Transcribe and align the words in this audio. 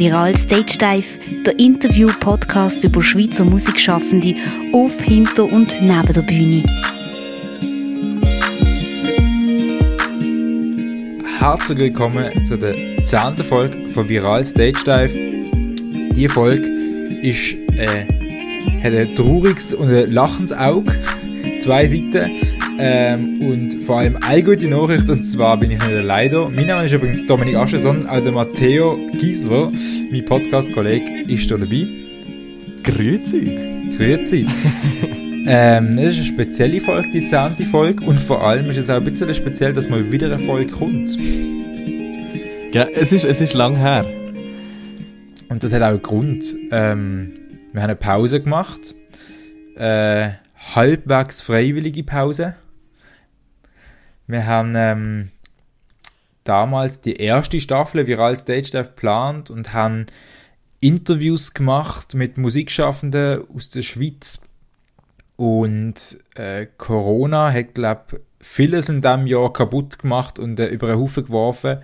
Viral 0.00 0.34
Stage 0.34 0.78
Dive, 0.78 1.20
der 1.44 1.58
Interview-Podcast 1.58 2.84
über 2.84 3.02
Schweizer 3.02 3.44
Musikschaffende 3.44 4.34
auf, 4.72 4.98
hinter 5.02 5.44
und 5.44 5.78
neben 5.82 6.12
der 6.14 6.22
Bühne. 6.22 6.64
Herzlich 11.38 11.78
willkommen 11.78 12.46
zu 12.46 12.56
der 12.56 13.04
10. 13.04 13.44
Folge 13.44 13.90
von 13.90 14.08
Viral 14.08 14.42
Stage 14.42 14.82
Dive. 14.86 16.14
Diese 16.14 16.30
Folge 16.30 16.66
ist, 17.20 17.56
äh, 17.76 18.06
hat 18.82 18.94
ein 18.94 19.14
trauriges 19.14 19.74
und 19.74 19.90
ein 19.90 20.10
lachendes 20.10 20.56
Auge, 20.56 20.96
zwei 21.58 21.86
Seiten. 21.86 22.49
Ähm, 22.82 23.42
und 23.42 23.74
vor 23.82 23.98
allem 23.98 24.16
eine 24.22 24.42
gute 24.42 24.66
Nachricht, 24.66 25.10
und 25.10 25.22
zwar 25.22 25.58
bin 25.58 25.70
ich 25.70 25.78
nicht 25.78 25.90
alleine. 25.90 26.48
Mein 26.48 26.66
Name 26.66 26.86
ist 26.86 26.92
übrigens 26.92 27.26
Dominik 27.26 27.56
Ascheson, 27.56 28.08
auch 28.08 28.22
der 28.22 28.32
Matteo 28.32 28.96
Giesler, 29.18 29.70
mein 30.10 30.24
Podcast-Kollege, 30.24 31.30
ist 31.30 31.48
hier 31.48 31.58
dabei. 31.58 31.86
Grüezi. 32.82 33.90
Grüezi. 33.94 34.46
ähm, 35.46 35.96
das 35.96 36.06
ist 36.06 36.16
eine 36.16 36.24
spezielle 36.24 36.80
Folge, 36.80 37.10
die 37.12 37.26
zehnte 37.26 37.64
Folge, 37.64 38.02
und 38.02 38.18
vor 38.18 38.42
allem 38.42 38.70
ist 38.70 38.78
es 38.78 38.88
auch 38.88 38.96
ein 38.96 39.04
bisschen 39.04 39.34
speziell, 39.34 39.74
dass 39.74 39.88
mal 39.90 40.10
wieder 40.10 40.32
eine 40.32 40.38
Folge 40.38 40.72
kommt. 40.72 41.18
Ja, 42.72 42.86
es 42.94 43.12
ist, 43.12 43.26
es 43.26 43.42
ist 43.42 43.52
lang 43.52 43.76
her. 43.76 44.06
Und 45.50 45.62
das 45.62 45.74
hat 45.74 45.82
auch 45.82 45.88
einen 45.88 46.02
Grund. 46.02 46.56
Ähm, 46.70 47.32
wir 47.72 47.82
haben 47.82 47.90
eine 47.90 47.96
Pause 47.96 48.40
gemacht. 48.40 48.94
Äh, 49.76 50.30
halbwegs 50.74 51.42
freiwillige 51.42 52.04
Pause. 52.04 52.54
Wir 54.30 54.46
haben 54.46 54.74
ähm, 54.76 55.30
damals 56.44 57.00
die 57.00 57.16
erste 57.16 57.60
Staffel 57.60 58.06
Viral 58.06 58.36
Stage 58.36 58.70
Dive 58.70 58.84
geplant 58.84 59.50
und 59.50 59.72
haben 59.72 60.06
Interviews 60.80 61.52
gemacht 61.52 62.14
mit 62.14 62.38
Musikschaffenden 62.38 63.44
aus 63.54 63.70
der 63.70 63.82
Schweiz. 63.82 64.40
Und 65.36 66.18
äh, 66.34 66.66
Corona 66.76 67.52
hat, 67.52 67.74
glaube 67.74 68.20
vieles 68.40 68.88
in 68.88 69.02
diesem 69.02 69.26
Jahr 69.26 69.52
kaputt 69.52 69.98
gemacht 69.98 70.38
und 70.38 70.58
äh, 70.60 70.66
über 70.66 70.88
einen 70.88 71.00
Haufen 71.00 71.26
geworfen. 71.26 71.78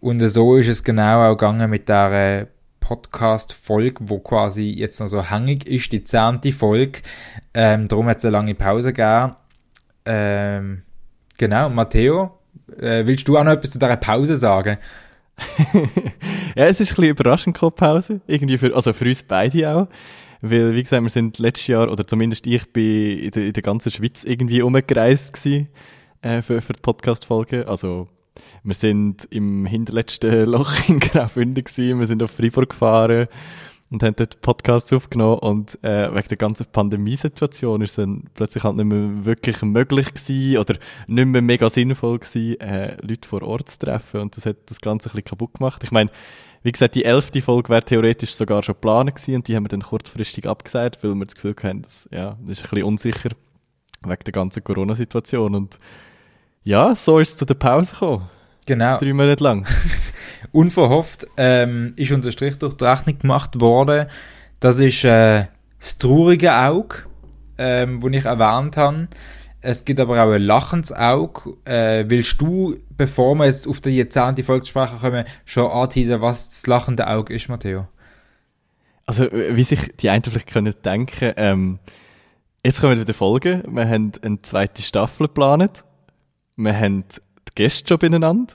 Und 0.00 0.20
äh, 0.22 0.28
so 0.28 0.56
ist 0.56 0.68
es 0.68 0.84
genau 0.84 1.30
auch 1.30 1.36
gegangen 1.36 1.70
mit 1.70 1.88
der 1.88 2.48
Podcast-Folge, 2.80 4.00
wo 4.00 4.18
quasi 4.18 4.70
jetzt 4.70 5.00
noch 5.00 5.06
so 5.06 5.30
hängig 5.30 5.66
ist, 5.66 5.92
die 5.92 6.04
zehnte 6.04 6.52
Folge. 6.52 7.00
Ähm, 7.54 7.88
darum 7.88 8.06
hat 8.06 8.18
es 8.18 8.24
eine 8.24 8.32
lange 8.32 8.54
Pause 8.54 8.92
gegeben. 8.92 9.36
Ähm, 10.04 10.82
Genau, 11.42 11.68
Matteo, 11.70 12.38
äh, 12.78 13.04
willst 13.04 13.26
du 13.26 13.36
auch 13.36 13.42
noch 13.42 13.50
etwas 13.50 13.72
zu 13.72 13.80
dieser 13.80 13.96
Pause 13.96 14.36
sagen? 14.36 14.78
ja, 16.54 16.66
es 16.66 16.80
ist 16.80 16.92
ein 16.92 16.94
bisschen 16.94 17.10
überraschend, 17.10 17.58
Pause. 17.74 18.20
Irgendwie 18.28 18.58
für, 18.58 18.72
also 18.76 18.92
für 18.92 19.06
uns 19.06 19.24
beide 19.24 19.74
auch. 19.74 19.88
Weil, 20.40 20.76
wie 20.76 20.84
gesagt, 20.84 21.02
wir 21.02 21.10
sind 21.10 21.40
letztes 21.40 21.66
Jahr, 21.66 21.90
oder 21.90 22.06
zumindest 22.06 22.46
ich 22.46 22.72
bin 22.72 23.18
in 23.18 23.30
der, 23.32 23.46
in 23.46 23.52
der 23.54 23.62
ganzen 23.64 23.90
Schweiz 23.90 24.22
irgendwie 24.22 24.62
umgereist 24.62 25.32
gewesen, 25.32 25.68
äh, 26.20 26.42
für, 26.42 26.62
für 26.62 26.74
die 26.74 26.80
Podcast-Folge. 26.80 27.66
Also, 27.66 28.06
wir 28.62 28.74
sind 28.74 29.26
im 29.30 29.66
hinterletzten 29.66 30.44
Loch 30.46 30.70
in 30.86 31.00
Graubünden 31.00 31.64
gewesen, 31.64 31.98
wir 31.98 32.06
sind 32.06 32.22
auf 32.22 32.30
Freiburg 32.30 32.70
gefahren 32.70 33.26
und 33.92 34.02
haben 34.02 34.16
dort 34.16 34.40
Podcasts 34.40 34.90
aufgenommen 34.92 35.38
und 35.40 35.78
äh, 35.84 36.12
wegen 36.14 36.28
der 36.28 36.38
ganzen 36.38 36.66
Pandemiesituation 36.66 37.82
ist 37.82 37.90
es 37.90 37.96
dann 37.96 38.24
plötzlich 38.32 38.64
halt 38.64 38.76
nicht 38.76 38.86
mehr 38.86 39.24
wirklich 39.26 39.60
möglich 39.60 40.14
gewesen 40.14 40.58
oder 40.58 40.76
nicht 41.06 41.26
mehr 41.26 41.42
mega 41.42 41.68
sinnvoll 41.68 42.18
gewesen, 42.18 42.58
äh, 42.60 42.96
Leute 43.02 43.28
vor 43.28 43.42
Ort 43.42 43.68
zu 43.68 43.78
treffen 43.80 44.22
und 44.22 44.36
das 44.36 44.46
hat 44.46 44.56
das 44.66 44.80
Ganze 44.80 45.10
ein 45.10 45.12
bisschen 45.12 45.24
kaputt 45.24 45.54
gemacht. 45.54 45.84
Ich 45.84 45.90
meine, 45.90 46.10
wie 46.62 46.72
gesagt, 46.72 46.94
die 46.94 47.04
elfte 47.04 47.42
Folge 47.42 47.68
wäre 47.68 47.82
theoretisch 47.82 48.34
sogar 48.34 48.62
schon 48.62 48.76
geplant 48.76 49.14
gewesen 49.14 49.36
und 49.36 49.48
die 49.48 49.54
haben 49.54 49.64
wir 49.64 49.68
dann 49.68 49.82
kurzfristig 49.82 50.48
abgesagt, 50.48 51.04
weil 51.04 51.14
wir 51.14 51.26
das 51.26 51.34
Gefühl 51.34 51.54
hatten, 51.62 51.82
dass, 51.82 52.08
ja, 52.10 52.38
das 52.40 52.58
ist 52.58 52.64
ein 52.64 52.70
bisschen 52.70 52.84
unsicher 52.84 53.30
wegen 54.04 54.24
der 54.24 54.32
ganzen 54.32 54.64
Corona-Situation 54.64 55.54
und 55.54 55.78
ja, 56.64 56.94
so 56.94 57.18
ist 57.18 57.30
es 57.30 57.36
zu 57.36 57.44
der 57.44 57.54
Pause 57.54 57.92
gekommen. 57.92 58.30
Genau. 58.64 58.96
Drei 58.98 59.12
Monate 59.12 59.44
lang. 59.44 59.66
Unverhofft 60.50 61.26
ähm, 61.36 61.92
ist 61.96 62.12
unser 62.12 62.32
Strich 62.32 62.58
durch 62.58 62.74
die 62.74 62.84
Rechnung 62.84 63.18
gemacht 63.18 63.60
worden. 63.60 64.06
Das 64.60 64.78
ist 64.78 65.04
äh, 65.04 65.46
das 65.78 65.98
traurige 65.98 66.56
Auge, 66.56 66.96
ähm, 67.58 68.00
das 68.00 68.12
ich 68.12 68.24
erwähnt 68.24 68.76
habe. 68.76 69.08
Es 69.60 69.84
gibt 69.84 70.00
aber 70.00 70.22
auch 70.22 70.32
ein 70.32 70.42
lachendes 70.42 70.92
Auge. 70.92 71.56
Äh, 71.64 72.04
willst 72.08 72.40
du, 72.40 72.76
bevor 72.90 73.36
wir 73.36 73.46
jetzt 73.46 73.68
auf 73.68 73.80
die 73.80 74.08
zehnte 74.08 74.42
Folge 74.42 74.66
sprechen 74.66 74.98
kommen, 74.98 75.24
schon 75.44 75.70
anteasen, 75.70 76.20
was 76.20 76.48
das 76.48 76.66
lachende 76.66 77.06
Auge 77.06 77.32
ist, 77.34 77.48
Matteo? 77.48 77.86
Also, 79.06 79.30
wie 79.30 79.62
sich 79.62 79.96
die 80.00 80.10
einen 80.10 80.24
vielleicht 80.24 80.48
können 80.48 80.74
denken, 80.84 81.32
ähm, 81.36 81.78
jetzt 82.64 82.80
kommen 82.80 82.98
wieder 82.98 83.14
Folgen. 83.14 83.62
Wir 83.68 83.88
haben 83.88 84.12
eine 84.22 84.42
zweite 84.42 84.82
Staffel 84.82 85.28
geplant. 85.28 85.84
Wir 86.56 86.76
haben 86.76 87.04
die 87.08 87.54
Gäste 87.54 87.88
schon 87.88 87.98
beieinander 87.98 88.54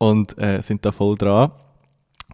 und 0.00 0.38
äh, 0.38 0.62
sind 0.62 0.84
da 0.84 0.92
voll 0.92 1.14
dran. 1.16 1.52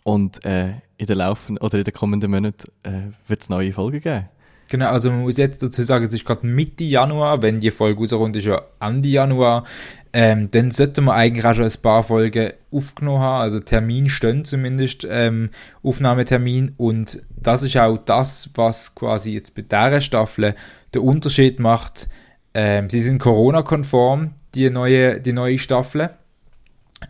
Und 0.04 0.44
äh, 0.44 0.75
in 0.99 1.06
den 1.06 1.19
laufen 1.19 1.59
oder 1.59 1.78
in 1.78 1.84
den 1.84 1.93
kommenden 1.93 2.31
Monaten 2.31 2.71
äh, 2.84 3.09
wird 3.27 3.43
es 3.43 3.49
neue 3.49 3.72
Folgen 3.72 4.00
geben. 4.00 4.28
Genau, 4.69 4.88
also 4.88 5.10
man 5.10 5.22
muss 5.22 5.37
jetzt 5.37 5.62
dazu 5.62 5.82
sagen, 5.82 6.04
es 6.04 6.15
ist 6.15 6.25
gerade 6.25 6.47
Mitte 6.47 6.84
Januar, 6.84 7.43
wenn 7.43 7.60
die 7.60 7.71
Folge 7.71 8.00
rauskommt, 8.00 8.37
ist 8.37 8.47
ja 8.47 8.62
Ende 8.81 9.09
Januar. 9.09 9.65
Ähm, 10.12 10.49
dann 10.50 10.71
sollten 10.71 11.04
wir 11.04 11.15
eigentlich 11.15 11.44
auch 11.44 11.54
schon 11.54 11.66
ein 11.66 11.82
paar 11.82 12.03
Folgen 12.03 12.53
aufgenommen 12.71 13.21
haben, 13.21 13.43
also 13.43 13.60
Termin 13.60 14.09
stehen 14.09 14.44
zumindest, 14.44 15.06
ähm, 15.09 15.50
Aufnahmetermin 15.83 16.72
und 16.77 17.21
das 17.37 17.62
ist 17.62 17.77
auch 17.77 17.98
das, 17.98 18.50
was 18.54 18.94
quasi 18.94 19.33
jetzt 19.33 19.54
bei 19.54 19.62
dieser 19.62 20.00
Staffel 20.00 20.54
den 20.94 21.03
Unterschied 21.03 21.60
macht. 21.60 22.09
Ähm, 22.54 22.88
sie 22.88 23.00
sind 23.00 23.19
Corona-konform, 23.19 24.33
die 24.54 24.71
neue, 24.71 25.21
die 25.21 25.33
neue 25.33 25.59
Staffel. 25.59 26.10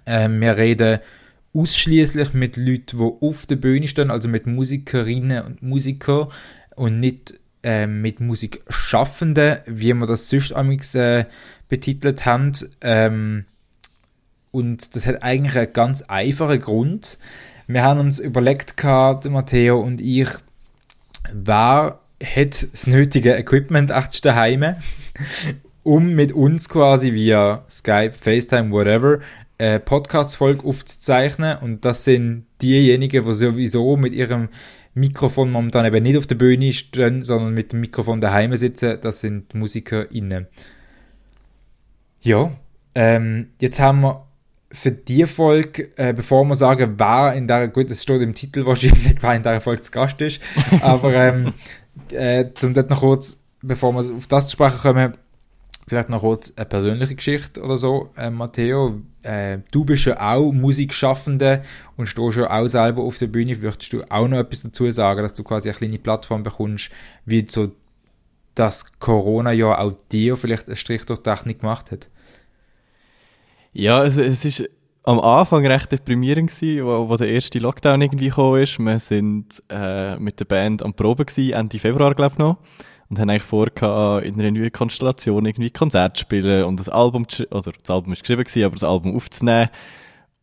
Ähm, 0.05 0.41
wir 0.41 0.57
reden 0.57 0.99
ausschließlich 1.55 2.35
mit 2.35 2.57
Leuten, 2.57 2.99
die 2.99 3.27
auf 3.27 3.47
der 3.47 3.57
Bühne 3.57 3.89
stehen, 3.89 4.11
also 4.11 4.29
mit 4.29 4.47
Musikerinnen 4.47 5.45
und 5.45 5.63
Musikern 5.63 6.29
und 6.75 7.01
nicht 7.01 7.35
äh, 7.63 7.87
mit 7.87 8.21
Musikschaffenden, 8.21 9.59
wie 9.67 9.95
wir 9.95 10.07
das 10.07 10.29
sonst 10.29 10.53
amigs 10.53 10.95
äh, 10.95 11.25
betitelt 11.69 12.27
haben. 12.27 12.53
Ähm, 12.81 13.47
und 14.51 14.95
das 14.95 15.07
hat 15.07 15.23
eigentlich 15.23 15.57
einen 15.57 15.73
ganz 15.73 16.03
einfachen 16.03 16.61
Grund. 16.61 17.19
Wir 17.67 17.83
haben 17.83 18.01
uns 18.01 18.21
überlegt, 18.21 18.77
Matteo 18.85 19.81
und 19.81 20.01
ich, 20.01 20.29
wer 21.33 21.99
hat 22.23 22.69
das 22.73 22.87
nötige 22.87 23.35
Equipment 23.35 23.91
daheim, 24.23 24.77
um 25.83 26.15
mit 26.15 26.33
uns 26.33 26.69
quasi 26.69 27.13
via 27.13 27.65
Skype, 27.69 28.13
FaceTime, 28.13 28.71
whatever, 28.71 29.21
äh, 29.59 29.81
Podcast-Folge 29.81 30.65
aufzuzeichnen. 30.65 31.59
Und 31.59 31.85
das 31.85 32.05
sind 32.05 32.47
diejenigen, 32.63 33.25
die 33.25 33.35
sowieso 33.35 33.97
mit 33.97 34.15
ihrem 34.15 34.49
Mikrofon 34.95 35.51
momentan 35.51 35.85
eben 35.87 36.03
nicht 36.03 36.17
auf 36.17 36.27
der 36.27 36.37
Bühne 36.37 36.73
stehen, 36.73 37.23
sondern 37.23 37.55
mit 37.55 37.73
dem 37.73 37.81
Mikrofon 37.81 38.21
daheim 38.21 38.57
sitzen. 38.57 38.99
Das 39.01 39.21
sind 39.21 39.55
MusikerInnen. 39.55 40.47
Ja, 42.21 42.53
ähm, 42.95 43.51
jetzt 43.61 43.79
haben 43.79 44.01
wir 44.01 44.27
für 44.73 44.91
die 44.91 45.27
Folge, 45.27 45.91
äh, 45.97 46.13
bevor 46.13 46.45
wir 46.45 46.55
sagen, 46.55 46.95
wer 46.99 47.35
in 47.35 47.47
der, 47.47 47.69
gut, 47.69 47.91
das 47.91 48.03
steht 48.03 48.21
im 48.23 48.35
Titel 48.35 48.67
wahrscheinlich, 48.67 49.17
wer 49.21 49.35
in 49.35 49.43
der 49.43 49.61
Folge 49.61 49.83
zu 49.83 49.93
Gast 49.93 50.21
ist, 50.21 50.41
aber 50.81 51.15
ähm, 51.15 51.53
äh, 52.11 52.47
zum 52.55 52.75
dort 52.75 52.91
noch 52.91 53.01
kurz, 53.01 53.45
bevor 53.63 53.93
wir 53.93 54.01
auf 54.17 54.27
das 54.27 54.47
zu 54.47 54.53
sprechen 54.53 54.79
kommen, 54.79 55.13
Vielleicht 55.89 56.09
noch 56.09 56.21
kurz 56.21 56.53
eine 56.57 56.67
persönliche 56.67 57.15
Geschichte 57.15 57.63
oder 57.63 57.79
so, 57.79 58.11
äh, 58.17 58.29
Matteo. 58.29 59.03
Äh, 59.27 59.63
du 59.73 59.85
bist 59.85 60.05
ja 60.05 60.21
auch 60.21 60.53
Musikschaffende 60.53 61.63
und 61.97 62.07
stehst 62.07 62.37
ja 62.37 62.51
auch 62.51 62.69
selber 62.69 63.03
auf 63.03 63.19
der 63.19 63.27
Bühne. 63.27 63.57
Möchtest 63.57 63.93
du 63.93 64.03
auch 64.09 64.29
noch 64.29 64.39
etwas 64.39 64.63
dazu 64.63 64.91
sagen, 64.91 65.23
dass 65.23 65.35
du 65.35 65.43
quasi 65.43 65.69
eine 65.69 65.79
kleine 65.79 65.99
Plattform 65.99 66.43
bekommst, 66.43 66.91
wie 67.25 67.45
so 67.49 67.73
das 68.55 68.87
Corona-Jahr 69.01 69.81
auch 69.81 69.93
dir 70.13 70.37
vielleicht 70.37 70.69
einen 70.69 70.77
Strich 70.77 71.05
durch 71.05 71.23
die 71.23 71.31
Rechnung 71.31 71.59
gemacht 71.59 71.91
hat? 71.91 72.09
Ja, 73.73 74.05
es, 74.05 74.17
es 74.17 74.45
ist 74.45 74.71
am 75.03 75.21
Anfang 75.21 75.67
recht 75.67 75.91
deprimierend 75.91 76.51
gewesen, 76.51 76.87
wo, 76.87 77.09
wo 77.09 77.17
der 77.17 77.29
erste 77.29 77.59
Lockdown 77.59 78.01
irgendwie 78.01 78.29
gekommen 78.29 78.63
ist. 78.63 78.79
Wir 78.79 78.99
sind 79.01 79.63
äh, 79.69 80.17
mit 80.19 80.39
der 80.39 80.47
Band 80.47 80.83
am 80.83 80.95
Proben 80.95 81.27
gewesen, 81.27 81.53
Ende 81.53 81.79
Februar, 81.79 82.15
glaube 82.15 82.35
ich 82.35 82.39
noch 82.39 82.59
und 83.09 83.19
haben 83.19 83.31
eigentlich 83.31 83.43
vor, 83.43 83.69
in 84.23 84.41
einer 84.41 84.51
neuen 84.51 84.73
Konstellation 84.73 85.47
irgendwie 85.47 85.71
Konzert 85.71 86.17
zu 86.17 86.23
spielen 86.23 86.65
und 86.65 86.81
das 86.81 86.89
Album, 86.89 87.27
also 87.51 87.71
das 87.71 87.91
Album 87.91 88.13
ist 88.13 88.23
geschrieben 88.23 88.45
gewesen, 88.45 88.65
aber 88.65 88.75
das 88.75 88.85
Album 88.85 89.15
aufzunehmen. 89.15 89.71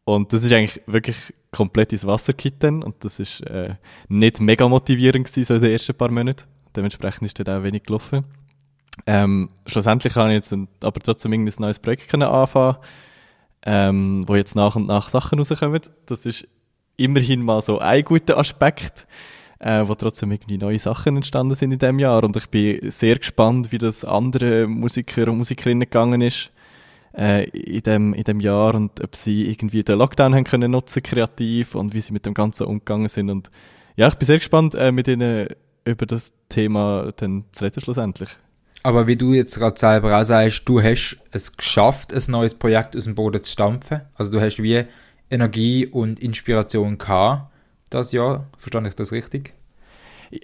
Und 0.06 0.34
das 0.34 0.44
ist 0.44 0.52
eigentlich 0.52 0.82
wirklich 0.86 1.34
komplett 1.52 1.94
ins 1.94 2.06
Wasser 2.06 2.34
gekitten 2.34 2.84
und 2.84 3.06
das 3.06 3.20
ist 3.20 3.42
äh, 3.42 3.76
nicht 4.10 4.42
mega 4.42 4.68
motivierend 4.68 5.28
gewesen, 5.28 5.46
so 5.46 5.56
in 5.56 5.62
den 5.62 5.72
ersten 5.72 5.96
paar 5.96 6.12
Monaten. 6.12 6.44
Dementsprechend 6.76 7.24
ist 7.24 7.40
dann 7.40 7.60
auch 7.60 7.64
wenig 7.64 7.84
gelaufen. 7.84 8.26
Ähm, 9.06 9.50
schlussendlich 9.66 10.16
habe 10.16 10.30
ich 10.30 10.36
jetzt 10.36 10.52
ein, 10.52 10.68
aber 10.82 11.00
trotzdem 11.00 11.34
irgendwie 11.34 11.52
ein 11.52 11.62
neues 11.62 11.80
Projekt 11.80 12.10
können 12.10 12.24
anfangen, 12.24 12.78
ähm, 13.66 14.24
wo 14.28 14.36
jetzt 14.36 14.56
nach 14.56 14.76
und 14.76 14.88
nach 14.88 15.10
Sachen 15.10 15.40
rauskommen. 15.40 15.82
Das 16.06 16.26
ist 16.26 16.48
immerhin 16.98 17.42
mal 17.42 17.62
so 17.62 17.80
ein 17.80 18.04
guter 18.04 18.38
Aspekt, 18.38 19.08
äh, 19.64 19.88
wo 19.88 19.96
trotzdem 19.96 20.32
irgendwie 20.32 20.58
neue 20.58 20.78
Sachen 20.78 21.16
entstanden 21.16 21.56
sind 21.56 21.72
in 21.72 21.80
dem 21.80 21.98
Jahr. 21.98 22.24
Und 22.24 22.36
ich 22.36 22.50
bin 22.50 22.90
sehr 22.90 23.16
gespannt, 23.16 23.72
wie 23.72 23.78
das 23.78 24.04
andere 24.04 24.68
Musiker 24.68 25.30
und 25.30 25.38
Musikerinnen 25.38 25.82
gegangen 25.82 26.22
ist 26.22 26.52
äh, 27.18 27.50
in, 27.50 27.82
dem, 27.82 28.14
in 28.14 28.24
dem 28.26 28.42
Jahr 28.42 28.76
und 28.76 29.02
ob 29.02 29.16
sie 29.16 29.50
irgendwie 29.50 29.84
den 29.84 29.98
Lockdown 30.00 30.36
haben 30.36 30.44
können 30.44 30.72
nutzen 30.72 31.02
kreativ 31.02 31.76
und 31.76 31.94
wie 31.94 32.02
sie 32.02 32.12
mit 32.12 32.26
dem 32.26 32.34
Ganzen 32.34 32.68
umgegangen 32.68 33.08
sind. 33.08 33.30
Und 33.30 33.50
ja, 33.96 34.10
ich 34.10 34.16
bin 34.16 34.26
sehr 34.26 34.40
gespannt, 34.40 34.76
äh, 34.76 34.92
mit 34.92 35.08
ihnen 35.08 35.48
über 35.86 36.06
das 36.06 36.34
Thema 36.50 37.14
dann 37.16 37.46
zu 37.54 37.64
reden 37.64 37.82
schlussendlich. 37.82 38.30
Aber 38.86 39.08
wie 39.08 39.16
du 39.16 39.34
jetzt 39.34 39.58
gerade 39.58 39.80
selber 39.80 40.20
auch 40.20 40.26
sagst, 40.26 40.68
du 40.68 40.82
hast 40.82 41.22
es 41.32 41.56
geschafft, 41.56 42.14
ein 42.14 42.22
neues 42.28 42.54
Projekt 42.54 42.98
aus 42.98 43.06
dem 43.06 43.16
Boden 43.16 43.42
zu 43.42 43.50
stampfen. 43.50 44.02
Also 44.16 44.30
du 44.30 44.42
hast 44.42 44.62
wie 44.62 44.84
Energie 45.30 45.88
und 45.88 46.20
Inspiration 46.20 46.98
gehabt 46.98 47.53
das 47.94 48.12
Jahr. 48.12 48.48
Verstehe 48.58 48.88
ich 48.88 48.96
das 48.96 49.12
richtig? 49.12 49.54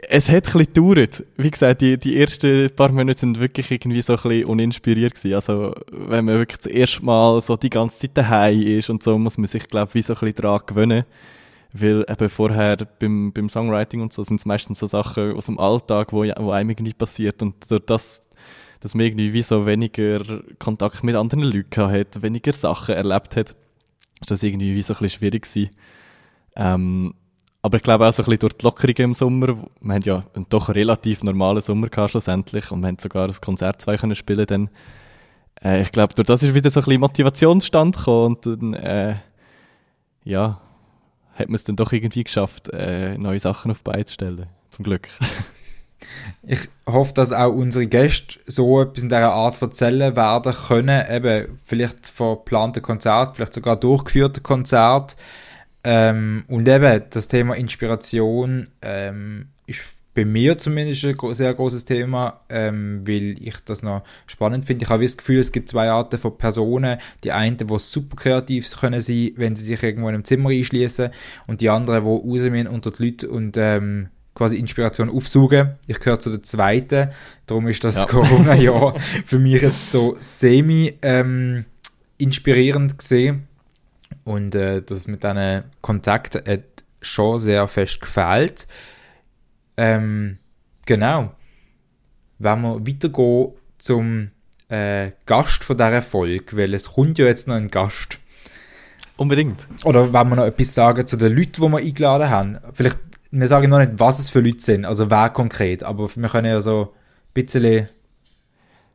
Es 0.08 0.30
hat 0.30 0.44
bisschen 0.44 0.66
gedauert. 0.66 1.24
Wie 1.38 1.50
gesagt, 1.50 1.82
die, 1.82 1.98
die 1.98 2.20
ersten 2.20 2.70
paar 2.76 2.92
Monate 2.92 3.22
sind 3.22 3.40
wirklich 3.40 3.72
irgendwie 3.72 4.02
so 4.04 4.16
ein 4.16 4.46
uninspiriert 4.46 5.16
gewesen. 5.16 5.34
Also, 5.34 5.74
wenn 5.92 6.26
man 6.26 6.36
wirklich 6.36 6.60
das 6.60 6.68
erste 6.68 7.04
Mal 7.04 7.42
so 7.42 7.56
die 7.56 7.72
ganze 7.72 8.00
Zeit 8.00 8.16
daheim 8.16 8.62
ist 8.62 8.90
und 8.92 9.02
so, 9.02 9.18
muss 9.18 9.40
man 9.40 9.48
sich, 9.48 9.68
glaube 9.68 9.90
ich, 9.90 9.96
wie 9.96 10.02
so 10.04 10.14
ein 10.14 10.20
bisschen 10.20 10.36
daran 10.36 10.62
gewöhnen. 10.66 11.06
Weil 11.74 12.06
eben 12.08 12.30
vorher 12.30 12.78
beim, 12.78 13.32
beim 13.34 13.50
Songwriting 13.50 14.02
und 14.02 14.14
so 14.14 14.22
sind 14.24 14.40
es 14.40 14.46
meistens 14.46 14.80
so 14.80 14.86
Sachen 14.86 15.34
aus 15.36 15.48
dem 15.48 15.60
Alltag, 15.60 16.14
wo, 16.14 16.24
wo 16.24 16.52
einem 16.52 16.70
irgendwie 16.70 16.94
passiert. 16.94 17.42
Und 17.42 17.70
durch 17.72 17.86
das, 17.86 18.30
dass 18.82 18.94
man 18.94 19.06
irgendwie 19.08 19.34
wie 19.34 19.42
so 19.42 19.66
weniger 19.66 20.44
Kontakt 20.60 21.04
mit 21.04 21.16
anderen 21.16 21.44
Leuten 21.44 21.92
hat, 21.92 22.22
weniger 22.22 22.54
Sachen 22.54 22.96
erlebt 22.96 23.36
hat, 23.36 23.56
ist 24.22 24.32
das 24.32 24.44
irgendwie 24.44 24.76
wie 24.76 24.82
so 24.82 24.94
ein 24.94 25.00
bisschen 25.00 25.20
schwierig 25.20 25.44
gewesen. 25.44 25.70
Ähm, 26.56 27.14
aber 27.62 27.78
ich 27.78 27.84
glaube 27.84 28.08
auch 28.08 28.14
so 28.14 28.24
ein 28.24 28.26
bisschen 28.26 28.40
durch 28.40 28.54
die 28.54 28.66
Lockerung 28.66 28.96
im 28.98 29.14
Sommer, 29.14 29.48
wir 29.82 29.94
haben 29.94 30.02
ja 30.04 30.24
einen 30.34 30.46
doch 30.50 30.70
relativ 30.70 31.24
normalen 31.24 31.62
Sommer 31.62 31.90
gehabt 31.90 32.12
schlussendlich 32.12 32.72
und 32.72 32.82
wir 32.82 32.88
haben 32.88 33.00
sogar 33.00 33.28
ein 33.28 33.36
Konzert 33.42 33.82
zwei 33.82 33.98
können 33.98 34.16
spielen 34.16 34.46
dann. 34.46 34.70
Äh, 35.62 35.82
ich 35.82 35.92
glaube, 35.92 36.14
durch 36.14 36.28
das 36.28 36.44
ist 36.44 36.54
wieder 36.54 36.70
so 36.70 36.80
ein 36.80 36.86
bisschen 36.86 37.02
Motivationsstand 37.02 37.98
gekommen 37.98 38.36
und 38.36 38.46
dann, 38.46 38.74
äh, 38.76 39.16
ja, 40.24 40.62
hat 41.34 41.48
man 41.50 41.56
es 41.56 41.64
dann 41.64 41.76
doch 41.76 41.92
irgendwie 41.92 42.24
geschafft, 42.24 42.70
äh, 42.70 43.18
neue 43.18 43.40
Sachen 43.40 43.72
auf 43.72 43.84
Beine 43.84 44.06
zu 44.06 44.14
stellen. 44.14 44.48
Zum 44.70 44.84
Glück. 44.84 45.10
ich 46.44 46.70
hoffe, 46.86 47.14
dass 47.14 47.34
auch 47.34 47.54
unsere 47.54 47.88
Gäste 47.88 48.40
so 48.46 48.82
etwas 48.82 49.04
in 49.04 49.10
dieser 49.10 49.34
Art 49.34 49.62
erzählen 49.62 50.16
werden 50.16 50.54
können, 50.54 51.04
eben 51.10 51.60
vielleicht 51.66 52.08
von 52.08 52.38
geplanten 52.38 52.82
Konzert, 52.82 53.36
vielleicht 53.36 53.54
sogar 53.54 53.76
durchgeführten 53.76 54.44
Konzert. 54.44 55.18
Ähm, 55.84 56.44
und 56.48 56.68
eben, 56.68 57.04
das 57.10 57.28
Thema 57.28 57.56
Inspiration 57.56 58.68
ähm, 58.82 59.48
ist 59.66 60.00
bei 60.14 60.26
mir 60.26 60.58
zumindest 60.58 61.06
ein 61.06 61.34
sehr 61.34 61.54
großes 61.54 61.86
Thema, 61.86 62.42
ähm, 62.50 63.08
weil 63.08 63.36
ich 63.42 63.56
das 63.64 63.84
noch 63.84 64.04
spannend 64.28 64.66
finde. 64.66 64.84
Ich 64.84 64.90
habe 64.90 65.04
das 65.04 65.18
Gefühl, 65.18 65.40
es 65.40 65.52
gibt 65.52 65.70
zwei 65.70 65.90
Arten 65.90 66.18
von 66.18 66.38
Personen. 66.38 66.98
Die 67.24 67.32
einen, 67.32 67.58
die 67.58 67.66
super 67.80 68.18
kreativ 68.18 68.70
können 68.78 69.02
sein, 69.02 69.32
wenn 69.36 69.56
sie 69.56 69.64
sich 69.64 69.82
irgendwo 69.82 70.10
in 70.10 70.16
einem 70.16 70.26
Zimmer 70.26 70.50
einschließen, 70.50 71.12
und 71.48 71.62
die 71.62 71.70
anderen, 71.70 72.04
die 72.04 72.10
rausgehen 72.10 72.68
unter 72.68 72.92
die 72.92 73.04
Leute 73.06 73.30
und 73.30 73.56
ähm, 73.58 74.10
quasi 74.34 74.58
Inspiration 74.58 75.10
aufsaugen. 75.10 75.76
Ich 75.88 76.00
gehöre 76.00 76.20
zu 76.20 76.32
der 76.32 76.44
zweiten. 76.44 77.10
Darum 77.46 77.68
ist 77.68 77.84
das 77.84 77.98
ja. 77.98 78.06
Corona-Jahr 78.08 79.00
für 79.00 79.40
mich 79.40 79.62
jetzt 79.62 79.92
so 79.92 80.16
semi 80.20 80.96
ähm, 81.02 81.66
inspirierend 82.18 82.98
gesehen. 82.98 83.49
Und 84.30 84.54
äh, 84.54 84.84
das 84.84 85.08
mit 85.08 85.24
diesen 85.24 85.64
Kontakten 85.82 86.46
hat 86.48 86.84
schon 87.02 87.40
sehr 87.40 87.68
fest 87.68 88.00
gefällt. 88.00 88.68
Ähm, 89.76 90.38
genau. 90.86 91.32
Wenn 92.38 92.62
wir 92.62 92.86
weitergehen 92.86 93.54
zum 93.80 94.30
äh, 94.68 95.14
Gast 95.26 95.64
von 95.64 95.78
dieser 95.78 96.04
Folge, 96.04 96.56
weil 96.56 96.76
es 96.76 96.94
kommt 96.94 97.18
ja 97.18 97.26
jetzt 97.26 97.48
noch 97.48 97.56
ein 97.56 97.70
Gast. 97.70 98.20
Unbedingt. 99.18 99.68
Oder 99.84 100.14
wenn 100.14 100.30
wir 100.30 100.36
noch 100.36 100.46
etwas 100.46 100.76
sagen 100.76 101.08
zu 101.08 101.18
den 101.18 101.36
Leuten, 101.36 101.54
die 101.54 101.62
wir 101.62 101.80
eingeladen 101.80 102.30
haben. 102.30 102.60
Vielleicht, 102.74 103.00
wir 103.32 103.48
sagen 103.48 103.68
noch 103.68 103.80
nicht, 103.80 103.94
was 103.96 104.20
es 104.20 104.30
für 104.30 104.42
Leute 104.42 104.62
sind, 104.62 104.86
also 104.86 105.10
wer 105.10 105.32
konkret, 105.32 105.84
aber 105.84 106.08
wir 106.16 106.30
können 106.30 106.52
ja 106.52 106.62
so 106.62 106.94
ein 106.94 107.34
bisschen... 107.34 107.90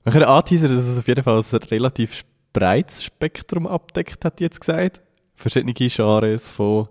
Wir 0.04 0.12
können 0.12 0.26
anteasern, 0.26 0.76
dass 0.76 0.84
es 0.84 0.96
auf 0.96 1.08
jeden 1.08 1.24
Fall 1.24 1.40
ein 1.40 1.58
relativ 1.70 2.24
breites 2.52 3.02
Spektrum 3.02 3.66
abdeckt, 3.66 4.24
hat 4.24 4.40
jetzt 4.40 4.60
gesagt 4.60 5.00
verschiedene 5.34 5.74
Genres 5.74 6.48
von 6.48 6.88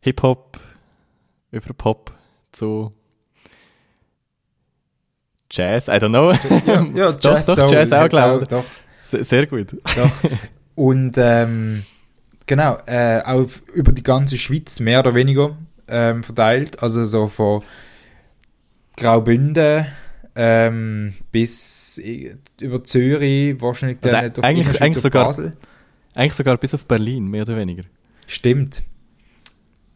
Hip-Hop 0.00 0.58
über 1.50 1.74
Pop 1.74 2.12
zu 2.50 2.90
Jazz, 5.50 5.88
I 5.88 5.92
don't 5.92 6.08
know. 6.08 6.32
Ja, 6.66 6.86
ja 6.94 7.10
Jazz, 7.20 7.46
doch, 7.46 7.56
doch, 7.56 7.68
so, 7.68 7.74
Jazz 7.74 7.92
auch, 7.92 8.08
glaube 8.08 8.44
ich. 8.50 9.06
Sehr, 9.06 9.24
sehr 9.24 9.46
gut. 9.46 9.76
Doch. 9.96 10.10
Und 10.74 11.14
ähm, 11.18 11.84
genau, 12.46 12.78
äh, 12.86 13.20
auch 13.22 13.46
über 13.74 13.92
die 13.92 14.02
ganze 14.02 14.38
Schweiz 14.38 14.80
mehr 14.80 15.00
oder 15.00 15.14
weniger 15.14 15.56
ähm, 15.88 16.22
verteilt. 16.22 16.82
Also 16.82 17.04
so 17.04 17.26
von 17.26 17.62
Graubünden 18.96 19.86
ähm, 20.34 21.14
bis 21.30 22.00
über 22.60 22.82
Zürich, 22.84 23.60
wahrscheinlich 23.60 23.98
also 24.02 24.16
dann 24.16 24.32
durch 24.32 24.46
eigentlich, 24.46 24.80
eigentlich 24.80 25.02
sogar, 25.02 25.26
Basel. 25.26 25.52
Eigentlich 26.14 26.34
sogar 26.34 26.56
bis 26.56 26.74
auf 26.74 26.84
Berlin, 26.84 27.26
mehr 27.26 27.42
oder 27.42 27.56
weniger. 27.56 27.84
Stimmt. 28.26 28.82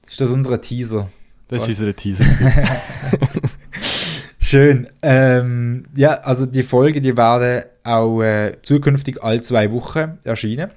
Ist 0.06 0.20
das 0.20 0.30
unser 0.30 0.60
Teaser? 0.60 1.10
Das 1.48 1.62
Was? 1.62 1.68
ist 1.68 1.80
unser 1.80 1.94
Teaser. 1.94 2.24
Schön. 4.40 4.86
Ähm, 5.02 5.86
ja, 5.96 6.14
also 6.14 6.46
die 6.46 6.62
Folge, 6.62 7.00
die 7.00 7.16
werden 7.16 7.64
auch 7.82 8.22
äh, 8.22 8.56
zukünftig 8.62 9.22
alle 9.22 9.40
zwei 9.40 9.70
Wochen 9.72 10.18
erscheinen. 10.24 10.70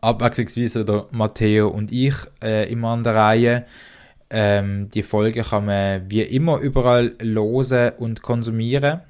Abwechslungsweise 0.00 0.84
der 0.84 1.06
Matteo 1.10 1.68
und 1.68 1.92
ich 1.92 2.14
äh, 2.42 2.70
immer 2.72 2.88
an 2.88 3.02
der 3.02 3.14
Reihe. 3.14 3.66
Ähm, 4.30 4.88
die 4.90 5.02
Folge 5.02 5.42
kann 5.42 5.66
man 5.66 6.10
wie 6.10 6.22
immer 6.22 6.58
überall 6.58 7.14
losen 7.20 7.90
und 7.98 8.22
konsumieren 8.22 9.00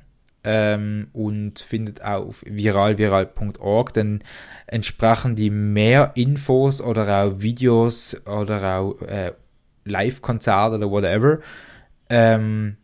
ähm, 0.45 1.09
und 1.13 1.61
findet 1.61 2.03
auf 2.03 2.43
viralviral.org 2.47 3.93
dann 3.93 4.23
entsprechend 4.67 5.39
mehr 5.39 6.13
Infos 6.15 6.81
oder 6.81 7.25
auch 7.25 7.41
Videos 7.41 8.17
oder 8.27 8.79
auch 8.79 9.01
äh, 9.03 9.33
Live-Konzerte 9.85 10.77
oder 10.77 10.91
whatever. 10.91 11.39
Ähm, 12.09 12.77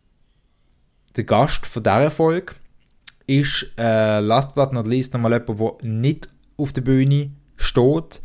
der 1.17 1.25
Gast 1.25 1.67
von 1.67 1.83
dieser 1.83 2.11
Folge 2.11 2.55
ist 3.27 3.73
äh, 3.79 4.21
last 4.21 4.55
but 4.55 4.73
not 4.73 4.87
least 4.87 5.15
nochmal 5.15 5.33
jemand, 5.33 5.83
der 5.83 5.89
nicht 5.89 6.29
auf 6.57 6.73
der 6.73 6.83
Bühne 6.83 7.31
steht. 7.57 8.21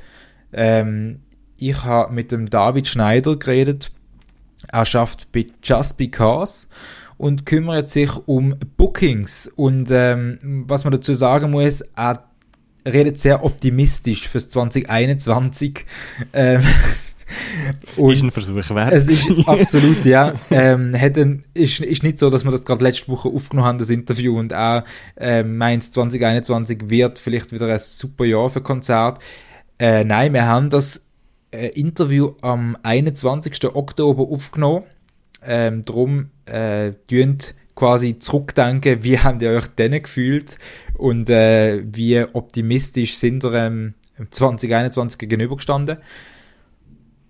Ähm, 0.53 1.21
ich 1.57 1.83
habe 1.83 2.13
mit 2.13 2.31
dem 2.31 2.49
David 2.49 2.87
Schneider 2.87 3.37
geredet. 3.37 3.91
Er 4.67 4.85
schafft 4.85 5.31
bei 5.31 5.47
Just 5.63 5.97
Because 5.97 6.67
und 7.21 7.45
kümmert 7.45 7.87
sich 7.87 8.09
um 8.25 8.55
Bookings. 8.77 9.47
Und 9.55 9.89
ähm, 9.91 10.65
was 10.67 10.85
man 10.85 10.91
dazu 10.91 11.13
sagen 11.13 11.51
muss, 11.51 11.81
er 11.81 12.23
redet 12.87 13.19
sehr 13.19 13.45
optimistisch 13.45 14.27
fürs 14.27 14.49
2021. 14.49 15.85
Ähm, 16.33 16.61
und 17.95 18.11
ist 18.11 18.23
ein 18.23 18.31
Versuch 18.31 18.69
wert. 18.71 18.91
Es 18.91 19.07
ist 19.07 19.29
absolut, 19.47 20.03
ja. 20.03 20.33
Ähm, 20.49 20.93
ein, 20.93 21.45
ist, 21.53 21.79
ist 21.79 22.03
nicht 22.03 22.19
so, 22.19 22.29
dass 22.29 22.43
wir 22.43 22.51
das 22.51 22.65
gerade 22.65 22.83
letzte 22.83 23.07
Woche 23.07 23.29
aufgenommen 23.29 23.67
haben, 23.67 23.77
das 23.77 23.89
Interview, 23.89 24.37
und 24.37 24.51
er 24.51 24.83
ähm, 25.17 25.55
meint, 25.57 25.83
2021 25.83 26.89
wird 26.89 27.19
vielleicht 27.19 27.53
wieder 27.53 27.67
ein 27.67 27.79
super 27.79 28.25
Jahr 28.25 28.49
für 28.49 28.61
Konzert. 28.61 29.19
Äh, 29.79 30.03
nein, 30.03 30.33
wir 30.33 30.45
haben 30.45 30.69
das 30.69 31.07
äh, 31.51 31.67
Interview 31.67 32.33
am 32.41 32.75
21. 32.83 33.63
Oktober 33.73 34.23
aufgenommen. 34.23 34.83
Ähm, 35.43 35.83
drum 35.83 36.29
äh, 36.45 36.91
quasi 37.75 38.19
zurückdenken, 38.19 39.03
wie 39.03 39.17
habt 39.17 39.41
ihr 39.41 39.51
euch 39.51 39.67
denn 39.67 39.91
gefühlt 39.91 40.57
und 40.93 41.29
äh, 41.29 41.83
wie 41.83 42.23
optimistisch 42.33 43.15
sind 43.17 43.43
ihr 43.43 43.53
ähm, 43.55 43.93
2021 44.29 45.17
gegenübergestanden. 45.17 45.97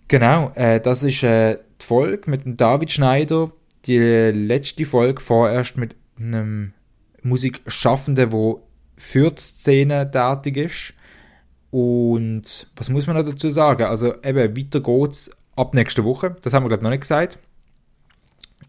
Genau, 0.08 0.52
äh, 0.56 0.82
das 0.82 1.04
ist 1.04 1.24
äh, 1.24 1.58
die 1.82 1.86
Folge 1.86 2.30
mit 2.30 2.44
dem 2.44 2.58
David 2.58 2.92
Schneider, 2.92 3.52
die 3.86 3.98
letzte 3.98 4.86
Folge 4.86 5.22
vorerst 5.22 5.78
mit 5.78 5.96
einem 6.20 6.74
Musikschaffenden, 7.24 8.30
der 8.30 8.38
für 8.98 9.32
die 9.32 9.42
Szene 9.42 10.12
tätig 10.12 10.58
ist. 10.58 10.94
Und 11.70 12.70
was 12.76 12.90
muss 12.90 13.08
man 13.08 13.16
noch 13.16 13.24
dazu 13.24 13.50
sagen? 13.52 13.84
Also 13.84 14.16
eben, 14.22 14.58
weiter 14.58 14.82
geht's 14.82 15.32
ab 15.56 15.74
nächster 15.74 16.04
Woche. 16.04 16.36
Das 16.42 16.54
haben 16.54 16.66
wir 16.66 16.68
glaube 16.68 16.82
ich 16.82 16.84
noch 16.84 16.90
nicht 16.90 17.02
gesagt 17.02 17.40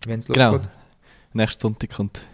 wenn 0.06 0.20
es 0.20 0.26
genau. 0.26 0.52
losgeht. 0.52 0.70
Nächsten 1.32 1.60
Sonntag 1.60 1.90
kommt 1.90 2.26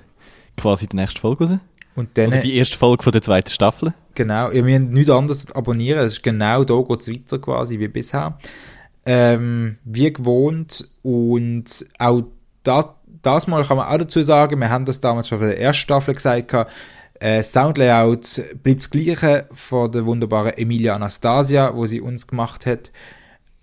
quasi 0.57 0.87
die 0.87 0.97
nächste 0.97 1.21
Folge 1.21 1.45
raus. 1.45 1.59
Und 1.95 2.17
dann, 2.17 2.29
Oder 2.29 2.39
die 2.39 2.57
erste 2.57 2.77
Folge 2.77 3.03
von 3.03 3.13
der 3.13 3.23
zweiten 3.23 3.51
Staffel. 3.51 3.93
Genau, 4.15 4.51
ihr 4.51 4.63
müsst 4.63 4.93
nichts 4.93 5.11
anderes 5.11 5.53
abonnieren, 5.53 6.05
es 6.07 6.15
ist 6.15 6.23
genau 6.23 6.65
da 6.65 6.81
geht 6.83 7.01
es 7.01 7.09
weiter 7.09 7.39
quasi 7.39 7.79
wie 7.79 7.89
bisher. 7.89 8.39
ähm, 9.07 9.79
wie 9.85 10.13
gewohnt 10.13 10.89
und 11.03 11.87
auch 11.99 12.25
da, 12.63 12.97
das 13.23 13.47
Mal 13.47 13.65
kann 13.65 13.79
man 13.79 13.89
auch 13.89 13.99
dazu 13.99 14.23
sagen, 14.23 14.61
wir 14.61 14.71
haben 14.71 14.85
das 14.85 15.01
damals 15.01 15.29
schon 15.29 15.39
für 15.39 15.49
die 15.49 15.61
erste 15.61 15.83
Staffel 15.83 16.15
gesagt, 16.15 16.55
äh, 17.21 17.43
Soundlayout 17.43 18.43
bleibt 18.63 18.83
das 18.83 18.91
gleiche 18.91 19.49
von 19.53 19.91
der 19.91 20.07
wunderbaren 20.07 20.53
Emilia 20.53 20.95
Anastasia, 20.95 21.75
wo 21.75 21.87
sie 21.87 22.01
uns 22.01 22.27
gemacht 22.27 22.67
hat. 22.67 22.93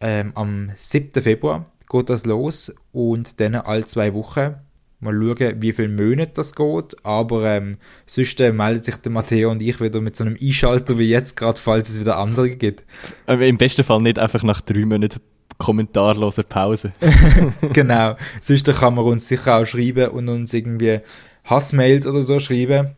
Ähm, 0.02 0.34
am 0.36 0.72
7. 0.76 1.22
Februar 1.22 1.64
geht 1.90 2.10
das 2.10 2.26
los 2.26 2.74
und 2.92 3.40
dann 3.40 3.56
alle 3.56 3.86
zwei 3.86 4.14
Wochen 4.14 4.56
mal 5.00 5.14
schauen, 5.14 5.62
wie 5.62 5.74
viele 5.74 5.90
Monate 5.90 6.32
das 6.36 6.56
geht. 6.56 6.96
Aber 7.04 7.46
ähm, 7.46 7.78
sonst 8.06 8.40
äh, 8.42 8.52
meldet 8.52 8.86
sich 8.86 8.98
der 8.98 9.12
Matteo 9.12 9.52
und 9.52 9.62
ich 9.62 9.80
wieder 9.80 10.02
mit 10.02 10.16
so 10.16 10.24
einem 10.24 10.38
Einschalter 10.42 10.98
wie 10.98 11.10
jetzt 11.10 11.36
gerade, 11.36 11.60
falls 11.60 11.90
es 11.90 12.00
wieder 12.00 12.18
andere 12.18 12.50
gibt. 12.50 12.86
Aber 13.26 13.46
Im 13.46 13.58
besten 13.58 13.84
Fall 13.84 14.02
nicht 14.02 14.20
einfach 14.20 14.44
nach 14.44 14.62
drei 14.62 14.86
Monaten 14.86 15.22
kommentarlose 15.58 16.44
Pause. 16.44 16.92
genau. 17.74 18.16
Sonst 18.42 18.66
kann 18.74 18.96
man 18.96 19.06
uns 19.06 19.28
sicher 19.28 19.58
auch 19.58 19.66
schreiben 19.66 20.10
und 20.10 20.28
uns 20.28 20.54
irgendwie 20.54 21.00
Hassmails 21.46 22.08
oder 22.08 22.24
so 22.24 22.40
schreiben. 22.40 22.96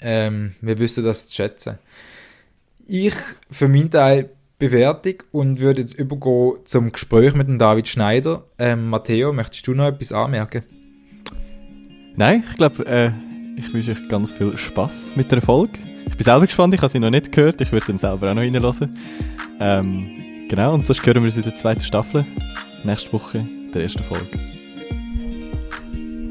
Ähm, 0.00 0.54
wir 0.60 0.78
wissen 0.78 1.04
das 1.04 1.28
zu 1.28 1.34
schätzen. 1.34 1.78
Ich 2.86 3.14
für 3.50 3.68
meinen 3.68 3.90
Teil 3.90 4.30
Bewertung 4.58 5.22
und 5.32 5.60
würde 5.60 5.82
jetzt 5.82 5.98
übergehen 5.98 6.54
zum 6.64 6.90
Gespräch 6.90 7.34
mit 7.34 7.48
dem 7.48 7.58
David 7.58 7.88
Schneider. 7.88 8.44
Ähm, 8.58 8.88
Matteo, 8.88 9.32
möchtest 9.32 9.66
du 9.66 9.74
noch 9.74 9.88
etwas 9.88 10.12
anmerken? 10.12 10.62
Nein, 12.16 12.44
ich 12.48 12.56
glaube, 12.56 12.86
äh, 12.86 13.10
ich 13.56 13.72
wünsche 13.74 13.92
euch 13.92 14.08
ganz 14.08 14.30
viel 14.30 14.56
Spaß 14.56 15.10
mit 15.14 15.30
der 15.30 15.42
Folge. 15.42 15.78
Ich 16.06 16.16
bin 16.16 16.24
selber 16.24 16.46
gespannt, 16.46 16.72
ich 16.72 16.80
habe 16.80 16.90
sie 16.90 16.98
noch 16.98 17.10
nicht 17.10 17.32
gehört, 17.32 17.60
ich 17.60 17.70
würde 17.70 17.86
dann 17.88 17.98
selber 17.98 18.30
auch 18.30 18.34
noch 18.34 18.42
reinhören. 18.42 18.96
Ähm, 19.60 20.10
genau, 20.48 20.72
und 20.72 20.86
sonst 20.86 21.04
hören 21.04 21.16
wir 21.16 21.24
uns 21.24 21.36
in 21.36 21.42
der 21.42 21.56
zweiten 21.56 21.82
Staffel. 21.82 22.24
Nächste 22.84 23.12
Woche, 23.12 23.46
der 23.74 23.82
ersten 23.82 24.02
Folge. 24.04 24.38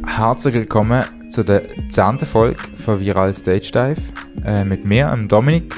Herzlich 0.08 0.56
willkommen 0.56 1.04
zu 1.30 1.44
der 1.44 1.64
zehnten 1.90 2.26
Folge 2.26 2.60
von 2.78 3.00
Viral 3.00 3.36
Stage 3.36 3.70
Dive 3.72 4.02
äh, 4.44 4.64
mit 4.64 4.84
mir, 4.84 5.16
Dominik. 5.28 5.76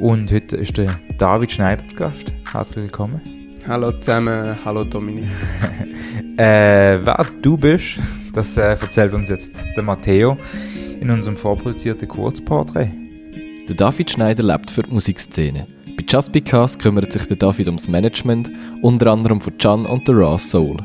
Und 0.00 0.32
heute 0.32 0.56
ist 0.56 0.76
der 0.76 0.98
David 1.18 1.52
Schneider 1.52 1.86
zu 1.86 1.96
Gast. 1.96 2.24
Herzlich 2.50 2.84
willkommen. 2.84 3.20
Hallo 3.66 3.92
zusammen, 3.92 4.56
hallo 4.64 4.84
Dominik. 4.84 5.24
äh, 6.36 6.98
wer 7.00 7.26
du 7.40 7.56
bist, 7.56 8.00
das 8.32 8.56
äh, 8.56 8.62
erzählt 8.62 9.14
uns 9.14 9.30
jetzt 9.30 9.64
der 9.76 9.82
Matteo 9.82 10.36
in 11.00 11.10
unserem 11.10 11.36
vorproduzierten 11.36 12.08
Kurzporträt. 12.08 12.90
Der 13.68 13.76
David 13.76 14.10
Schneider 14.10 14.42
lebt 14.42 14.70
für 14.70 14.82
die 14.82 14.92
Musikszene. 14.92 15.66
Bei 15.96 16.04
Just 16.06 16.32
Because 16.32 16.76
kümmert 16.76 17.12
sich 17.12 17.26
der 17.26 17.36
David 17.36 17.68
ums 17.68 17.88
Management, 17.88 18.50
unter 18.82 19.12
anderem 19.12 19.40
von 19.40 19.56
Can 19.58 19.86
und 19.86 20.06
The 20.06 20.12
Raw 20.12 20.38
Soul. 20.38 20.76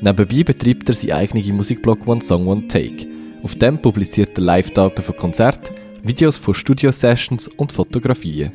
Nebenbei 0.00 0.44
betreibt 0.44 0.88
er 0.88 0.94
seinen 0.94 1.12
eigenen 1.12 1.56
Musikblog 1.56 2.06
One 2.06 2.22
Song 2.22 2.46
One 2.46 2.68
Take. 2.68 3.06
Auf 3.42 3.56
dem 3.56 3.82
publiziert 3.82 4.38
er 4.38 4.44
Live-Daten 4.44 5.02
von 5.02 5.16
Konzerten, 5.16 5.74
Videos 6.04 6.36
von 6.36 6.52
Studio-Sessions 6.52 7.46
und 7.46 7.70
Fotografien. 7.70 8.52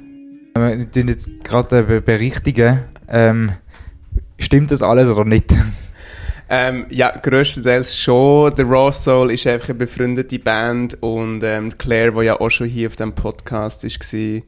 Wir 0.53 0.91
tun 0.91 1.07
jetzt 1.07 1.29
gerade 1.45 2.01
berichtigen, 2.01 2.83
ähm, 3.07 3.53
stimmt 4.37 4.71
das 4.71 4.81
alles 4.81 5.09
oder 5.09 5.25
nicht? 5.25 5.55
Ähm, 6.49 6.85
ja, 6.89 7.11
größtenteils 7.11 7.97
schon. 7.97 8.55
Der 8.55 8.65
Raw 8.65 8.89
Soul 8.93 9.33
ist 9.33 9.45
einfach 9.47 9.67
eine 9.67 9.79
befreundete 9.79 10.39
Band 10.39 10.97
und 11.03 11.43
ähm, 11.43 11.77
Claire, 11.77 12.13
die 12.13 12.25
ja 12.25 12.39
auch 12.39 12.49
schon 12.49 12.67
hier 12.67 12.87
auf 12.87 12.95
dem 12.95 13.11
Podcast 13.11 13.83
war, 13.83 14.41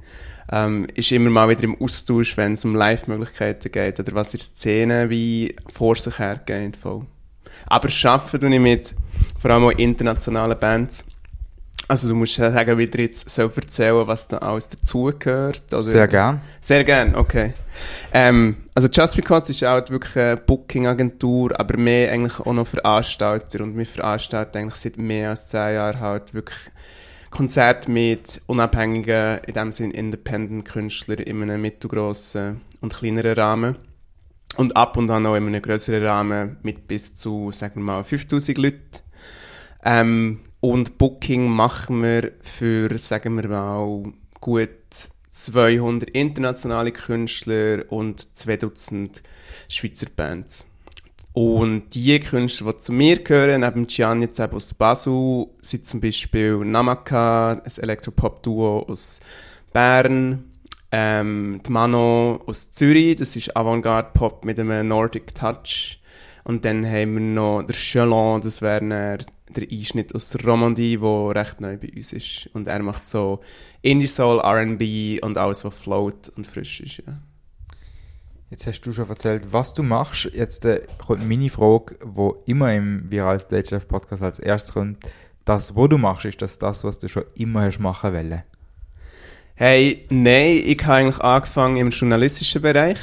ähm, 0.53 0.87
ist 0.95 1.11
immer 1.11 1.29
mal 1.29 1.49
wieder 1.49 1.63
im 1.63 1.75
Austausch, 1.81 2.37
wenn 2.37 2.53
es 2.53 2.63
um 2.63 2.73
Live-Möglichkeiten 2.73 3.69
geht 3.69 3.99
oder 3.99 4.13
was 4.13 4.33
in 4.33 4.37
der 4.37 4.45
Szene 4.45 5.09
wie 5.09 5.53
vor 5.67 5.97
sich 5.97 6.17
her 6.19 6.39
geht. 6.45 6.77
Voll. 6.77 7.05
Aber 7.65 7.89
arbeiten 8.05 8.39
tue 8.39 8.53
ich 8.55 8.61
mit 8.61 8.95
vor 9.37 9.51
allem 9.51 9.65
auch 9.65 9.71
internationalen 9.71 10.57
Bands. 10.57 11.03
Also 11.89 12.07
du 12.07 12.13
musst 12.13 12.35
sagen, 12.35 12.77
wie 12.77 12.85
dir 12.85 13.01
jetzt 13.01 13.27
so 13.27 13.41
erzählen, 13.41 14.05
was 14.05 14.27
da 14.27 14.37
alles 14.37 14.69
dazugehört. 14.69 15.63
Sehr 15.81 16.07
gern. 16.07 16.41
Sehr 16.61 16.83
gern, 16.83 17.15
okay. 17.15 17.53
Ähm, 18.13 18.57
also 18.75 18.87
Just 18.87 19.15
Because 19.15 19.51
ist 19.51 19.63
auch 19.63 19.89
wirklich 19.89 20.15
eine 20.15 20.37
Booking-Agentur, 20.37 21.59
aber 21.59 21.77
mehr 21.77 22.11
eigentlich 22.11 22.39
auch 22.39 22.53
noch 22.53 22.67
Veranstalter 22.67 23.63
und 23.63 23.75
wir 23.75 23.87
veranstalten 23.87 24.59
eigentlich 24.59 24.75
seit 24.75 24.97
mehr 24.97 25.31
als 25.31 25.49
zehn 25.49 25.73
Jahren 25.73 25.99
halt 25.99 26.35
wirklich 26.35 26.59
Konzerte 27.31 27.89
mit 27.89 28.39
unabhängigen, 28.45 29.39
in 29.47 29.53
dem 29.55 29.71
Sinne 29.71 29.93
Independent-Künstlern 29.95 31.17
in 31.17 31.41
einem 31.41 31.59
mittelgroßen 31.59 32.61
und 32.81 32.93
kleineren 32.93 33.33
Rahmen. 33.33 33.77
Und 34.57 34.75
ab 34.75 34.95
und 34.95 35.09
an 35.09 35.25
auch 35.25 35.35
in 35.35 35.47
einem 35.47 35.61
größeren 35.61 36.05
Rahmen 36.05 36.57
mit 36.61 36.87
bis 36.87 37.15
zu, 37.15 37.51
sagen 37.51 37.77
wir 37.77 37.83
mal, 37.83 38.03
5000 38.03 38.57
Leuten. 38.59 38.79
Ähm, 39.83 40.39
und 40.61 40.97
Booking 40.97 41.49
machen 41.49 42.01
wir 42.03 42.33
für, 42.41 42.97
sagen 42.97 43.37
wir 43.41 43.47
mal, 43.47 44.03
gut 44.41 44.69
200 45.31 46.09
internationale 46.09 46.91
Künstler 46.91 47.83
und 47.89 48.35
zwei 48.35 48.57
Dutzend 48.57 49.23
Schweizer 49.69 50.07
Bands. 50.13 50.67
Und 51.33 51.93
die 51.93 52.19
Künstler, 52.19 52.73
die 52.73 52.79
zu 52.79 52.91
mir 52.91 53.23
gehören, 53.23 53.61
neben 53.61 53.87
Gian 53.87 54.21
jetzt 54.21 54.41
aus 54.41 54.73
Basel, 54.73 55.47
sind 55.61 55.85
zum 55.85 56.01
Beispiel 56.01 56.57
Namaka, 56.57 57.53
ein 57.53 57.61
Elektropop-Duo 57.77 58.87
aus 58.89 59.21
Bern, 59.71 60.43
ähm, 60.91 61.61
die 61.65 61.71
Mano 61.71 62.41
aus 62.45 62.71
Zürich, 62.71 63.15
das 63.17 63.35
ist 63.35 63.55
Avantgarde-Pop 63.55 64.43
mit 64.43 64.59
einem 64.59 64.87
Nordic 64.87 65.33
Touch. 65.35 66.01
Und 66.43 66.65
dann 66.65 66.85
haben 66.85 67.13
wir 67.13 67.21
noch 67.21 67.63
der 67.63 67.75
Chalon, 67.75 68.41
das 68.41 68.61
wäre 68.61 68.83
der 69.55 69.67
Einschnitt 69.69 70.13
aus 70.15 70.29
der 70.29 70.45
Romandie, 70.45 70.97
der 70.97 71.35
recht 71.35 71.61
neu 71.61 71.77
bei 71.77 71.91
uns 71.95 72.13
ist. 72.13 72.49
Und 72.53 72.67
er 72.67 72.79
macht 72.79 73.07
so 73.07 73.41
Indie-Soul, 73.81 74.39
R&B 74.39 75.19
und 75.21 75.37
alles, 75.37 75.63
was 75.65 75.75
float 75.75 76.29
und 76.35 76.45
frisch 76.45 76.81
ist. 76.81 77.03
Ja. 77.05 77.19
Jetzt 78.49 78.65
hast 78.65 78.81
du 78.81 78.91
schon 78.91 79.09
erzählt, 79.09 79.51
was 79.51 79.73
du 79.73 79.83
machst. 79.83 80.25
Jetzt 80.33 80.65
äh, 80.65 80.81
kommt 80.97 81.27
meine 81.27 81.49
Frage, 81.49 81.97
wo 82.03 82.41
immer 82.45 82.73
im 82.73 83.11
Viral 83.11 83.39
Stage 83.39 83.69
Life 83.71 83.85
Podcast 83.85 84.23
als 84.23 84.39
erstes 84.39 84.73
kommt. 84.73 84.97
Das, 85.45 85.75
was 85.75 85.89
du 85.89 85.97
machst, 85.97 86.25
ist 86.25 86.41
das 86.41 86.57
das, 86.57 86.83
was 86.83 86.97
du 86.97 87.07
schon 87.07 87.25
immer 87.35 87.61
hast 87.61 87.79
machen 87.79 88.13
wollen? 88.13 88.43
Hey, 89.55 90.05
nein, 90.09 90.61
ich 90.63 90.81
habe 90.83 90.93
eigentlich 90.93 91.19
angefangen 91.19 91.77
im 91.77 91.89
journalistischen 91.89 92.61
Bereich 92.61 92.97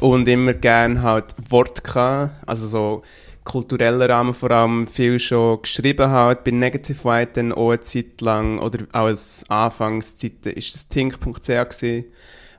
und 0.00 0.26
immer 0.28 0.52
gerne 0.52 1.00
halt 1.02 1.34
Wort 1.48 1.84
gehabt, 1.84 2.34
also 2.46 2.66
so 2.66 3.02
kultureller 3.44 4.08
Rahmen 4.08 4.34
vor 4.34 4.50
allem 4.50 4.86
viel 4.86 5.18
schon 5.18 5.62
geschrieben 5.62 6.10
halt, 6.10 6.44
bei 6.44 6.50
Negative 6.50 7.04
White 7.04 7.32
dann 7.34 7.52
auch 7.52 7.70
eine 7.70 7.80
Zeit 7.80 8.20
lang, 8.20 8.58
oder 8.58 8.84
auch 8.92 9.06
als 9.06 9.44
Anfangszeiten 9.48 10.52
ist 10.52 10.74
das 10.74 10.88
Tink.ch 10.88 12.04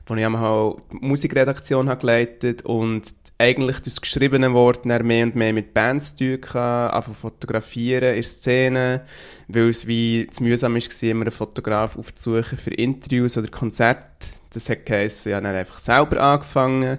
wo 0.06 0.14
ich 0.14 0.26
auch 0.26 0.78
die 0.92 0.96
Musikredaktion 1.00 1.88
habe 1.88 2.00
geleitet 2.00 2.62
und 2.62 3.14
eigentlich 3.38 3.80
das 3.80 4.00
geschriebene 4.00 4.52
Wort 4.52 4.84
mehr 4.84 5.00
und 5.00 5.34
mehr 5.34 5.52
mit 5.52 5.74
Bands 5.74 6.14
zu 6.14 6.40
tun 6.40 6.54
hatte, 6.54 7.14
fotografieren 7.14 8.14
in 8.14 8.22
Szenen, 8.22 9.00
weil 9.48 9.70
es 9.70 9.86
wie 9.86 10.26
zu 10.30 10.42
mühsam 10.42 10.74
war, 10.74 11.02
immer 11.02 11.22
einen 11.22 11.30
Fotograf 11.30 11.96
aufzusuchen 11.98 12.58
für 12.58 12.70
Interviews 12.70 13.36
oder 13.36 13.48
Konzerte. 13.48 14.28
Das 14.50 14.68
hat 14.68 14.86
geheißen, 14.86 15.30
ich 15.30 15.36
habe 15.36 15.46
dann 15.46 15.56
einfach 15.56 15.80
selber 15.80 16.20
angefangen. 16.22 16.98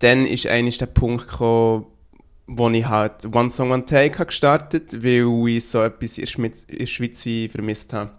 Dann 0.00 0.26
ist 0.26 0.48
eigentlich 0.48 0.78
der 0.78 0.86
Punkt 0.86 1.28
gekommen, 1.28 1.86
wo 2.56 2.68
ich 2.70 2.86
halt 2.86 3.34
One 3.34 3.50
Song 3.50 3.70
One 3.70 3.84
Take 3.84 4.18
habe 4.18 4.26
gestartet, 4.26 5.02
weil 5.02 5.48
ich 5.48 5.68
so 5.68 5.82
etwas 5.82 6.18
in 6.18 6.26
der 6.78 6.86
Schweiz 6.86 7.22
vermisst 7.50 7.92
habe. 7.92 8.10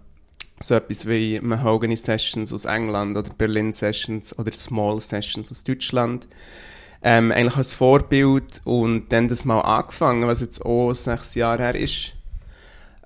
So 0.60 0.75
etwas 0.75 1.08
wie 1.08 1.40
Mahogany 1.42 1.98
Sessions 1.98 2.54
aus 2.54 2.66
England 2.66 3.18
oder 3.18 3.30
Berlin 3.38 3.74
Sessions 3.74 4.38
oder 4.38 4.52
Small 4.54 5.00
Sessions 5.00 5.52
aus 5.52 5.63
Deutschland. 5.63 6.28
Ähm, 7.02 7.32
eigentlich 7.32 7.58
als 7.58 7.74
Vorbild 7.74 8.62
und 8.63 9.12
dann 9.12 9.28
das 9.28 9.44
mal 9.44 9.60
angefangen, 9.60 10.28
was 10.28 10.40
jetzt 10.40 10.66
auch 10.66 10.94
sechs 10.94 11.36
Jahre 11.36 11.63
her 11.63 11.75
ist. 11.75 12.13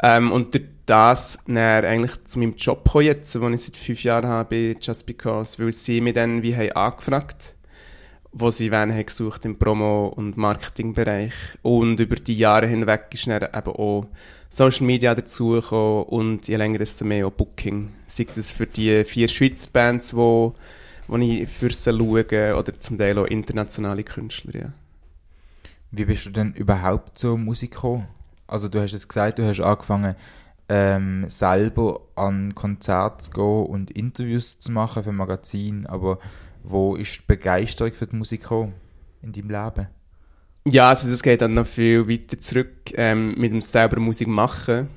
Ähm, 0.01 0.31
und 0.31 0.53
durch 0.53 0.65
das 0.86 1.39
dann 1.48 1.84
eigentlich 1.84 2.24
zu 2.25 2.39
meinem 2.39 2.55
Job 2.55 2.89
jetzt, 3.01 3.34
den 3.34 3.53
ich 3.53 3.63
seit 3.63 3.75
fünf 3.75 4.03
Jahren 4.03 4.27
habe 4.27 4.75
Just 4.79 5.05
Because, 5.07 5.57
weil 5.62 5.72
sie 5.72 6.00
mich 6.00 6.13
dann 6.13 6.43
wie 6.43 6.55
haben 6.55 6.75
angefragt 6.75 7.56
wo 8.39 8.51
sie 8.51 8.72
wen 8.72 8.91
haben 8.91 9.06
gesucht 9.06 9.46
im 9.46 9.58
Promo- 9.58 10.08
und 10.08 10.38
Marketingbereich. 10.38 11.34
Und 11.62 12.00
über 12.00 12.15
die 12.15 12.38
Jahre 12.38 12.67
hinweg 12.67 13.08
ist 13.13 13.27
dann 13.27 13.44
eben 13.44 13.72
auch 13.72 14.08
Social 14.50 14.86
Media 14.86 15.13
dazugekommen 15.13 16.03
und 16.06 16.48
je 16.48 16.56
länger 16.56 16.79
desto 16.79 17.06
mehr 17.06 17.27
auch 17.27 17.32
Booking. 17.32 17.91
Sei 18.06 18.25
das 18.34 18.51
für 18.51 18.65
die 18.65 19.03
vier 19.03 19.27
Schweizer 19.27 19.70
Bands, 19.72 20.15
wo, 20.15 20.56
wo 21.08 21.17
ich 21.17 21.50
für 21.50 21.72
sie 21.72 21.91
schaue, 21.91 22.56
oder 22.56 22.79
zum 22.79 22.98
Teil 22.98 23.17
auch 23.17 23.25
internationale 23.25 24.03
Künstler, 24.03 24.56
ja. 24.56 24.74
Wie 25.91 26.06
bist 26.06 26.25
du 26.25 26.32
denn 26.32 26.53
überhaupt 26.53 27.17
zur 27.17 27.38
Musik 27.38 27.72
gekommen? 27.72 28.08
Also 28.46 28.67
du 28.67 28.82
hast 28.82 28.94
es 28.94 29.08
gesagt, 29.08 29.39
du 29.39 29.46
hast 29.46 29.62
angefangen 29.62 30.15
ähm, 30.70 31.25
selber 31.29 32.01
an 32.15 32.56
Konzerte 32.56 33.25
zu 33.25 33.32
gehen 33.32 33.65
und 33.67 33.91
Interviews 33.91 34.60
zu 34.60 34.72
machen 34.72 35.03
für 35.03 35.13
Magazin, 35.13 35.86
aber 35.86 36.20
wo 36.69 36.95
ist 36.95 37.15
die 37.15 37.24
Begeisterung 37.27 37.93
für 37.93 38.07
die 38.07 38.15
Musik 38.15 38.50
in 38.51 39.31
deinem 39.31 39.50
Leben? 39.50 39.88
Ja, 40.65 40.89
also 40.89 41.09
das 41.09 41.24
geht 41.24 41.41
dann 41.41 41.53
noch 41.53 41.65
viel 41.65 42.07
weiter 42.09 42.39
zurück 42.39 42.91
ähm, 42.93 43.36
mit 43.38 43.53
dem 43.53 43.62
selber 43.62 44.00
Musik 44.00 44.27
machen. 44.27 44.89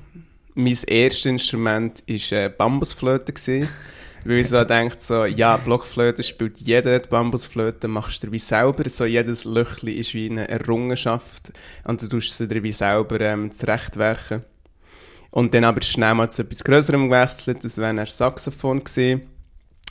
Mein 0.53 0.77
erstes 0.87 1.25
Instrument 1.25 2.03
war 2.07 2.37
äh, 2.37 2.49
Bambusflöte. 2.49 3.31
Gewesen, 3.31 3.69
weil 4.25 4.39
ich 4.39 4.49
so 4.49 4.63
denkt 4.65 5.01
so, 5.01 5.25
ja, 5.25 5.55
Blockflöte 5.57 6.23
spielt 6.23 6.59
jeder 6.59 6.99
die 6.99 7.09
Bambusflöte, 7.09 7.87
machst 7.87 8.23
du 8.23 8.31
wie 8.31 8.39
selber, 8.39 8.87
so 8.89 9.05
jedes 9.05 9.45
Löchli 9.45 9.93
ist 9.93 10.13
wie 10.13 10.29
eine 10.29 10.49
Errungenschaft 10.49 11.53
und 11.85 12.01
du 12.01 12.07
tust 12.07 12.35
sie 12.35 12.47
dir 12.47 12.61
wie 12.63 12.73
selber 12.73 13.19
ähm, 13.21 13.51
zurechtwerken. 13.51 14.43
Und 15.29 15.53
dann 15.53 15.63
aber 15.63 15.81
schnell 15.81 16.13
mal 16.13 16.29
zu 16.29 16.41
etwas 16.41 16.63
Größerem 16.63 17.09
gewechselt, 17.09 17.63
das 17.63 17.77
wäre 17.77 17.87
ein 17.87 18.05
Saxophon 18.05 18.83
gewesen. 18.83 19.21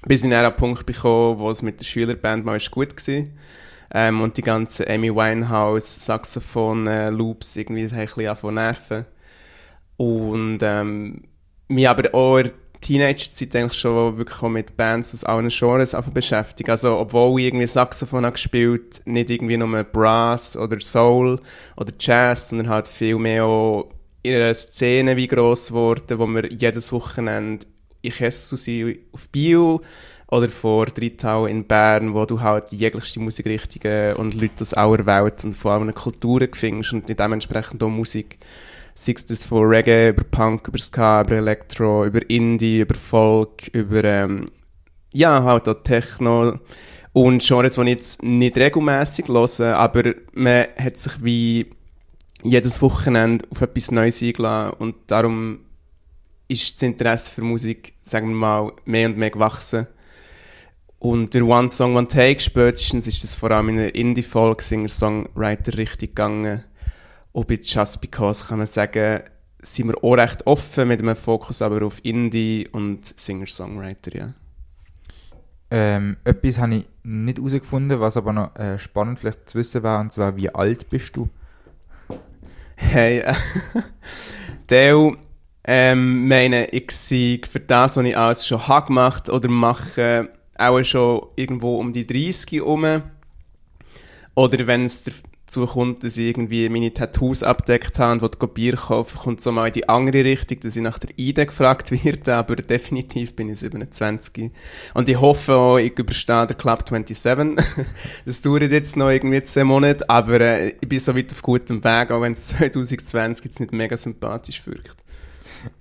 Bis 0.06 0.24
ich 0.24 0.30
dann 0.30 0.38
an 0.40 0.46
einen 0.46 0.56
Punkt 0.56 0.86
bekommen, 0.86 1.38
wo 1.38 1.50
es 1.50 1.62
mit 1.62 1.80
der 1.80 1.84
Schülerband 1.84 2.44
mal 2.44 2.58
gut 2.70 3.08
war. 3.08 3.24
Ähm, 3.92 4.20
und 4.20 4.36
die 4.36 4.42
ganzen 4.42 4.88
Amy 4.88 5.14
Winehouse 5.14 6.06
Saxophon-Loops 6.06 7.56
äh, 7.56 7.60
irgendwie 7.60 7.88
haben 7.88 7.98
ein 7.98 8.34
bisschen 8.34 8.54
nerven. 8.54 9.04
Und 9.96 10.60
ähm, 10.62 11.24
mich 11.68 11.88
aber 11.88 12.14
auch 12.14 12.38
in 12.38 12.44
der 12.44 12.52
Teenager-Zeit 12.80 13.54
eigentlich 13.56 13.78
schon 13.78 14.16
wirklich 14.16 14.42
auch 14.42 14.48
mit 14.48 14.76
Bands 14.76 15.12
aus 15.12 15.24
allen 15.24 15.48
Genres 15.48 15.96
beschäftigt. 16.14 16.70
Also, 16.70 16.98
obwohl 16.98 17.40
ich 17.40 17.46
irgendwie 17.46 17.66
Saxophon 17.66 18.24
habe 18.24 18.32
gespielt, 18.32 19.02
nicht 19.04 19.28
irgendwie 19.28 19.56
nur 19.56 19.84
Brass 19.84 20.56
oder 20.56 20.80
Soul 20.80 21.40
oder 21.76 21.92
Jazz, 21.98 22.50
sondern 22.50 22.68
halt 22.68 22.86
viel 22.86 23.18
mehr 23.18 23.44
auch 23.44 23.90
in 24.22 24.34
einer 24.34 24.54
Szene 24.54 25.16
wie 25.16 25.26
gross 25.26 25.68
geworden, 25.68 26.18
wo 26.18 26.26
wir 26.26 26.50
jedes 26.50 26.92
Wochenende 26.92 27.66
Kessel 28.08 28.56
sind, 28.56 28.98
auf 29.12 29.28
Bio 29.28 29.82
oder 30.30 30.48
vor 30.48 30.86
Drittau 30.86 31.46
in 31.46 31.66
Bern, 31.66 32.14
wo 32.14 32.24
du 32.24 32.40
halt 32.40 32.70
jeglichste 32.70 33.20
Musikrichtungen 33.20 34.16
und 34.16 34.34
Leute 34.34 34.62
aus 34.62 34.74
aller 34.74 35.04
Welt 35.04 35.44
und 35.44 35.54
von 35.54 35.72
allen 35.72 35.94
Kulturen 35.94 36.48
findest 36.54 36.92
und 36.92 37.08
dementsprechend 37.08 37.82
auch 37.82 37.88
Musik. 37.88 38.38
Sei 38.94 39.14
es 39.16 39.26
das 39.26 39.44
von 39.44 39.66
Reggae, 39.66 40.10
über 40.10 40.24
Punk, 40.24 40.68
über 40.68 40.78
Ska, 40.78 41.22
über 41.22 41.36
Elektro, 41.36 42.04
über 42.04 42.28
Indie, 42.28 42.80
über 42.80 42.94
Folk, 42.94 43.68
über, 43.72 44.04
ähm, 44.04 44.46
ja, 45.12 45.42
halt 45.42 45.68
auch 45.68 45.82
Techno. 45.82 46.58
Und 47.12 47.42
Genres, 47.42 47.74
die 47.74 47.80
ich 47.80 47.88
jetzt 47.88 48.22
nicht 48.22 48.56
regelmäßig 48.56 49.28
höre, 49.28 49.76
aber 49.76 50.14
man 50.32 50.66
hat 50.78 50.96
sich 50.96 51.24
wie 51.24 51.70
jedes 52.42 52.80
Wochenende 52.82 53.44
auf 53.50 53.62
etwas 53.62 53.90
Neues 53.90 54.22
eingeladen 54.22 54.74
und 54.78 54.94
darum 55.08 55.60
ist 56.50 56.74
das 56.74 56.82
Interesse 56.82 57.32
für 57.32 57.42
Musik, 57.42 57.94
sagen 58.02 58.28
wir 58.28 58.34
mal, 58.34 58.72
mehr 58.84 59.08
und 59.08 59.16
mehr 59.16 59.30
gewachsen. 59.30 59.86
Und 60.98 61.32
der 61.32 61.44
One 61.46 61.70
Song 61.70 61.96
One 61.96 62.08
Take 62.08 62.40
spätestens 62.40 63.06
ist 63.06 63.22
das 63.22 63.34
vor 63.34 63.52
allem 63.52 63.70
in 63.70 63.76
der 63.76 63.94
Indie-Folk 63.94 64.60
Singer-Songwriter 64.60 65.78
richtig 65.78 66.10
gegangen. 66.10 66.64
Und 67.32 67.46
bei 67.46 67.54
Just 67.54 68.00
Because 68.00 68.46
kann 68.46 68.58
man 68.58 68.66
sagen, 68.66 69.20
sind 69.62 69.88
wir 69.88 70.04
auch 70.04 70.14
recht 70.14 70.46
offen 70.46 70.88
mit 70.88 71.00
einem 71.00 71.16
Fokus 71.16 71.62
aber 71.62 71.86
auf 71.86 72.04
Indie 72.04 72.68
und 72.72 73.18
Singer-Songwriter, 73.18 74.16
ja. 74.16 74.34
Ähm, 75.72 76.16
etwas 76.24 76.58
habe 76.58 76.74
ich 76.74 76.86
nicht 77.04 77.38
herausgefunden, 77.38 78.00
was 78.00 78.16
aber 78.16 78.32
noch 78.32 78.56
äh, 78.56 78.76
spannend 78.76 79.20
vielleicht 79.20 79.48
zu 79.48 79.58
wissen 79.58 79.84
war, 79.84 80.00
und 80.00 80.10
zwar, 80.10 80.36
wie 80.36 80.52
alt 80.52 80.90
bist 80.90 81.14
du? 81.14 81.28
Hey, 82.74 83.20
äh, 83.20 83.34
Dale, 84.66 85.16
ähm, 85.64 86.26
meine, 86.28 86.66
ich 86.70 86.90
sehe 86.90 87.40
für 87.50 87.60
das, 87.60 87.96
was 87.96 88.04
ich 88.04 88.16
alles 88.16 88.46
schon 88.46 88.66
habe 88.66 88.86
gemacht 88.86 89.28
oder 89.28 89.48
mache, 89.50 90.30
auch 90.56 90.82
schon 90.84 91.26
irgendwo 91.36 91.76
um 91.76 91.92
die 91.92 92.06
30 92.06 92.52
herum. 92.52 93.02
Oder 94.34 94.66
wenn 94.66 94.84
es 94.84 95.04
dazu 95.04 95.66
kommt, 95.66 96.04
dass 96.04 96.16
ich 96.16 96.28
irgendwie 96.28 96.68
meine 96.68 96.94
Tattoos 96.94 97.42
abdeckt 97.42 97.98
habe 97.98 98.12
und 98.12 98.40
will 98.40 98.48
Bier 98.48 98.76
kaufen, 98.76 99.18
kommt 99.18 99.40
so 99.40 99.52
mal 99.52 99.66
in 99.66 99.72
die 99.72 99.88
andere 99.88 100.24
Richtung, 100.24 100.60
dass 100.60 100.76
ich 100.76 100.82
nach 100.82 100.98
der 100.98 101.10
ID 101.18 101.48
gefragt 101.48 101.90
werde, 101.90 102.34
aber 102.36 102.56
definitiv 102.56 103.34
bin 103.36 103.50
ich 103.50 103.58
27. 103.58 104.50
Und 104.94 105.08
ich 105.08 105.20
hoffe 105.20 105.54
auch, 105.54 105.78
ich 105.78 105.98
überstehe 105.98 106.46
den 106.46 106.56
Club 106.56 106.84
27. 106.88 107.66
das 108.24 108.42
dauert 108.42 108.70
jetzt 108.70 108.96
noch 108.96 109.10
irgendwie 109.10 109.42
10 109.42 109.66
Monate, 109.66 110.08
aber 110.08 110.40
äh, 110.40 110.68
ich 110.80 110.88
bin 110.88 111.00
so 111.00 111.14
weit 111.14 111.32
auf 111.32 111.42
gutem 111.42 111.82
Weg, 111.84 112.10
auch 112.10 112.22
wenn 112.22 112.32
es 112.32 112.46
2020 112.48 113.44
jetzt 113.44 113.60
nicht 113.60 113.72
mega 113.72 113.96
sympathisch 113.96 114.64
wirkt. 114.66 114.96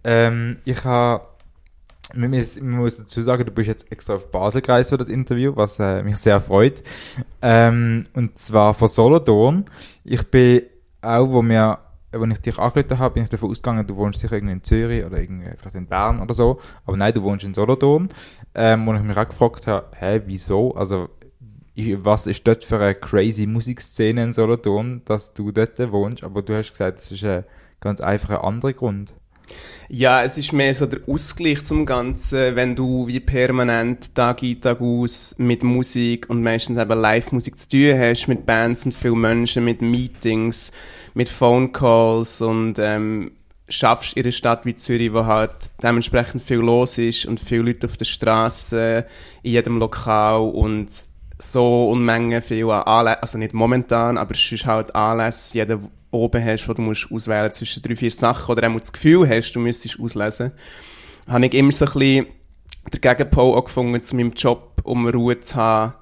Ähm, 0.03 0.57
ich 0.65 0.83
habe 0.83 1.23
man 2.15 2.31
muss 2.31 2.97
dazu 2.97 3.21
sagen, 3.21 3.45
du 3.45 3.51
bist 3.51 3.67
jetzt 3.67 3.91
extra 3.91 4.15
auf 4.15 4.31
Basel 4.31 4.61
gereist 4.61 4.89
für 4.89 4.97
das 4.97 5.09
Interview, 5.09 5.55
was 5.55 5.77
äh, 5.79 6.01
mich 6.01 6.17
sehr 6.17 6.41
freut. 6.41 6.81
Ähm, 7.41 8.07
und 8.13 8.37
zwar 8.39 8.73
von 8.73 8.87
Solothurn. 8.87 9.65
Ich 10.03 10.23
bin 10.31 10.63
auch, 11.01 11.29
wo 11.29 11.43
mir 11.43 11.77
als 12.11 12.31
ich 12.31 12.39
dich 12.39 12.57
angerufen 12.57 12.97
habe, 12.97 13.13
bin 13.13 13.23
ich 13.23 13.29
davon 13.29 13.51
ausgegangen, 13.51 13.85
du 13.85 13.95
wohnst 13.95 14.19
sicher 14.19 14.35
irgendwie 14.35 14.53
in 14.53 14.63
Zürich 14.63 15.05
oder 15.05 15.19
irgendwie 15.19 15.51
vielleicht 15.57 15.75
in 15.75 15.85
Bern 15.85 16.19
oder 16.19 16.33
so. 16.33 16.59
Aber 16.85 16.97
nein, 16.97 17.13
du 17.13 17.21
wohnst 17.21 17.45
in 17.45 17.53
Solothurn. 17.53 18.09
Ähm, 18.55 18.87
wo 18.87 18.93
ich 18.93 19.01
mich 19.01 19.15
auch 19.15 19.27
gefragt 19.27 19.67
habe, 19.67 19.87
hä, 19.95 20.21
wieso? 20.25 20.73
Also, 20.73 21.09
was 21.75 22.27
ist 22.27 22.45
dort 22.47 22.63
für 22.63 22.79
eine 22.79 22.95
crazy 22.95 23.45
Musikszene 23.45 24.23
in 24.23 24.33
Solothurn, 24.33 25.03
dass 25.05 25.33
du 25.33 25.51
dort 25.51 25.79
wohnst? 25.91 26.23
Aber 26.23 26.41
du 26.41 26.57
hast 26.57 26.71
gesagt, 26.71 26.97
das 26.97 27.11
ist 27.11 27.23
ein 27.23 27.45
ganz 27.79 28.01
einfach 28.01 28.31
ein 28.31 28.37
anderer 28.37 28.73
Grund. 28.73 29.13
Ja, 29.91 30.23
es 30.23 30.37
ist 30.37 30.53
mehr 30.53 30.75
so 30.75 30.85
der 30.85 30.99
Ausgleich 31.07 31.63
zum 31.63 31.83
Ganzen, 31.83 32.55
wenn 32.55 32.75
du 32.75 33.07
wie 33.07 33.19
permanent 33.19 34.13
Tag 34.13 34.43
ein, 34.43 34.61
Tag 34.61 34.81
aus 34.81 35.33
mit 35.39 35.63
Musik 35.63 36.29
und 36.29 36.43
meistens 36.43 36.77
eben 36.77 36.99
Live-Musik 36.99 37.57
zu 37.57 37.69
tun 37.69 37.99
hast, 37.99 38.27
mit 38.27 38.45
Bands 38.45 38.85
und 38.85 38.93
vielen 38.93 39.19
Menschen, 39.19 39.65
mit 39.65 39.81
Meetings, 39.81 40.71
mit 41.15 41.27
Phone 41.27 41.71
Calls 41.71 42.39
und 42.41 42.75
ähm, 42.77 43.31
schaffst 43.67 44.15
in 44.15 44.23
einer 44.23 44.31
Stadt 44.31 44.65
wie 44.65 44.75
Zürich, 44.75 45.11
wo 45.11 45.25
halt 45.25 45.71
dementsprechend 45.81 46.43
viel 46.43 46.57
los 46.57 46.99
ist 46.99 47.25
und 47.25 47.39
viele 47.39 47.63
Leute 47.63 47.87
auf 47.87 47.97
der 47.97 48.05
Straße, 48.05 49.05
in 49.41 49.51
jedem 49.51 49.79
Lokal 49.79 50.41
und 50.41 50.87
so 51.39 51.89
Unmengen 51.89 52.41
viel 52.41 52.69
an 52.69 52.83
Anlässen, 52.83 53.21
also 53.21 53.37
nicht 53.39 53.53
momentan, 53.53 54.17
aber 54.17 54.35
es 54.35 54.51
ist 54.51 54.65
halt 54.65 54.93
Anlässe, 54.93 55.57
jeder 55.57 55.79
oben 56.11 56.43
hast, 56.43 56.67
wo 56.67 56.73
du 56.73 56.81
musst 56.81 57.11
auswählen 57.11 57.53
zwischen 57.53 57.81
drei, 57.81 57.95
vier 57.95 58.11
Sachen 58.11 58.51
oder 58.51 58.69
auch 58.69 58.79
das 58.79 58.93
Gefühl 58.93 59.27
hast, 59.27 59.51
du 59.53 59.59
müsstest 59.59 59.99
auslesen, 59.99 60.51
habe 61.27 61.45
ich 61.45 61.53
immer 61.53 61.71
so 61.71 61.85
ein 61.85 61.93
bisschen 61.93 62.25
den 62.93 63.01
Gegenpol 63.01 63.57
auch 63.57 63.65
gefunden 63.65 64.01
zu 64.01 64.15
meinem 64.15 64.33
Job, 64.33 64.81
um 64.83 65.07
Ruhe 65.07 65.39
zu 65.39 65.55
haben, 65.55 65.93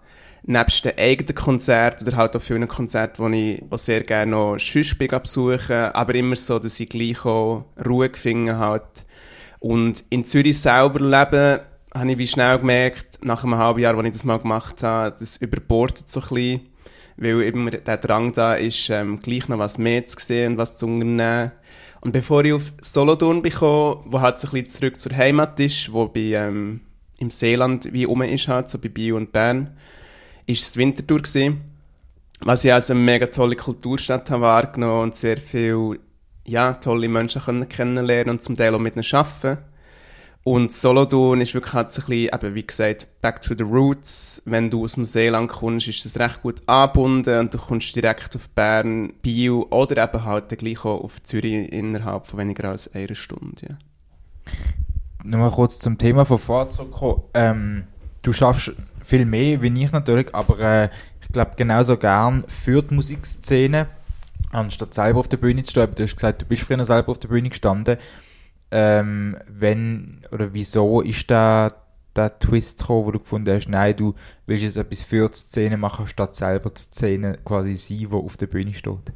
nebst 0.44 0.86
den 0.86 0.98
eigenen 0.98 1.36
Konzerten 1.36 2.08
oder 2.08 2.18
halt 2.18 2.36
auch 2.36 2.42
vielen 2.42 2.68
Konzerten, 2.68 3.32
die 3.32 3.56
ich 3.56 3.64
auch 3.72 3.78
sehr 3.78 4.02
gerne 4.02 4.32
noch 4.32 4.58
sonst 4.58 4.98
besuche, 4.98 5.94
aber 5.94 6.16
immer 6.16 6.36
so, 6.36 6.60
dass 6.60 6.80
ich 6.80 6.90
gleich 6.90 7.26
auch 7.26 7.66
Ruhe 7.86 8.10
gefunden 8.10 8.56
habe. 8.56 8.84
Und 9.60 10.04
in 10.10 10.24
Zürich 10.24 10.60
selber 10.60 11.00
leben, 11.00 11.60
habe 11.94 12.12
ich 12.12 12.18
wie 12.18 12.28
schnell 12.28 12.60
gemerkt, 12.60 13.26
nach 13.26 13.44
einem 13.44 13.58
halben 13.58 13.80
Jahr, 13.80 13.98
als 13.98 14.06
ich 14.06 14.14
das 14.14 14.24
mal 14.24 14.40
gemacht 14.40 14.84
habe, 14.84 15.16
das 15.18 15.38
überbordet 15.38 16.10
so 16.10 16.22
ein 16.22 16.28
bisschen 16.28 16.62
weil 17.18 17.42
eben 17.42 17.70
der 17.70 17.98
Drang 17.98 18.32
da 18.34 18.54
ist, 18.54 18.90
ähm, 18.90 19.20
gleich 19.20 19.50
noch 19.50 19.60
was 19.60 19.78
mehr 19.78 20.06
zu 20.06 20.18
sehen 20.20 20.54
und 20.54 20.58
was 20.58 20.78
zu 20.78 20.86
unternehmen. 20.86 21.52
Und 22.02 22.12
bevor 22.12 22.46
ich 22.46 22.54
auf 22.54 22.74
Solothurn 22.82 23.42
bekomme, 23.42 24.04
wo 24.06 24.22
halt 24.22 24.38
so 24.38 24.48
ein 24.48 24.64
bisschen 24.64 24.70
zurück 24.70 25.00
zur 25.00 25.16
Heimat 25.16 25.60
ist, 25.60 25.92
wo 25.92 26.08
bei, 26.08 26.34
ähm, 26.34 26.82
im 27.18 27.30
Seeland 27.32 27.92
wie 27.92 28.04
rum 28.04 28.22
ist 28.22 28.48
halt, 28.48 28.70
so 28.70 28.78
bei 28.78 28.90
Bio 28.90 29.18
und 29.18 29.32
Bern, 29.32 29.76
ist 30.46 30.64
es 30.64 30.78
Winterthur 30.78 31.20
gewesen, 31.20 31.62
was 32.40 32.64
ich 32.64 32.72
als 32.72 32.92
eine 32.92 33.00
mega 33.00 33.26
tolle 33.26 33.56
Kulturstadt 33.56 34.30
habe 34.30 34.44
wahrgenommen 34.44 35.04
und 35.04 35.16
sehr 35.16 35.38
viele, 35.38 36.00
ja, 36.46 36.74
tolle 36.74 37.10
Menschen 37.10 37.42
können 37.42 37.68
kennenlernen 37.68 38.36
und 38.36 38.44
zum 38.44 38.56
Teil 38.56 38.76
auch 38.76 38.80
mit 38.80 38.96
ihnen 38.96 39.06
arbeiten. 39.12 39.58
Und 40.48 40.72
Solothurn 40.72 41.42
ist 41.42 41.54
wirklich 41.54 41.74
halt 41.74 41.92
so 41.92 42.02
ein 42.04 42.08
bisschen, 42.08 42.34
eben, 42.34 42.56
wie 42.56 42.66
gesagt, 42.66 43.08
back 43.22 43.42
to 43.42 43.54
the 43.54 43.66
roots. 43.66 44.42
Wenn 44.46 44.70
du 44.70 44.86
aus 44.86 44.94
dem 44.94 45.04
Seeland 45.04 45.50
kommst, 45.50 45.90
ist 45.90 46.06
das 46.06 46.18
recht 46.18 46.42
gut 46.42 46.62
angebunden 46.68 47.38
und 47.38 47.54
du 47.54 47.58
kommst 47.58 47.94
direkt 47.94 48.34
auf 48.34 48.48
Bern, 48.52 49.12
Bio 49.22 49.68
oder 49.72 50.02
eben 50.02 50.24
halt 50.24 50.58
gleich 50.58 50.86
auch 50.86 51.04
auf 51.04 51.22
Zürich 51.22 51.70
innerhalb 51.74 52.28
von 52.28 52.40
weniger 52.40 52.70
als 52.70 52.90
einer 52.96 53.14
Stunde. 53.14 53.56
Ja. 53.68 53.78
Nochmal 55.26 55.52
kurz 55.52 55.80
zum 55.80 55.98
Thema 55.98 56.24
von 56.24 56.38
vorher. 56.38 56.70
Ähm, 57.34 57.84
du 58.22 58.32
schaffst 58.32 58.72
viel 59.04 59.26
mehr, 59.26 59.62
wie 59.62 59.84
ich 59.84 59.92
natürlich, 59.92 60.34
aber 60.34 60.60
äh, 60.60 60.90
ich 61.24 61.28
glaube 61.28 61.52
genauso 61.58 61.98
gern 61.98 62.46
für 62.48 62.82
die 62.84 62.96
Musikszene, 62.96 63.88
anstatt 64.54 64.94
selber 64.94 65.20
auf 65.20 65.28
der 65.28 65.36
Bühne 65.36 65.64
zu 65.64 65.72
stehen. 65.72 65.94
Du 65.94 66.04
hast 66.04 66.16
gesagt, 66.16 66.44
du 66.44 66.46
bist 66.46 66.62
früher 66.62 66.86
selber 66.86 67.12
auf 67.12 67.20
der 67.20 67.28
Bühne 67.28 67.50
gestanden 67.50 67.98
ähm, 68.72 69.38
wenn 69.48 70.26
oder 70.32 70.54
wieso 70.54 71.02
ist 71.02 71.30
da 71.30 71.74
der 72.16 72.40
Twist 72.40 72.80
gekommen, 72.80 73.06
wo 73.06 73.12
du 73.12 73.20
gefunden 73.20 73.56
hast, 73.56 73.70
nein, 73.70 73.96
du 73.96 74.16
willst 74.46 74.64
jetzt 74.64 74.78
etwas 74.78 75.04
für 75.04 75.28
die 75.28 75.38
Szene 75.38 75.78
machen, 75.78 76.08
statt 76.08 76.36
selber 76.36 76.72
die 76.72 76.82
Szene 76.82 77.38
quasi 77.46 77.76
sein, 77.76 78.00
die 78.00 78.12
auf 78.12 78.38
der 78.38 78.48
Bühne 78.48 78.74
steht? 78.74 79.14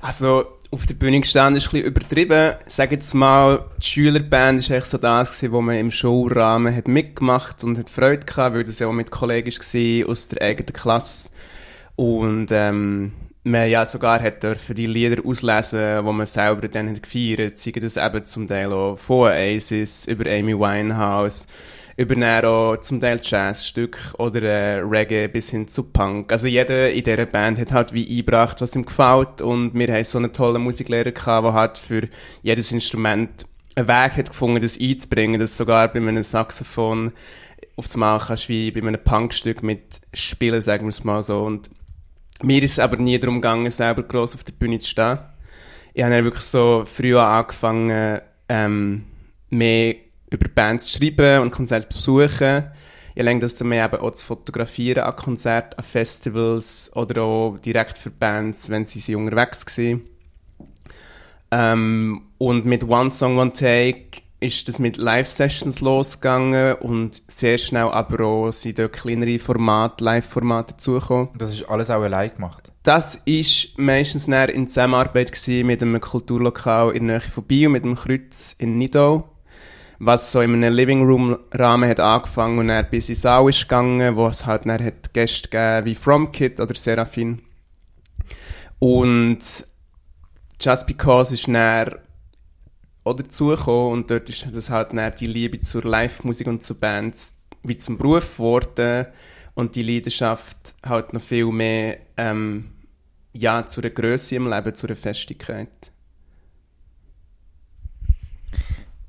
Also, 0.00 0.44
auf 0.70 0.86
der 0.86 0.94
Bühne 0.94 1.20
gestanden 1.20 1.58
ist 1.58 1.68
ein 1.68 1.70
bisschen 1.70 1.86
übertrieben. 1.86 2.54
Sage 2.66 2.96
jetzt 2.96 3.14
mal, 3.14 3.64
die 3.78 3.86
Schülerband 3.86 4.58
ist 4.60 4.70
echt 4.70 4.86
so 4.86 4.98
das 4.98 5.36
gewesen, 5.36 5.52
wo 5.52 5.60
man 5.60 5.78
im 5.78 5.90
Showrahmen 5.90 6.74
hat 6.74 6.88
mitgemacht 6.88 7.62
und 7.62 7.78
hat 7.78 7.90
Freude 7.90 8.26
gehabt, 8.26 8.56
weil 8.56 8.64
das 8.64 8.80
ja 8.80 8.88
auch 8.88 8.92
mit 8.92 9.10
Kollegen 9.10 9.52
war 9.52 10.10
aus 10.10 10.28
der 10.28 10.42
eigenen 10.42 10.72
Klasse. 10.72 11.30
Und 11.96 12.48
ähm, 12.50 13.12
man 13.44 13.68
ja 13.68 13.84
sogar 13.84 14.20
hat 14.20 14.42
dürfen 14.42 14.74
die 14.74 14.86
Lieder 14.86 15.24
auslesen, 15.24 16.04
die 16.04 16.12
man 16.12 16.26
selber 16.26 16.66
dann 16.66 16.90
hat 16.90 17.02
gefeiert, 17.02 17.58
sei 17.58 17.72
das 17.72 17.98
eben 17.98 18.24
zum 18.24 18.48
Teil 18.48 18.72
auch 18.72 18.96
von 18.96 19.28
Oasis, 19.28 20.06
über 20.06 20.28
Amy 20.30 20.58
Winehouse, 20.58 21.46
über 21.96 22.44
auch 22.44 22.78
zum 22.78 23.00
Teil 23.00 23.20
Jazzstück 23.22 24.14
oder 24.18 24.42
äh, 24.42 24.78
Reggae 24.80 25.28
bis 25.28 25.50
hin 25.50 25.68
zu 25.68 25.84
Punk. 25.84 26.32
Also 26.32 26.48
jeder 26.48 26.90
in 26.90 27.04
dieser 27.04 27.26
Band 27.26 27.58
hat 27.58 27.72
halt 27.72 27.92
wie 27.92 28.08
eingebracht, 28.08 28.60
was 28.62 28.74
ihm 28.74 28.86
gefällt 28.86 29.42
und 29.42 29.74
wir 29.74 29.92
haben 29.92 30.04
so 30.04 30.18
einen 30.18 30.32
tollen 30.32 30.62
Musiklehrer 30.62 31.12
gehabt, 31.12 31.44
der 31.46 31.52
halt 31.52 31.78
für 31.78 32.08
jedes 32.42 32.72
Instrument 32.72 33.44
einen 33.76 33.88
Weg 33.88 34.16
hat 34.16 34.28
gefunden, 34.30 34.62
das 34.62 34.80
einzubringen, 34.80 35.38
dass 35.38 35.56
sogar 35.56 35.88
bei 35.88 35.98
einem 35.98 36.22
Saxophon 36.22 37.12
aufs 37.76 37.96
Mal 37.96 38.20
kannst 38.20 38.48
wie 38.48 38.70
bei 38.70 38.80
einem 38.80 39.02
Punkstück 39.02 39.62
mit 39.62 40.00
spielen, 40.14 40.62
sagen 40.62 40.86
wir 40.86 40.90
es 40.90 41.04
mal 41.04 41.22
so. 41.22 41.42
Und 41.42 41.68
mir 42.42 42.62
ist 42.62 42.72
es 42.72 42.78
aber 42.78 42.96
nie 42.96 43.18
darum 43.18 43.36
gegangen, 43.36 43.70
selber 43.70 44.02
gross 44.02 44.34
auf 44.34 44.44
der 44.44 44.52
Bühne 44.52 44.78
zu 44.78 44.88
stehen. 44.88 45.18
Ich 45.92 46.02
habe 46.02 46.14
dann 46.14 46.24
wirklich 46.24 46.44
so 46.44 46.84
früh 46.84 47.16
angefangen, 47.16 48.20
ähm, 48.48 49.04
mehr 49.50 49.94
über 50.30 50.48
Bands 50.48 50.86
zu 50.86 50.98
schreiben 50.98 51.42
und 51.42 51.52
Konzerte 51.52 51.88
zu 51.88 51.98
besuchen. 51.98 52.64
Ich 53.14 53.22
lenke 53.22 53.42
das 53.42 53.56
dann 53.56 53.70
eben 53.70 53.94
auch 53.94 54.10
zu 54.10 54.26
fotografieren 54.26 55.04
an 55.04 55.14
Konzerten, 55.14 55.78
an 55.78 55.84
Festivals 55.84 56.90
oder 56.94 57.22
auch 57.22 57.58
direkt 57.58 57.96
für 57.96 58.10
Bands, 58.10 58.68
wenn 58.70 58.86
sie, 58.86 58.98
sie 58.98 59.14
unterwegs 59.14 59.64
waren. 59.78 60.02
Ähm, 61.52 62.22
und 62.38 62.66
mit 62.66 62.82
One 62.82 63.12
Song, 63.12 63.38
One 63.38 63.52
Take 63.52 64.23
ist 64.44 64.68
das 64.68 64.78
mit 64.78 64.98
Live-Sessions 64.98 65.80
losgegangen 65.80 66.74
und 66.74 67.22
sehr 67.28 67.56
schnell 67.56 67.86
aber 67.86 68.24
auch 68.24 68.52
sind 68.52 68.78
dort 68.78 68.92
kleinere 68.92 69.38
Formate, 69.38 70.04
Live-Formate 70.04 70.74
dazugekommen. 70.74 71.30
Das 71.38 71.50
ist 71.50 71.68
alles 71.68 71.90
auch 71.90 72.02
allein 72.02 72.34
gemacht? 72.34 72.70
Das 72.82 73.22
ist 73.24 73.78
meistens 73.78 74.28
in 74.28 74.68
Zusammenarbeit 74.68 75.32
mit 75.48 75.80
einem 75.80 76.00
Kulturlokal 76.00 76.94
in 76.94 77.08
der 77.08 77.18
Nähe 77.18 77.30
von 77.30 77.44
Bio, 77.44 77.70
mit 77.70 77.84
dem 77.84 77.94
Kreuz 77.94 78.54
in 78.58 78.76
Nidau, 78.76 79.30
was 79.98 80.30
so 80.30 80.42
in 80.42 80.52
einem 80.52 80.74
Living 80.74 81.02
Room 81.06 81.38
Rahmen 81.52 81.88
hat 81.88 82.00
angefangen 82.00 82.58
und 82.58 82.68
dann 82.68 82.88
bis 82.90 83.08
ins 83.08 83.22
Saal 83.22 83.48
ist 83.48 83.62
gegangen, 83.62 84.16
wo 84.16 84.28
es 84.28 84.44
halt 84.44 84.66
dann 84.66 84.84
hat 84.84 85.14
Gäste 85.14 85.48
gegeben 85.48 85.86
wie 85.86 85.94
From 85.94 86.30
Kid 86.30 86.60
oder 86.60 86.74
Seraphin. 86.74 87.40
Und 88.78 89.38
Just 90.60 90.86
Because 90.86 91.32
ist 91.32 91.48
dann 91.48 92.03
auch 93.04 93.14
dazugekommen 93.14 93.92
und 93.92 94.10
dort 94.10 94.28
ist 94.30 94.46
das 94.52 94.70
halt 94.70 94.92
die 95.20 95.26
Liebe 95.26 95.60
zur 95.60 95.82
Live-Musik 95.82 96.46
und 96.46 96.62
zu 96.62 96.74
Bands 96.74 97.36
wie 97.62 97.76
zum 97.76 97.98
Beruf 97.98 98.36
geworden 98.36 99.06
und 99.54 99.76
die 99.76 99.82
Leidenschaft 99.82 100.74
halt 100.84 101.12
noch 101.12 101.22
viel 101.22 101.46
mehr 101.46 101.98
ähm, 102.16 102.72
ja, 103.32 103.66
zu 103.66 103.80
einer 103.80 103.90
Größe 103.90 104.36
im 104.36 104.50
Leben, 104.50 104.74
zu 104.74 104.86
einer 104.86 104.96
Festigkeit. 104.96 105.92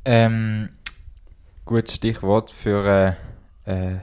Ähm, 0.03 0.69
gutes 1.65 1.95
Stichwort 1.95 2.51
für 2.51 3.17
äh, 3.65 3.93
äh, 3.93 3.99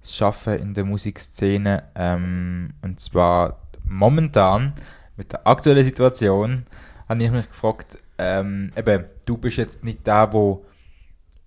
das 0.00 0.16
Schaffen 0.16 0.54
in 0.54 0.74
der 0.74 0.84
Musikszene. 0.84 1.84
Ähm, 1.94 2.74
und 2.82 3.00
zwar 3.00 3.60
momentan 3.84 4.74
mit 5.16 5.32
der 5.32 5.46
aktuellen 5.46 5.84
Situation 5.84 6.64
habe 7.08 7.22
ich 7.22 7.30
mich 7.30 7.48
gefragt, 7.48 7.98
ähm, 8.18 8.72
eben, 8.76 9.04
du 9.26 9.36
bist 9.36 9.56
jetzt 9.56 9.84
nicht 9.84 10.06
der, 10.06 10.32
wo 10.32 10.64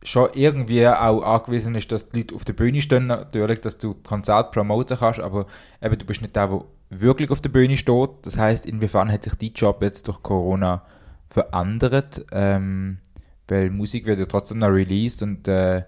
schon 0.04 0.30
irgendwie 0.34 0.88
auch 0.88 1.22
angewiesen 1.22 1.76
ist, 1.76 1.92
dass 1.92 2.10
die 2.10 2.20
Leute 2.20 2.36
auf 2.36 2.46
der 2.46 2.54
Bühne 2.54 2.82
stehen, 2.82 3.08
natürlich, 3.08 3.60
dass 3.62 3.78
du 3.78 3.96
Konzert 3.96 4.52
promoten 4.52 4.98
kannst, 4.98 5.20
aber 5.20 5.46
eben, 5.82 5.98
du 5.98 6.06
bist 6.06 6.22
nicht 6.22 6.36
der, 6.36 6.48
der 6.48 6.66
wirklich 6.90 7.30
auf 7.30 7.42
der 7.42 7.50
Bühne 7.50 7.78
steht. 7.78 8.10
Das 8.24 8.38
heißt, 8.38 8.66
inwiefern 8.66 9.12
hat 9.12 9.24
sich 9.24 9.36
dein 9.36 9.54
Job 9.54 9.82
jetzt 9.82 10.08
durch 10.08 10.22
Corona 10.24 10.84
verändert? 11.30 12.26
Ähm, 12.32 13.00
weil 13.48 13.70
Musik 13.70 14.06
wird 14.06 14.20
ja 14.20 14.26
trotzdem 14.26 14.60
noch 14.60 14.70
released 14.70 15.22
und 15.22 15.48
äh, 15.48 15.84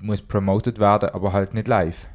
muss 0.00 0.22
promoted 0.22 0.78
werden, 0.78 1.10
aber 1.10 1.32
halt 1.32 1.54
nicht 1.54 1.68
live. 1.68 2.08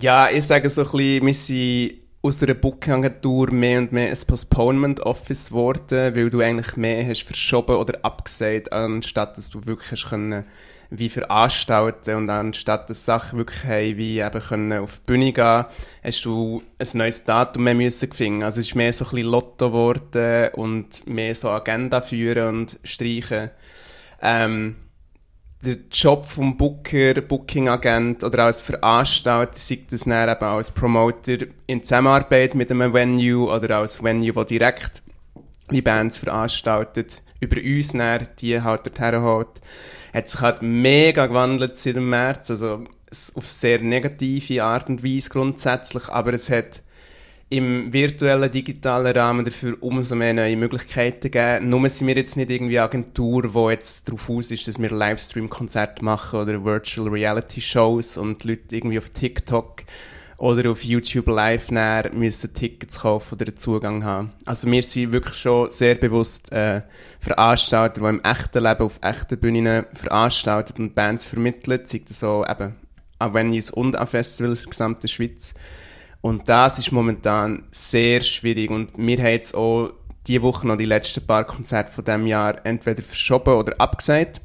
Ja, 0.00 0.28
ich 0.28 0.46
sage 0.46 0.68
so 0.70 0.82
ein 0.82 0.90
bisschen, 0.90 1.26
wir 1.26 1.34
sind 1.34 1.92
aus 2.22 2.42
einer 2.42 2.54
Booking-Agentur 2.54 3.50
mehr 3.50 3.78
und 3.78 3.92
mehr 3.92 4.10
ein 4.10 4.18
Postponement-Office 4.26 5.48
geworden, 5.48 6.14
weil 6.14 6.28
du 6.28 6.40
eigentlich 6.40 6.76
mehr 6.76 7.06
hast 7.06 7.22
verschoben 7.22 7.76
oder 7.76 7.98
abgesagt, 8.02 8.72
anstatt 8.72 9.38
dass 9.38 9.48
du 9.48 9.64
wirklich 9.66 9.92
hast 9.92 10.10
können 10.10 10.44
wie 10.90 11.08
veranstalten 11.08 12.16
und 12.16 12.30
anstatt 12.30 12.90
dass 12.90 13.04
Sachen 13.04 13.38
wirklich 13.38 13.64
haben, 13.64 13.96
wie 13.96 14.18
eben 14.18 14.40
können 14.40 14.80
auf 14.80 14.98
die 14.98 15.06
Bühne 15.06 15.32
gehen, 15.32 15.64
hast 16.02 16.24
du 16.24 16.62
ein 16.78 16.88
neues 16.94 17.24
Datum 17.24 17.64
mehr 17.64 17.74
müssen 17.74 18.12
finden. 18.12 18.42
Also 18.42 18.58
es 18.58 18.66
ist 18.66 18.74
mehr 18.74 18.92
so 18.92 19.04
ein 19.04 19.10
bisschen 19.12 19.30
Lotto 19.30 19.68
geworden 19.68 20.50
und 20.54 21.06
mehr 21.06 21.34
so 21.36 21.48
Agenda 21.50 22.00
führen 22.00 22.48
und 22.48 22.80
streichen. 22.82 23.50
Ähm, 24.20 24.76
der 25.62 25.76
Job 25.90 26.24
vom 26.24 26.56
Booker, 26.56 27.20
Booking-Agent 27.20 28.24
oder 28.24 28.44
als 28.44 28.62
Veranstalter, 28.62 29.58
sei 29.58 29.80
das 29.90 30.04
dann 30.04 30.28
eben 30.28 30.44
als 30.44 30.70
Promoter 30.70 31.38
in 31.66 31.82
Zusammenarbeit 31.82 32.54
mit 32.54 32.70
einem 32.70 32.94
Venue 32.94 33.50
oder 33.50 33.78
als 33.78 34.02
Venue, 34.02 34.34
wo 34.34 34.44
direkt 34.44 35.02
die 35.70 35.82
Bands 35.82 36.18
veranstaltet, 36.18 37.22
über 37.40 37.60
uns 37.60 37.92
dann, 37.92 38.26
die 38.38 38.60
halt 38.60 38.86
dorthin 38.86 39.22
holt, 39.22 39.60
hat 40.12 40.28
sich 40.28 40.40
halt 40.40 40.62
mega 40.62 41.26
gewandelt 41.26 41.76
seit 41.76 41.96
dem 41.96 42.08
März, 42.08 42.50
also 42.50 42.84
auf 43.34 43.46
sehr 43.46 43.80
negative 43.80 44.64
Art 44.64 44.88
und 44.88 45.04
Weise 45.04 45.30
grundsätzlich, 45.30 46.08
aber 46.08 46.32
es 46.32 46.48
hat 46.50 46.82
im 47.50 47.92
virtuellen, 47.92 48.50
digitalen 48.50 49.16
Rahmen 49.16 49.44
dafür 49.44 49.76
umso 49.80 50.14
mehr 50.14 50.32
neue 50.32 50.56
Möglichkeiten 50.56 51.32
geben. 51.32 51.68
Nur 51.68 51.88
sind 51.88 52.06
wir 52.06 52.16
jetzt 52.16 52.36
nicht 52.36 52.48
irgendwie 52.48 52.78
Agentur, 52.78 53.42
die 53.42 53.72
jetzt 53.72 54.08
darauf 54.08 54.30
aus 54.30 54.52
ist, 54.52 54.68
dass 54.68 54.80
wir 54.80 54.90
Livestream-Konzerte 54.90 56.04
machen 56.04 56.40
oder 56.40 56.64
Virtual 56.64 57.08
Reality 57.08 57.60
Shows 57.60 58.16
und 58.16 58.44
die 58.44 58.50
Leute 58.50 58.76
irgendwie 58.76 58.98
auf 58.98 59.10
TikTok 59.10 59.82
oder 60.40 60.70
auf 60.70 60.84
YouTube 60.84 61.26
live 61.26 61.72
näher 61.72 62.10
müssen 62.14 62.54
Tickets 62.54 63.00
kaufen 63.00 63.34
oder 63.34 63.48
einen 63.48 63.56
Zugang 63.56 64.04
haben. 64.04 64.32
Also 64.46 64.70
wir 64.70 64.82
sind 64.82 65.12
wirklich 65.12 65.36
schon 65.36 65.72
sehr 65.72 65.96
bewusst 65.96 66.52
äh, 66.52 66.82
Veranstalter, 67.18 68.00
die 68.00 68.06
im 68.06 68.22
echten 68.22 68.62
Leben 68.62 68.80
auf 68.80 69.00
echten 69.02 69.38
Bühnen 69.38 69.86
veranstaltet 69.92 70.78
und 70.78 70.94
Bands 70.94 71.26
vermitteln, 71.26 71.80
sei 71.84 72.02
das 72.06 72.20
so 72.20 72.44
eben 72.48 72.76
an 73.18 73.34
Venues 73.34 73.70
und 73.70 73.96
an 73.96 74.06
Festivals 74.06 74.60
in 74.60 74.64
der 74.64 74.70
gesamten 74.70 75.08
Schweiz. 75.08 75.54
Und 76.20 76.48
das 76.48 76.78
ist 76.78 76.92
momentan 76.92 77.64
sehr 77.70 78.20
schwierig. 78.20 78.70
Und 78.70 78.90
wir 78.96 79.18
haben 79.18 79.26
jetzt 79.26 79.54
auch 79.54 79.92
diese 80.26 80.42
Woche 80.42 80.66
noch 80.66 80.76
die 80.76 80.84
letzten 80.84 81.26
paar 81.26 81.44
Konzerte 81.44 81.92
von 81.92 82.04
diesem 82.04 82.26
Jahr 82.26 82.64
entweder 82.64 83.02
verschoben 83.02 83.54
oder 83.54 83.74
abgesagt. 83.80 84.40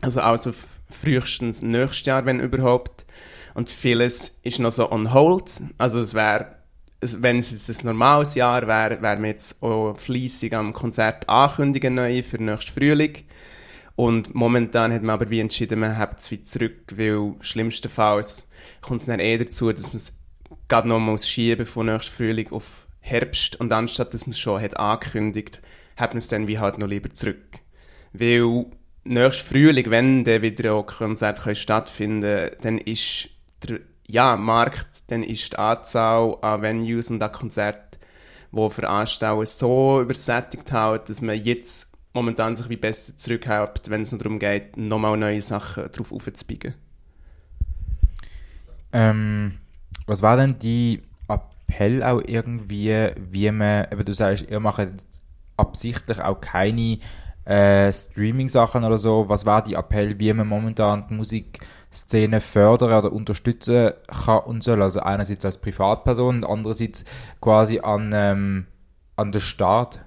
Also 0.00 0.20
also 0.20 0.52
frühestens 0.90 1.62
nächstes 1.62 2.06
Jahr, 2.06 2.26
wenn 2.26 2.40
überhaupt. 2.40 3.06
Und 3.54 3.70
vieles 3.70 4.40
ist 4.42 4.58
noch 4.58 4.72
so 4.72 4.90
on 4.90 5.14
hold. 5.14 5.62
Also 5.78 6.00
es 6.00 6.14
wäre, 6.14 6.56
wenn 7.00 7.38
es 7.38 7.52
jetzt 7.52 7.84
ein 7.84 7.86
normales 7.86 8.34
Jahr 8.34 8.66
wäre, 8.66 9.00
wären 9.00 9.22
wir 9.22 9.30
jetzt 9.30 9.62
auch 9.62 9.94
fleissig 9.96 10.52
am 10.54 10.72
Konzert 10.72 11.28
ankündigen 11.28 11.94
neu 11.94 12.22
für 12.22 12.42
nächstes 12.42 12.74
Frühling. 12.74 13.18
Und 13.96 14.34
momentan 14.34 14.92
hat 14.92 15.02
man 15.02 15.14
aber 15.14 15.30
wie 15.30 15.38
entschieden, 15.38 15.78
man 15.78 15.96
hat 15.96 16.18
es 16.18 16.30
wie 16.32 16.42
zurück, 16.42 16.94
weil 16.96 17.34
schlimmstenfalls 17.40 18.50
kommt 18.80 19.02
es 19.02 19.06
dann 19.06 19.20
eher 19.20 19.38
dazu, 19.38 19.72
dass 19.72 19.92
man 19.92 19.96
es 19.96 20.16
gerade 20.68 20.88
noch 20.88 21.00
mal 21.00 21.18
schieben 21.18 21.66
von 21.66 21.86
nächstem 21.86 22.14
Frühling 22.14 22.50
auf 22.50 22.86
Herbst 23.00 23.56
und 23.56 23.72
anstatt 23.72 24.14
dass 24.14 24.26
man 24.26 24.32
es 24.32 24.38
schon 24.38 24.62
hat 24.62 24.76
angekündigt, 24.76 25.60
hat 25.96 26.12
man 26.12 26.18
es 26.18 26.28
dann 26.28 26.48
wie 26.48 26.58
halt 26.58 26.78
noch 26.78 26.88
lieber 26.88 27.10
zurück. 27.12 27.60
Weil 28.12 28.66
nächstes 29.04 29.48
Frühling, 29.48 29.90
wenn 29.90 30.24
dann 30.24 30.42
wieder 30.42 30.74
auch 30.74 30.86
Konzerte 30.86 31.54
stattfinden 31.54 32.50
dann 32.62 32.78
ist 32.78 33.28
der 33.68 33.80
ja, 34.06 34.36
Markt, 34.36 35.02
dann 35.08 35.22
ist 35.22 35.52
die 35.52 35.58
Anzahl 35.58 36.36
an 36.42 36.62
Venues 36.62 37.10
und 37.10 37.22
an 37.22 37.32
Konzerten, 37.32 37.98
die 38.52 38.70
veranstalten, 38.70 39.46
so 39.46 40.00
übersättigt 40.00 40.72
halt, 40.72 41.08
dass 41.08 41.20
man 41.20 41.42
jetzt 41.42 41.90
momentan 42.12 42.56
sich 42.56 42.68
wie 42.68 42.76
besser 42.76 43.16
zurückhält, 43.16 43.90
wenn 43.90 44.02
es 44.02 44.12
noch 44.12 44.20
darum 44.20 44.38
geht, 44.38 44.76
nochmal 44.76 45.16
neue 45.16 45.42
Sachen 45.42 45.90
drauf 45.90 46.12
aufzubiegen. 46.12 46.74
Ähm, 48.92 49.58
was 50.06 50.22
war 50.22 50.36
denn 50.36 50.58
die 50.58 51.02
Appell 51.28 52.02
auch 52.02 52.20
irgendwie, 52.24 53.10
wie 53.16 53.50
man, 53.50 53.86
eben 53.90 54.04
du 54.04 54.12
sagst, 54.12 54.48
ihr 54.48 54.60
macht 54.60 54.78
jetzt 54.78 55.22
absichtlich 55.56 56.20
auch 56.20 56.40
keine 56.40 56.98
äh, 57.44 57.92
Streaming-Sachen 57.92 58.84
oder 58.84 58.98
so. 58.98 59.28
Was 59.28 59.46
war 59.46 59.62
die 59.62 59.74
Appell, 59.74 60.18
wie 60.18 60.32
man 60.32 60.48
momentan 60.48 61.06
die 61.08 61.14
Musikszene 61.14 62.40
fördern 62.40 62.92
oder 62.92 63.12
unterstützen 63.12 63.92
kann 64.08 64.40
und 64.40 64.62
soll? 64.62 64.82
Also 64.82 65.00
einerseits 65.00 65.44
als 65.44 65.58
Privatperson 65.58 66.36
und 66.36 66.44
andererseits 66.44 67.04
quasi 67.40 67.80
an, 67.80 68.10
ähm, 68.14 68.66
an 69.16 69.32
den 69.32 69.40
Staat? 69.40 70.04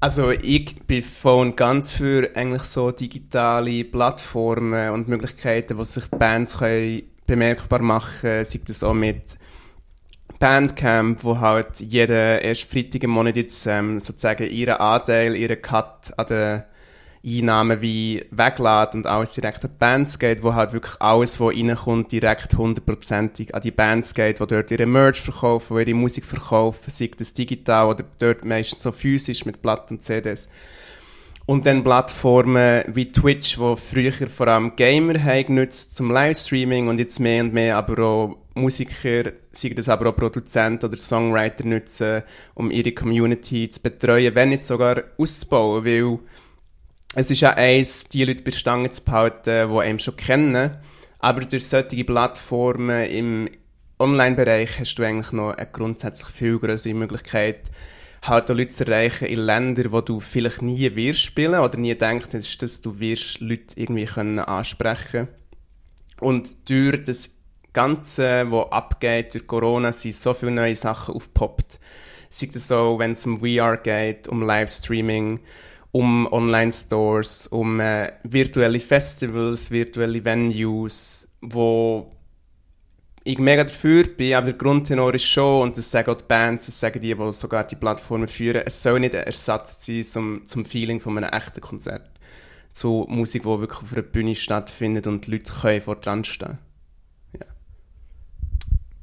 Also 0.00 0.32
ich 0.32 0.76
bin 0.86 1.02
von 1.02 1.56
ganz 1.56 1.92
für 1.92 2.30
eigentlich 2.34 2.64
so 2.64 2.90
digitale 2.90 3.84
Plattformen 3.84 4.90
und 4.90 5.08
Möglichkeiten, 5.08 5.78
wo 5.78 5.84
sich 5.84 6.10
Bands 6.10 6.58
können 6.58 7.04
bemerkbar 7.26 7.82
machen, 7.82 8.44
sei 8.44 8.60
das 8.64 8.82
auch 8.82 8.94
mit 8.94 9.38
Bandcamp, 10.38 11.24
wo 11.24 11.38
halt 11.38 11.80
jeden 11.80 12.40
erst 12.40 12.64
Freitag 12.64 13.04
im 13.04 13.10
Monat 13.10 13.36
jetzt 13.36 13.66
ähm, 13.66 14.00
sozusagen 14.00 14.48
ihren 14.50 14.74
Anteil, 14.74 15.36
ihren 15.36 15.60
Cut 15.62 16.12
an 16.16 16.26
den 16.26 16.62
Einnahmen 17.26 17.80
wie 17.80 18.22
weglädt 18.30 18.94
und 18.94 19.06
alles 19.06 19.32
direkt 19.32 19.64
an 19.64 19.70
die 19.70 19.78
Bands 19.78 20.18
geht, 20.18 20.42
wo 20.42 20.54
halt 20.54 20.74
wirklich 20.74 21.00
alles, 21.00 21.40
was 21.40 21.54
reinkommt, 21.54 22.12
direkt 22.12 22.54
hundertprozentig 22.54 23.54
an 23.54 23.62
die 23.62 23.70
Bands 23.70 24.12
geht, 24.12 24.40
die 24.40 24.46
dort 24.46 24.70
ihre 24.70 24.84
Merch 24.84 25.22
verkaufen, 25.22 25.78
die 25.78 25.90
ihre 25.90 25.98
Musik 25.98 26.26
verkaufen, 26.26 26.90
sei 26.90 27.10
das 27.16 27.32
digital 27.32 27.88
oder 27.88 28.04
dort 28.18 28.44
meistens 28.44 28.82
so 28.82 28.92
physisch 28.92 29.46
mit 29.46 29.62
Platten 29.62 29.94
und 29.94 30.02
CDs. 30.02 30.48
Und 31.46 31.66
dann 31.66 31.84
Plattformen 31.84 32.84
wie 32.86 33.12
Twitch, 33.12 33.58
wo 33.58 33.76
früher 33.76 34.12
vor 34.12 34.48
allem 34.48 34.76
Gamer 34.76 35.22
haben 35.22 35.46
genutzt 35.46 35.94
zum 35.94 36.10
Livestreaming 36.10 36.88
und 36.88 36.98
jetzt 36.98 37.20
mehr 37.20 37.42
und 37.42 37.52
mehr 37.52 37.76
aber 37.76 38.02
auch 38.02 38.38
Musiker, 38.54 39.32
sei 39.52 39.70
das 39.70 39.90
aber 39.90 40.08
auch 40.08 40.16
Produzenten 40.16 40.86
oder 40.86 40.96
Songwriter 40.96 41.66
nutzen, 41.66 42.22
um 42.54 42.70
ihre 42.70 42.92
Community 42.92 43.68
zu 43.68 43.82
betreuen, 43.82 44.34
wenn 44.34 44.50
nicht 44.50 44.64
sogar 44.64 45.02
auszubauen, 45.18 45.84
weil 45.84 46.18
es 47.14 47.30
ist 47.30 47.40
ja 47.40 47.50
eins, 47.50 48.08
die 48.08 48.24
Leute 48.24 48.42
bei 48.42 48.50
Stange 48.50 48.90
zu 48.90 49.04
behalten, 49.04 49.70
die 49.70 49.78
einem 49.78 49.98
schon 49.98 50.16
kennen, 50.16 50.78
aber 51.18 51.42
durch 51.42 51.66
solche 51.66 52.04
Plattformen 52.04 53.04
im 53.06 53.50
Online-Bereich 53.98 54.80
hast 54.80 54.94
du 54.94 55.02
eigentlich 55.02 55.32
noch 55.32 55.52
eine 55.52 55.68
grundsätzlich 55.70 56.28
viel 56.28 56.58
größere 56.58 56.94
Möglichkeit, 56.94 57.70
halt 58.28 58.50
auch 58.50 58.54
Leute 58.54 58.70
zu 58.70 58.86
erreichen 58.86 59.26
in 59.26 59.40
Ländern, 59.40 59.92
wo 59.92 60.00
du 60.00 60.20
vielleicht 60.20 60.62
nie 60.62 60.94
wirst 60.94 61.20
spielen 61.20 61.60
oder 61.60 61.78
nie 61.78 61.94
denkst, 61.94 62.58
dass 62.58 62.80
du 62.80 62.98
wirst 62.98 63.40
Leute 63.40 63.74
irgendwie 63.76 64.06
können 64.06 64.38
ansprechen 64.38 65.28
Und 66.20 66.68
durch 66.68 67.02
das 67.04 67.30
Ganze, 67.72 68.50
was 68.50 68.72
abgeht 68.72 69.34
durch 69.34 69.46
Corona, 69.46 69.92
sind 69.92 70.14
so 70.14 70.32
viele 70.32 70.52
neue 70.52 70.76
Sachen 70.76 71.14
aufgepoppt. 71.14 71.80
Sei 72.30 72.48
das 72.52 72.68
so, 72.68 72.98
wenn 72.98 73.12
es 73.12 73.26
um 73.26 73.40
VR 73.40 73.76
geht, 73.76 74.28
um 74.28 74.42
Livestreaming, 74.42 75.40
um 75.92 76.26
Online-Stores, 76.32 77.48
um 77.48 77.78
äh, 77.80 78.12
virtuelle 78.22 78.80
Festivals, 78.80 79.70
virtuelle 79.70 80.24
Venues, 80.24 81.32
wo 81.40 82.13
ich 83.26 83.38
mega 83.38 83.64
dafür 83.64 84.04
bin, 84.04 84.34
aber 84.34 84.46
der 84.46 84.54
Grundtenor 84.54 85.14
ist 85.14 85.24
schon, 85.24 85.62
und 85.62 85.78
das 85.78 85.90
sagen 85.90 86.10
auch 86.10 86.16
die 86.16 86.24
Bands, 86.28 86.66
das 86.66 86.78
sagen 86.78 87.00
die, 87.00 87.14
die 87.14 87.32
sogar 87.32 87.64
die 87.64 87.74
Plattformen 87.74 88.28
führen, 88.28 88.62
es 88.66 88.82
soll 88.82 89.00
nicht 89.00 89.14
ein 89.14 89.24
Ersatz 89.24 89.84
sein 89.84 90.04
zum, 90.04 90.46
zum 90.46 90.64
Feeling 90.66 91.00
von 91.00 91.16
einem 91.16 91.30
echten 91.30 91.62
Konzert. 91.62 92.10
Zu 92.72 93.06
Musik, 93.08 93.44
die 93.44 93.48
wirklich 93.48 93.82
auf 93.82 93.92
einer 93.92 94.02
Bühne 94.02 94.34
stattfindet 94.34 95.06
und 95.06 95.26
die 95.26 95.32
Leute 95.32 95.52
können 95.52 95.80
vor 95.80 95.96
dran 95.96 96.24
stehen. 96.24 96.58
Ja. 97.32 97.46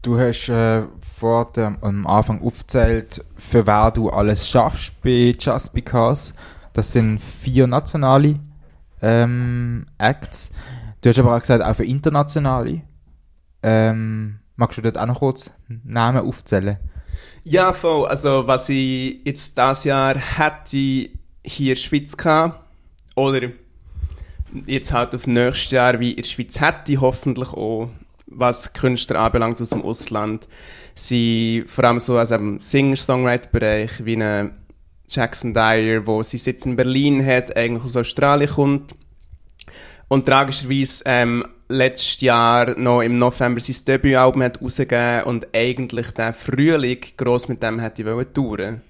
Du 0.04 0.20
hast 0.20 0.50
äh, 0.50 0.84
vor 1.18 1.52
dem, 1.54 1.78
am 1.82 2.06
Anfang 2.06 2.44
aufgezählt, 2.44 3.26
für 3.38 3.66
wer 3.66 3.90
du 3.90 4.10
alles 4.12 4.48
schaffst 4.48 5.02
bei 5.02 5.34
Just 5.40 5.74
Because. 5.74 6.34
Das 6.74 6.92
sind 6.92 7.20
vier 7.20 7.66
nationale 7.66 8.40
ähm, 9.02 9.88
Acts. 9.98 10.52
Du 11.02 11.10
hast 11.10 11.18
aber 11.18 11.36
auch 11.36 11.40
gesagt, 11.40 11.64
auch 11.64 11.76
für 11.76 11.86
internationale. 11.86 12.84
Ähm, 13.64 14.40
magst 14.56 14.78
du 14.78 14.82
dort 14.82 14.98
auch 14.98 15.06
noch 15.06 15.20
kurz 15.20 15.52
Namen 15.84 16.26
aufzählen? 16.26 16.78
Ja, 17.44 17.74
voll. 17.74 18.08
Also, 18.08 18.48
was 18.48 18.70
ich 18.70 19.22
jetzt 19.26 19.58
dieses 19.58 19.84
Jahr 19.84 20.16
hätte 20.16 20.78
hier 20.78 21.10
in 21.60 21.66
der 21.68 21.76
Schweiz 21.76 22.16
gehabt, 22.16 22.68
oder 23.16 23.50
jetzt 24.66 24.94
halt 24.94 25.16
auf 25.16 25.28
nächstes 25.28 25.72
Jahr 25.72 26.00
wie 26.00 26.12
in 26.12 26.18
der 26.18 26.24
Schweiz 26.24 26.60
hätte, 26.60 27.00
hoffentlich 27.02 27.50
auch, 27.50 27.90
was 28.28 28.74
Künstler 28.74 29.20
anbelangt 29.20 29.60
aus 29.62 29.70
dem 29.70 29.82
Ausland, 29.82 30.48
sind 30.96 31.70
vor 31.70 31.84
allem 31.84 32.00
so 32.00 32.20
aus 32.20 32.30
dem 32.30 32.60
Singer-Songwriter-Bereich 32.60 34.06
wie 34.06 34.16
eine 34.16 34.52
Jackson 35.08 35.54
Dyer, 35.54 36.06
wo 36.06 36.24
sie 36.24 36.38
Sitz 36.38 36.66
in 36.66 36.76
Berlin 36.76 37.26
hat, 37.26 37.56
eigentlich 37.58 37.84
aus 37.84 37.98
Australien 37.98 38.50
kommt. 38.50 38.96
Und 40.12 40.26
tragischerweise 40.26 41.04
ähm, 41.06 41.46
letztes 41.70 42.20
Jahr 42.20 42.78
noch 42.78 43.02
im 43.02 43.18
November 43.18 43.62
sein 43.62 43.78
Debütalbum 43.88 44.44
hat 44.44 44.62
rausgegeben 44.62 45.24
und 45.24 45.48
eigentlich 45.56 46.12
der 46.12 46.34
Frühling 46.34 47.00
gross 47.16 47.48
mit 47.48 47.64
dem 47.64 47.80
hätte 47.80 48.02
ich 48.02 48.28
touren 48.34 48.82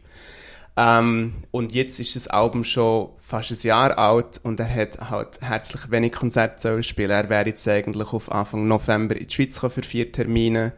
ähm, 0.76 1.34
Und 1.52 1.76
jetzt 1.76 2.00
ist 2.00 2.16
das 2.16 2.28
Album 2.28 2.64
schon 2.64 3.10
fast 3.20 3.52
ein 3.52 3.68
Jahr 3.68 4.00
alt 4.00 4.42
und 4.42 4.60
er 4.60 4.74
hat 4.74 5.12
halt 5.12 5.40
herzlich 5.42 5.92
wenig 5.92 6.14
Konzerte 6.14 6.82
spielen. 6.82 7.12
Er 7.12 7.30
wäre 7.30 7.46
jetzt 7.46 7.68
eigentlich 7.68 8.14
auf 8.14 8.32
Anfang 8.32 8.68
November 8.68 9.16
in 9.16 9.28
die 9.28 9.32
Schweiz 9.32 9.60
für 9.60 9.84
vier 9.84 10.12
Termine 10.12 10.74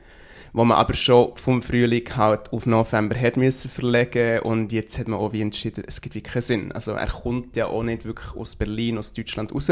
wo 0.56 0.66
man 0.66 0.78
aber 0.78 0.94
schon 0.94 1.36
vom 1.36 1.64
Frühling 1.64 2.08
halt 2.16 2.52
auf 2.54 2.66
November 2.66 3.20
hat 3.20 3.38
müssen 3.38 3.72
verlegen 3.72 4.40
und 4.42 4.72
jetzt 4.72 5.00
hat 5.00 5.08
man 5.08 5.20
auch 5.20 5.34
wie 5.34 5.42
entschieden, 5.42 5.84
es 5.88 6.00
gibt 6.00 6.14
wie 6.14 6.22
keinen 6.22 6.44
Sinn. 6.44 6.72
Also 6.74 6.92
er 6.92 7.08
kommt 7.08 7.56
ja 7.56 7.66
auch 7.68 7.82
nicht 7.82 8.06
wirklich 8.06 8.36
aus 8.36 8.56
Berlin, 8.56 9.00
aus 9.00 9.14
Deutschland 9.14 9.52
raus. 9.52 9.72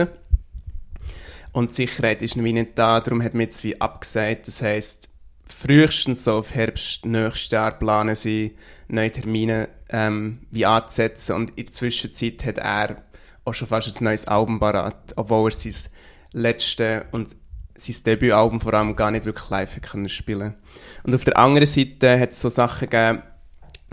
Und 1.52 1.72
die 1.72 1.76
Sicherheit 1.76 2.22
ist 2.22 2.42
wie 2.42 2.54
nicht 2.54 2.72
da, 2.78 3.00
darum 3.00 3.22
hat 3.22 3.34
man 3.34 3.42
jetzt 3.42 3.64
wie 3.64 3.80
abgesagt. 3.80 4.48
Das 4.48 4.62
heisst, 4.62 5.10
frühestens 5.46 6.24
so 6.24 6.38
auf 6.38 6.54
Herbst 6.54 7.06
nächstes 7.06 7.52
Jahr 7.52 7.72
planen 7.72 8.16
sie, 8.16 8.56
neue 8.88 9.12
Termine 9.12 9.70
ähm, 9.90 10.40
wie 10.50 10.66
anzusetzen. 10.66 11.36
Und 11.36 11.52
in 11.52 11.66
der 11.66 11.72
Zwischenzeit 11.74 12.46
hat 12.46 12.58
er 12.58 12.96
auch 13.44 13.54
schon 13.54 13.68
fast 13.68 14.00
ein 14.00 14.04
neues 14.04 14.28
Album 14.28 14.60
parat, 14.60 15.14
obwohl 15.16 15.52
er 15.52 15.56
sein 15.56 15.92
letztes 16.32 17.04
und 17.12 17.36
sein 17.76 17.96
Debütalbum 18.06 18.62
vor 18.62 18.74
allem 18.74 18.96
gar 18.96 19.12
nicht 19.12 19.26
wirklich 19.26 19.50
live 19.50 19.82
können 19.82 20.10
spielen 20.10 20.56
Und 21.04 21.16
auf 21.16 21.26
der 21.26 21.38
anderen 21.38 21.68
Seite 21.68 22.20
hat 22.20 22.32
es 22.32 22.42
so 22.42 22.50
Sachen 22.50 22.90
gegeben 22.90 23.24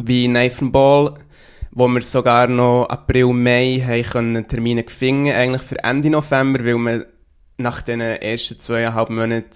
wie 0.03 0.29
Nathan 0.29 0.71
Ball, 0.71 1.15
wo 1.71 1.89
wir 1.89 2.03
sogar 2.03 2.47
noch 2.47 2.87
April, 2.89 3.33
Mai 3.33 3.83
haben 3.85 4.03
können 4.03 4.49
Termine 4.49 4.85
gefunden, 4.85 5.33
eigentlich 5.33 5.63
für 5.63 5.83
Ende 5.83 6.11
November, 6.11 6.65
weil 6.65 6.75
man 6.77 7.05
nach 7.61 7.83
den 7.83 8.01
ersten 8.01 8.59
zweieinhalb 8.59 9.11
Monaten 9.11 9.51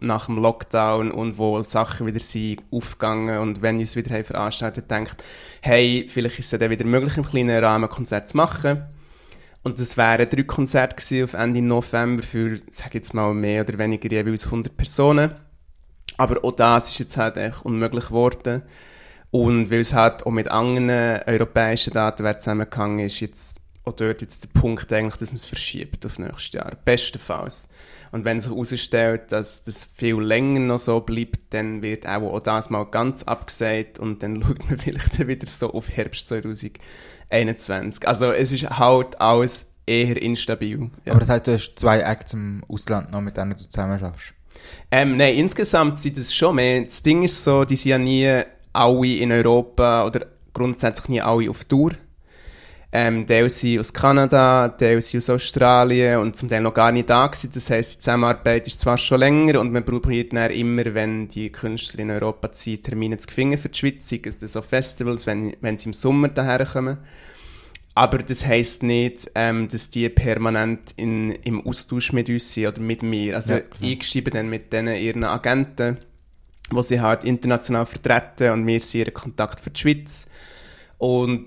nach 0.00 0.26
dem 0.26 0.36
Lockdown 0.36 1.12
und 1.12 1.38
wo 1.38 1.62
Sachen 1.62 2.06
wieder 2.06 2.18
sind 2.18 2.62
aufgegangen 2.72 3.38
und 3.38 3.62
wenn 3.62 3.80
es 3.80 3.94
wieder 3.94 4.14
haben 4.14 4.24
veranstaltet, 4.24 4.90
denkt, 4.90 5.22
hey, 5.62 6.06
vielleicht 6.08 6.40
ist 6.40 6.52
es 6.52 6.58
dann 6.58 6.70
wieder 6.70 6.84
möglich, 6.84 7.16
im 7.16 7.24
kleinen 7.24 7.62
Rahmen 7.62 7.88
Konzert 7.88 8.28
zu 8.28 8.36
machen. 8.36 8.84
Und 9.62 9.78
das 9.78 9.96
wären 9.96 10.28
drei 10.28 10.42
Konzerte 10.42 11.24
auf 11.24 11.34
Ende 11.34 11.62
November 11.62 12.22
für, 12.24 12.58
sag 12.70 12.94
jetzt 12.94 13.14
mal, 13.14 13.32
mehr 13.32 13.62
oder 13.62 13.78
weniger 13.78 14.10
jeweils 14.10 14.46
100 14.46 14.76
Personen. 14.76 15.30
Aber 16.16 16.44
auch 16.44 16.52
das 16.52 16.88
ist 16.88 16.98
jetzt 16.98 17.16
halt 17.16 17.36
echt 17.36 17.64
unmöglich 17.64 18.06
geworden. 18.06 18.62
Und 19.30 19.70
weil 19.70 19.80
es 19.80 19.92
halt 19.92 20.24
auch 20.24 20.30
mit 20.30 20.48
anderen 20.48 21.20
europäischen 21.26 21.92
Datenwerten 21.92 22.40
zusammengehangen 22.40 23.06
ist, 23.06 23.20
jetzt 23.20 23.55
auch 23.86 23.92
dort 23.92 24.20
jetzt 24.20 24.44
der 24.44 24.60
Punkt 24.60 24.92
eigentlich, 24.92 25.16
dass 25.16 25.30
man 25.30 25.36
es 25.36 25.46
verschiebt 25.46 26.04
auf 26.04 26.18
nächstes 26.18 26.52
Jahr. 26.52 26.72
Bestenfalls. 26.84 27.68
Und 28.12 28.24
wenn 28.24 28.40
sich 28.40 28.50
herausstellt, 28.50 29.32
dass 29.32 29.64
das 29.64 29.84
viel 29.84 30.16
länger 30.16 30.60
noch 30.60 30.78
so 30.78 31.00
bleibt, 31.00 31.54
dann 31.54 31.82
wird 31.82 32.06
auch, 32.06 32.22
auch 32.22 32.42
das 32.42 32.70
mal 32.70 32.84
ganz 32.84 33.22
abgesagt 33.22 33.98
und 33.98 34.22
dann 34.22 34.42
schaut 34.46 34.68
man 34.68 34.78
vielleicht 34.78 35.26
wieder 35.26 35.46
so 35.46 35.72
auf 35.72 35.88
Herbst 35.88 36.28
2021. 36.28 38.06
Also 38.06 38.32
es 38.32 38.52
ist 38.52 38.70
halt 38.70 39.20
alles 39.20 39.72
eher 39.86 40.20
instabil. 40.20 40.90
Ja. 41.04 41.12
Aber 41.12 41.20
das 41.20 41.28
heißt, 41.28 41.46
du 41.46 41.52
hast 41.52 41.74
zwei 41.76 42.00
Acts 42.00 42.34
im 42.34 42.64
Ausland 42.68 43.12
noch, 43.12 43.20
mit 43.20 43.36
denen 43.36 43.52
du 43.52 43.68
zusammen 43.68 43.98
schaffst? 43.98 44.32
Ähm, 44.90 45.16
nein, 45.16 45.36
insgesamt 45.36 45.98
sind 45.98 46.18
es 46.18 46.34
schon 46.34 46.56
mehr. 46.56 46.82
Das 46.82 47.02
Ding 47.02 47.22
ist 47.22 47.42
so, 47.44 47.64
die 47.64 47.76
sind 47.76 47.90
ja 47.90 47.98
nie 47.98 48.42
alle 48.72 49.16
in 49.16 49.30
Europa 49.30 50.04
oder 50.04 50.26
grundsätzlich 50.52 51.08
nie 51.08 51.20
alle 51.20 51.50
auf 51.50 51.64
Tour. 51.64 51.92
Ähm, 52.92 53.26
Teil 53.26 53.50
sind 53.50 53.80
aus 53.80 53.92
Kanada, 53.92 54.68
Teil 54.68 55.02
sind 55.02 55.18
aus 55.18 55.30
Australien 55.30 56.18
und 56.18 56.36
zum 56.36 56.48
Teil 56.48 56.62
noch 56.62 56.72
gar 56.72 56.92
nicht 56.92 57.10
da 57.10 57.26
gewesen. 57.26 57.50
Das 57.52 57.68
heisst, 57.68 57.94
die 57.94 57.98
Zusammenarbeit 57.98 58.66
ist 58.66 58.80
zwar 58.80 58.96
schon 58.96 59.20
länger 59.20 59.60
und 59.60 59.72
man 59.72 59.84
probiert 59.84 60.32
dann 60.32 60.50
immer, 60.50 60.94
wenn 60.94 61.28
die 61.28 61.50
Künstler 61.50 62.00
in 62.00 62.10
Europa 62.10 62.52
ziehen, 62.52 62.82
Termine 62.82 63.18
zu 63.18 63.28
finden 63.28 63.58
für 63.58 63.68
die 63.68 63.78
Schweiz, 63.78 64.08
sei 64.08 64.20
es 64.24 64.52
so 64.52 64.62
Festivals, 64.62 65.26
wenn, 65.26 65.56
wenn 65.60 65.78
sie 65.78 65.88
im 65.88 65.94
Sommer 65.94 66.28
daherkommen. 66.28 66.98
Aber 67.96 68.18
das 68.18 68.46
heisst 68.46 68.82
nicht, 68.82 69.30
ähm, 69.34 69.68
dass 69.68 69.88
die 69.88 70.08
permanent 70.10 70.92
in, 70.96 71.32
im 71.32 71.66
Austausch 71.66 72.12
mit 72.12 72.28
uns 72.28 72.52
sind 72.52 72.66
oder 72.66 72.80
mit 72.80 73.02
mir. 73.02 73.36
Also 73.36 73.54
ja, 73.54 73.60
ich 73.80 74.06
schreibe 74.06 74.30
dann 74.30 74.50
mit 74.50 74.70
denen 74.72 74.96
ihren 74.96 75.24
Agenten, 75.24 75.96
wo 76.70 76.82
sie 76.82 77.00
halt 77.00 77.24
international 77.24 77.86
vertreten 77.86 78.52
und 78.52 78.66
wir 78.66 78.80
sind 78.80 79.00
ihren 79.00 79.14
Kontakt 79.14 79.60
für 79.60 79.70
die 79.70 79.80
Schweiz. 79.80 80.26
Und 80.98 81.46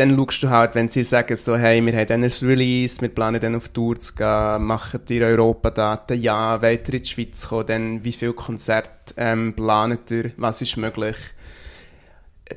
dann 0.00 0.16
schaust 0.16 0.42
du 0.42 0.48
halt, 0.48 0.74
wenn 0.74 0.88
sie 0.88 1.04
sagen 1.04 1.36
so, 1.36 1.58
hey, 1.58 1.84
wir 1.84 1.92
haben 1.92 2.06
dann 2.06 2.24
ein 2.24 2.32
Release, 2.40 3.02
wir 3.02 3.10
planen 3.10 3.38
dann 3.38 3.54
auf 3.54 3.68
Tour 3.68 3.98
zu 3.98 4.14
gehen, 4.14 4.64
machen 4.64 5.00
die 5.06 5.22
Europadaten, 5.22 6.20
ja, 6.20 6.62
weiter 6.62 6.94
in 6.94 7.02
die 7.02 7.08
Schweiz 7.08 7.48
kommen, 7.48 7.66
dann 7.66 8.04
wie 8.04 8.12
viele 8.12 8.32
Konzerte 8.32 9.14
ähm, 9.18 9.52
planet 9.54 10.10
ihr, 10.10 10.32
was 10.38 10.62
ist 10.62 10.78
möglich, 10.78 11.16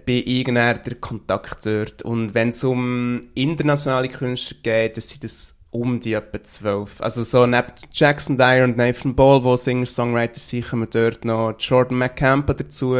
bei 0.05 0.23
irgendeiner 0.25 0.79
der 0.79 0.95
Kontakt 0.95 1.65
dort. 1.65 2.01
Und 2.03 2.33
wenn 2.33 2.49
es 2.49 2.63
um 2.63 3.19
internationale 3.35 4.07
Künstler 4.07 4.57
geht, 4.63 4.95
dann 4.95 5.01
sind 5.01 5.25
das 5.25 5.59
um 5.69 5.99
die 5.99 6.13
etwa 6.13 6.41
zwölf. 6.43 7.01
Also 7.01 7.23
so 7.23 7.45
neben 7.45 7.73
Jackson 7.91 8.37
Dyer 8.37 8.63
und 8.63 8.77
Nathan 8.77 9.15
Ball, 9.15 9.43
wo 9.43 9.57
Singer-Songwriter 9.57 10.39
sind, 10.39 10.69
kommen 10.69 10.87
dort 10.89 11.25
noch 11.25 11.55
Jordan 11.59 11.97
McCampa 11.97 12.53
dazu, 12.53 12.95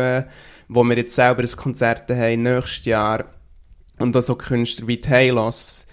wo 0.67 0.83
wir 0.83 0.97
jetzt 0.97 1.15
selber 1.15 1.43
ein 1.43 1.55
Konzert 1.55 2.09
haben 2.09 2.43
nächstes 2.43 2.85
Jahr. 2.85 3.25
Und 4.03 4.17
auch 4.17 4.21
so 4.21 4.35
Künstler 4.35 4.87
wie 4.87 4.99
Talos, 4.99 5.87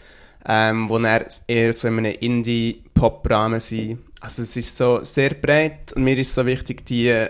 ähm, 0.44 0.88
wo 0.88 0.98
er 0.98 1.26
eher 1.46 1.72
so 1.72 1.86
in 1.86 1.98
einem 1.98 2.14
Indie-Pop-Rahmen 2.18 3.60
sind. 3.60 4.00
Also 4.20 4.42
es 4.42 4.56
ist 4.56 4.76
so 4.76 5.04
sehr 5.04 5.30
breit 5.30 5.92
und 5.94 6.02
mir 6.02 6.18
ist 6.18 6.34
so 6.34 6.44
wichtig, 6.44 6.84
die, 6.86 7.24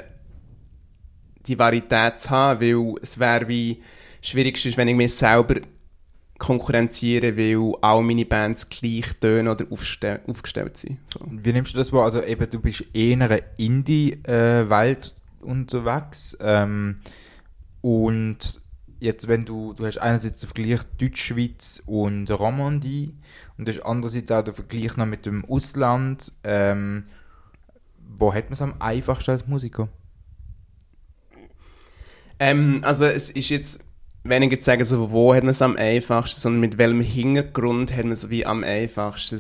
die 1.47 1.59
Varietät 1.59 2.19
zu 2.19 2.31
haben, 2.31 2.61
weil 2.61 2.95
es 3.03 3.19
wäre 3.19 3.47
wie 3.47 3.83
schwierig 4.23 4.65
ist, 4.65 4.77
wenn 4.79 4.89
ich 4.89 4.97
mich 4.97 5.15
selber 5.15 5.57
konkurrenziere, 6.39 7.37
weil 7.37 7.75
all 7.83 8.03
meine 8.03 8.25
Bands 8.25 8.71
gleich 8.71 9.13
tönen 9.21 9.49
oder 9.49 9.67
aufgestellt 9.71 10.77
sind. 10.79 10.99
So. 11.13 11.21
Wie 11.31 11.53
nimmst 11.53 11.75
du 11.75 11.79
das 11.79 11.93
wahr? 11.93 12.05
Also 12.05 12.23
eben, 12.23 12.49
du 12.49 12.59
bist 12.59 12.85
eher 12.95 13.13
in 13.13 13.23
einer 13.23 13.41
Indie-Welt 13.59 15.15
unterwegs 15.43 16.37
ähm, 16.41 16.97
und 17.83 18.63
jetzt, 19.01 19.29
wenn 19.29 19.45
du, 19.45 19.73
du 19.73 19.87
hast 19.87 19.99
einerseits 19.99 20.41
den 20.41 20.49
Vergleich 20.49 20.81
Deutschschweiz 20.99 21.83
und 21.87 22.31
Romandie 22.31 23.15
und 23.59 23.67
du 23.67 23.73
hast 23.73 23.83
andererseits 23.83 24.31
auch 24.31 24.45
den 24.45 24.55
Vergleich 24.55 24.97
noch 24.97 25.07
mit 25.07 25.27
dem 25.27 25.45
Ausland, 25.47 26.33
ähm, 26.45 27.05
wo 28.19 28.33
hat 28.33 28.45
man 28.45 28.53
es 28.53 28.63
am 28.63 28.75
einfachsten 28.79 29.33
als 29.33 29.47
Musiker? 29.47 29.89
Ähm, 32.39 32.81
also 32.85 33.07
es 33.07 33.31
ist 33.31 33.49
jetzt 33.49 33.85
weniger 34.25 34.59
zu 34.59 34.65
sagen, 34.65 34.85
so, 34.85 35.11
wo 35.11 35.35
hat 35.35 35.43
man 35.43 35.51
es 35.51 35.63
am 35.63 35.77
einfachsten, 35.77 36.41
sondern 36.41 36.61
mit 36.61 36.79
welchem 36.79 37.01
Hintergrund 37.01 37.93
hat 37.93 38.05
man 38.05 38.13
es 38.13 38.31
wie 38.31 38.45
am 38.45 38.65
einfachsten. 38.65 39.37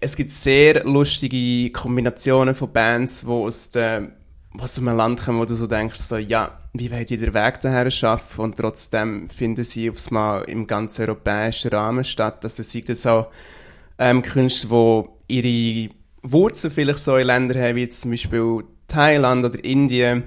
Es, 0.00 0.16
gibt 0.16 0.30
sehr 0.30 0.84
lustige 0.84 1.70
Kombinationen 1.72 2.54
von 2.54 2.72
Bands, 2.72 3.26
wo 3.26 3.46
aus 3.46 3.70
der 3.70 4.12
aus 4.56 4.78
einem 4.78 4.96
Land 4.96 5.24
kommen, 5.24 5.40
wo 5.40 5.44
du 5.44 5.54
so 5.54 5.66
denkst, 5.66 6.00
so, 6.00 6.16
ja, 6.16 6.58
wie 6.72 6.86
ihr 6.86 7.04
den 7.04 7.34
Weg 7.34 7.60
daher 7.60 7.90
schaffen 7.90 8.40
und 8.40 8.56
trotzdem 8.56 9.28
finden 9.28 9.64
sie 9.64 9.90
aufs 9.90 10.10
Mal 10.10 10.42
im 10.44 10.66
ganzen 10.66 11.02
europäischen 11.02 11.70
Rahmen 11.70 12.04
statt. 12.04 12.44
Also 12.44 12.62
es 12.62 12.70
sind 12.70 12.96
so 12.96 13.26
ähm, 13.98 14.22
Künstler, 14.22 15.04
die 15.30 15.88
ihre 15.88 15.94
Wurzeln 16.22 16.72
vielleicht 16.72 17.00
so 17.00 17.16
in 17.16 17.26
Ländern 17.26 17.62
haben, 17.62 17.76
wie 17.76 17.88
zum 17.88 18.12
Beispiel 18.12 18.64
Thailand 18.86 19.44
oder 19.44 19.62
Indien 19.62 20.24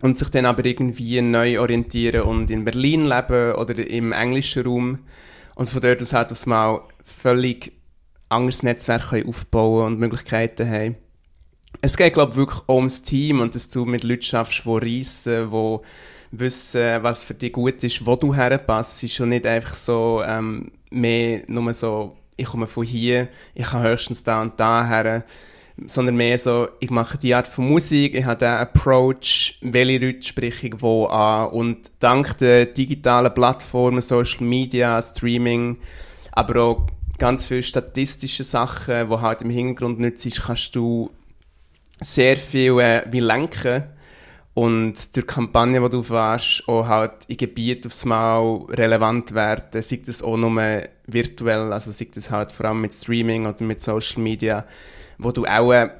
und 0.00 0.18
sich 0.18 0.28
dann 0.28 0.46
aber 0.46 0.64
irgendwie 0.64 1.20
neu 1.20 1.60
orientieren 1.60 2.22
und 2.22 2.50
in 2.50 2.64
Berlin 2.64 3.06
leben 3.06 3.54
oder 3.54 3.76
im 3.86 4.12
englischen 4.12 4.64
Raum 4.64 5.00
und 5.56 5.68
von 5.68 5.80
dort 5.80 6.00
aus 6.00 6.12
halt 6.12 6.30
aufs 6.30 6.46
Mal 6.46 6.82
völlig 7.04 7.72
anderes 8.28 8.62
Netzwerk 8.62 9.12
aufbauen 9.26 9.86
und 9.86 9.98
Möglichkeiten 9.98 10.70
haben. 10.70 10.96
Es 11.80 11.96
geht, 11.96 12.14
glaube 12.14 12.32
ich, 12.32 12.36
wirklich 12.36 12.68
ums 12.68 13.02
Team 13.02 13.40
und 13.40 13.54
dass 13.54 13.68
du 13.68 13.84
mit 13.84 14.04
Leuten 14.04 14.22
schaffst, 14.22 14.62
die 14.64 14.70
reissen, 14.70 15.50
die 15.50 15.78
wissen, 16.30 17.02
was 17.02 17.24
für 17.24 17.34
dich 17.34 17.52
gut 17.52 17.82
ist, 17.84 18.04
wo 18.04 18.16
du 18.16 18.34
herpasst. 18.34 19.02
Ist 19.02 19.14
schon 19.14 19.30
nicht 19.30 19.46
einfach 19.46 19.74
so 19.74 20.22
ähm, 20.26 20.72
mehr 20.90 21.42
nur 21.46 21.72
so, 21.74 22.16
ich 22.36 22.46
komme 22.46 22.66
von 22.66 22.84
hier, 22.84 23.28
ich 23.54 23.66
kann 23.66 23.82
höchstens 23.82 24.24
da 24.24 24.42
und 24.42 24.58
da 24.58 24.86
her 24.86 25.24
sondern 25.86 26.16
mehr 26.16 26.38
so, 26.38 26.68
ich 26.80 26.90
mache 26.90 27.18
die 27.18 27.34
Art 27.34 27.46
von 27.46 27.68
Musik, 27.68 28.14
ich 28.14 28.24
habe 28.24 28.38
den 28.38 28.48
Approach, 28.48 29.58
welche 29.62 30.04
Leute 30.04 30.22
spreche 30.22 30.68
ich 30.68 30.82
wo 30.82 31.06
an 31.06 31.50
und 31.50 31.90
dank 32.00 32.36
der 32.38 32.66
digitalen 32.66 33.32
Plattformen, 33.32 34.00
Social 34.00 34.44
Media, 34.44 35.00
Streaming, 35.00 35.78
aber 36.32 36.62
auch 36.62 36.86
ganz 37.18 37.46
viele 37.46 37.62
statistische 37.62 38.44
Sachen, 38.44 39.08
wo 39.08 39.20
halt 39.20 39.42
im 39.42 39.50
Hintergrund 39.50 40.00
nützt, 40.00 40.42
kannst 40.42 40.74
du 40.74 41.10
sehr 42.00 42.36
viel 42.36 42.78
äh, 42.80 43.18
lenken 43.18 43.84
und 44.54 45.14
durch 45.14 45.26
Kampagnen, 45.26 45.82
die 45.82 45.90
du 45.90 46.02
fährst, 46.02 46.64
auch 46.66 46.86
halt 46.86 47.12
in 47.28 47.36
Gebieten 47.36 47.86
aufs 47.86 48.04
Mal 48.04 48.64
relevant 48.70 49.32
werden, 49.32 49.82
sei 49.82 50.00
das 50.04 50.22
auch 50.22 50.36
nur 50.36 50.82
virtuell, 51.06 51.72
also 51.72 51.92
sei 51.92 52.08
das 52.12 52.30
halt 52.30 52.50
vor 52.50 52.66
allem 52.66 52.80
mit 52.80 52.92
Streaming 52.92 53.46
oder 53.46 53.64
mit 53.64 53.80
Social 53.80 54.20
Media, 54.20 54.64
wo 55.16 55.30
du 55.30 55.44
auch 55.44 55.72
äh, 55.72 55.90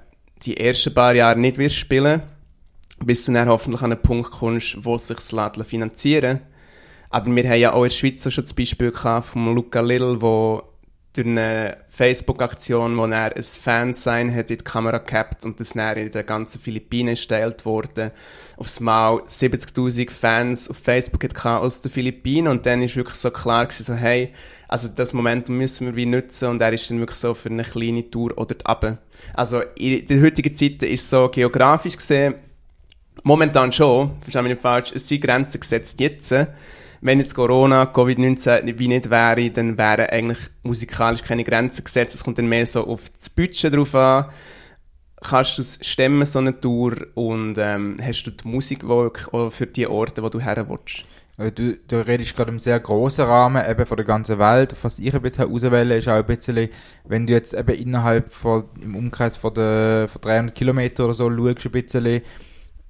die 0.42 0.56
ersten 0.56 0.92
paar 0.92 1.14
Jahre 1.14 1.38
nicht 1.38 1.58
wirst 1.58 1.76
spielen, 1.76 2.22
bis 3.04 3.26
du 3.26 3.32
dann 3.32 3.48
hoffentlich 3.48 3.82
an 3.82 3.92
einen 3.92 4.02
Punkt 4.02 4.30
kommst, 4.30 4.84
wo 4.84 4.98
sich 4.98 5.16
das 5.16 5.32
Laden 5.32 5.64
finanzieren. 5.64 6.40
Aber 7.10 7.34
wir 7.34 7.48
haben 7.48 7.60
ja 7.60 7.72
auch 7.72 7.84
in 7.84 7.90
der 7.90 7.94
Schweiz 7.94 8.32
schon 8.32 8.44
das 8.44 8.54
Beispiel 8.54 8.90
gehabt 8.90 9.28
von 9.28 9.54
Luca 9.54 9.80
Little, 9.80 10.20
wo 10.20 10.62
durch 11.14 11.26
eine 11.26 11.78
Facebook-Aktion, 11.88 12.96
wo 12.96 13.06
er 13.06 13.34
ein 13.34 13.42
Fansign 13.42 14.34
hat 14.34 14.50
in 14.50 14.58
die 14.58 14.64
Kamera 14.64 14.98
gehabt 14.98 15.44
und 15.44 15.58
das 15.58 15.70
dann 15.70 15.96
in 15.96 16.10
den 16.10 16.26
ganzen 16.26 16.60
Philippinen 16.60 17.14
gestellt 17.14 17.64
wurde, 17.64 18.12
aufs 18.56 18.80
Mal 18.80 19.16
70'000 19.22 20.10
Fans 20.10 20.68
auf 20.68 20.76
Facebook 20.76 21.24
hat 21.24 21.44
aus 21.44 21.80
den 21.80 21.90
Philippinen 21.90 22.48
und 22.48 22.66
dann 22.66 22.82
ist 22.82 22.96
wirklich 22.96 23.16
so 23.16 23.30
klar 23.30 23.66
gewesen, 23.66 23.84
so 23.84 23.94
hey, 23.94 24.32
also 24.68 24.88
das 24.88 25.12
Momentum 25.14 25.56
müssen 25.56 25.86
wir 25.86 25.96
wie 25.96 26.06
nutzen 26.06 26.50
und 26.50 26.60
er 26.60 26.72
ist 26.72 26.90
dann 26.90 27.00
wirklich 27.00 27.18
so 27.18 27.34
für 27.34 27.48
eine 27.48 27.64
kleine 27.64 28.10
Tour 28.10 28.36
oder 28.36 28.56
runter. 28.68 28.98
Also 29.34 29.62
in 29.76 30.06
der 30.06 30.20
heutigen 30.20 30.54
Zeit 30.54 30.82
ist 30.82 31.08
so 31.08 31.28
geografisch 31.30 31.96
gesehen, 31.96 32.34
momentan 33.22 33.72
schon, 33.72 34.18
verstehe 34.20 34.42
mich 34.42 34.52
nicht 34.52 34.62
falsch, 34.62 34.92
es 34.94 35.08
sind 35.08 35.22
Grenzen 35.22 35.60
gesetzt 35.60 35.98
jetzt, 36.00 36.34
wenn 37.00 37.20
jetzt 37.20 37.34
Corona, 37.34 37.84
Covid-19 37.84 38.78
wie 38.78 38.88
nicht 38.88 39.10
wäre, 39.10 39.50
dann 39.50 39.78
wären 39.78 40.06
eigentlich 40.06 40.38
musikalisch 40.62 41.22
keine 41.22 41.44
Grenzen 41.44 41.84
gesetzt. 41.84 42.14
Es 42.14 42.24
kommt 42.24 42.38
dann 42.38 42.48
mehr 42.48 42.66
so 42.66 42.86
auf 42.86 43.10
das 43.10 43.30
Budget 43.30 43.74
drauf 43.74 43.94
an. 43.94 44.26
Kannst 45.20 45.58
du 45.58 45.62
es 45.62 45.78
stemmen, 45.82 46.24
so 46.26 46.38
eine 46.38 46.60
Tour, 46.60 46.94
und 47.14 47.56
ähm, 47.58 47.98
hast 48.00 48.22
du 48.24 48.30
die 48.30 48.46
Musik 48.46 48.84
für 48.84 49.66
die 49.66 49.86
Orte, 49.86 50.22
wo 50.22 50.28
du 50.28 50.40
her 50.40 50.64
willst? 50.68 51.04
Du, 51.54 51.76
du 51.76 52.04
redest 52.04 52.34
gerade 52.34 52.50
im 52.50 52.58
sehr 52.58 52.80
grossen 52.80 53.24
Rahmen 53.24 53.64
eben 53.68 53.86
von 53.86 53.96
der 53.96 54.06
ganzen 54.06 54.40
Welt. 54.40 54.74
Was 54.82 54.98
ich 54.98 55.14
ein 55.14 55.22
bisschen 55.22 55.52
auswähle, 55.52 55.96
ist 55.96 56.08
auch 56.08 56.14
ein 56.14 56.26
bisschen, 56.26 56.68
wenn 57.04 57.28
du 57.28 57.32
jetzt 57.32 57.54
eben 57.54 57.76
innerhalb 57.76 58.32
von, 58.32 58.64
im 58.80 58.96
Umkreis 58.96 59.36
von, 59.36 59.54
der, 59.54 60.08
von 60.08 60.20
300 60.20 60.54
Kilometern 60.54 61.06
oder 61.06 61.14
so 61.14 61.30
schaust, 61.30 61.66
ein 61.66 61.70
bisschen, 61.70 62.22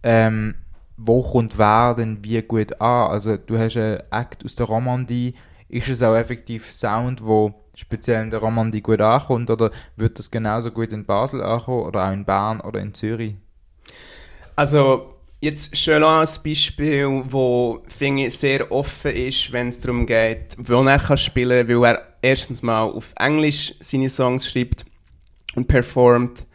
ähm, 0.02 0.54
wo 0.98 1.22
kommt 1.22 1.56
wer 1.56 1.94
denn 1.94 2.22
wie 2.22 2.42
gut 2.42 2.80
an. 2.80 3.10
Also 3.10 3.36
du 3.36 3.56
hast 3.56 3.76
einen 3.76 4.02
Act 4.10 4.44
aus 4.44 4.56
der 4.56 4.66
Romandie, 4.66 5.34
ist 5.68 5.88
es 5.88 6.02
auch 6.02 6.16
effektiv 6.16 6.70
Sound, 6.70 7.24
wo 7.24 7.54
speziell 7.74 8.22
in 8.24 8.30
der 8.30 8.40
Romandie 8.40 8.80
gut 8.82 9.00
ankommt 9.00 9.48
oder 9.48 9.70
wird 9.96 10.18
das 10.18 10.30
genauso 10.30 10.72
gut 10.72 10.92
in 10.92 11.06
Basel 11.06 11.42
ankommen 11.42 11.84
oder 11.84 12.06
auch 12.06 12.12
in 12.12 12.24
Bern 12.24 12.60
oder 12.60 12.80
in 12.80 12.92
Zürich? 12.92 13.36
Also 14.56 15.14
jetzt 15.40 15.76
schon 15.76 16.02
als 16.02 16.42
Beispiel, 16.42 17.22
wo 17.28 17.80
finde 17.86 18.26
ich 18.26 18.36
sehr 18.36 18.72
offen 18.72 19.12
ist, 19.12 19.52
wenn 19.52 19.68
es 19.68 19.78
darum 19.78 20.04
geht, 20.04 20.56
wo 20.58 20.82
er 20.82 20.98
kann 20.98 21.16
spielen, 21.16 21.68
weil 21.68 21.84
er 21.84 22.02
erstens 22.22 22.62
mal 22.62 22.82
auf 22.82 23.12
Englisch 23.16 23.72
seine 23.78 24.10
Songs 24.10 24.50
schreibt 24.50 24.84
und 25.54 25.68
performt 25.68 26.47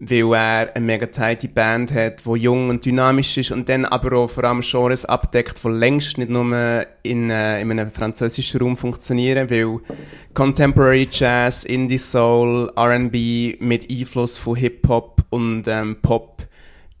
weil 0.00 0.32
er 0.32 0.76
eine 0.76 0.86
mega 0.86 1.06
tighte 1.06 1.48
Band 1.48 1.92
hat, 1.92 2.24
die 2.24 2.38
jung 2.38 2.70
und 2.70 2.84
dynamisch 2.84 3.36
ist 3.36 3.50
und 3.50 3.68
dann 3.68 3.84
aber 3.84 4.16
auch 4.16 4.30
vor 4.30 4.44
allem 4.44 4.60
Genres 4.60 5.04
abdeckt, 5.04 5.62
die 5.64 5.68
längst 5.68 6.18
nicht 6.18 6.30
nur 6.30 6.86
in, 7.02 7.30
äh, 7.30 7.60
in 7.60 7.70
einem 7.72 7.90
französischen 7.90 8.60
Raum 8.60 8.76
funktionieren, 8.76 9.50
weil 9.50 9.80
Contemporary 10.34 11.08
Jazz, 11.10 11.64
Indie 11.64 11.98
Soul, 11.98 12.72
R&B 12.76 13.56
mit 13.58 13.90
Einfluss 13.90 14.38
von 14.38 14.56
Hip-Hop 14.56 15.24
und 15.30 15.64
ähm, 15.66 15.96
Pop, 16.00 16.46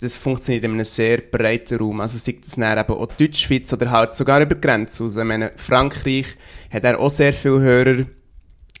das 0.00 0.16
funktioniert 0.16 0.64
in 0.64 0.72
einem 0.72 0.84
sehr 0.84 1.18
breiten 1.18 1.78
Raum. 1.78 2.00
Also 2.00 2.18
sei 2.18 2.36
das 2.40 2.56
dann 2.56 2.78
eben 2.78 2.92
auch 2.92 3.06
Deutschschweiz 3.06 3.72
oder 3.72 3.90
halt 3.90 4.14
sogar 4.14 4.40
über 4.40 4.54
Grenzen 4.54 5.06
aus. 5.06 5.16
Ich 5.16 5.24
meine, 5.24 5.52
Frankreich 5.56 6.26
hat 6.70 6.84
er 6.84 6.98
auch 6.98 7.10
sehr 7.10 7.32
viele 7.32 7.60
Hörer. 7.60 8.04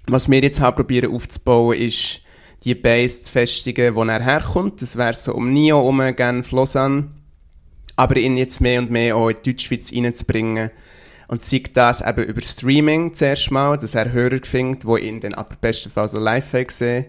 Was 0.06 0.30
wir 0.30 0.40
jetzt 0.40 0.60
haben 0.60 0.76
probieren 0.76 1.12
aufzubauen, 1.12 1.76
ist 1.76 2.20
die 2.64 2.74
Base 2.74 3.22
zu 3.22 3.32
festigen, 3.32 3.94
wo 3.94 4.04
er 4.04 4.22
herkommt. 4.22 4.82
Das 4.82 4.96
wäre 4.96 5.14
so 5.14 5.34
um 5.34 5.52
Nio 5.52 5.80
um, 5.80 6.00
Genf, 6.14 6.50
Lausanne. 6.50 7.08
Aber 7.96 8.16
ihn 8.16 8.36
jetzt 8.36 8.60
mehr 8.60 8.80
und 8.80 8.90
mehr 8.90 9.16
auch 9.16 9.28
in 9.28 9.36
die 9.44 9.52
Deutschschweiz 9.52 9.92
reinzubringen. 9.92 10.70
Und 11.28 11.42
sieht 11.42 11.76
das 11.76 12.00
eben 12.00 12.24
über 12.24 12.40
Streaming 12.40 13.12
zuerst 13.12 13.50
mal, 13.50 13.76
dass 13.76 13.94
er 13.94 14.12
Hörer 14.12 14.40
findet, 14.44 14.86
wo 14.86 14.96
ihn 14.96 15.20
dann 15.20 15.34
aber 15.34 15.56
bestenfalls 15.60 16.12
so 16.12 16.20
live 16.20 16.54
sehen 16.70 17.06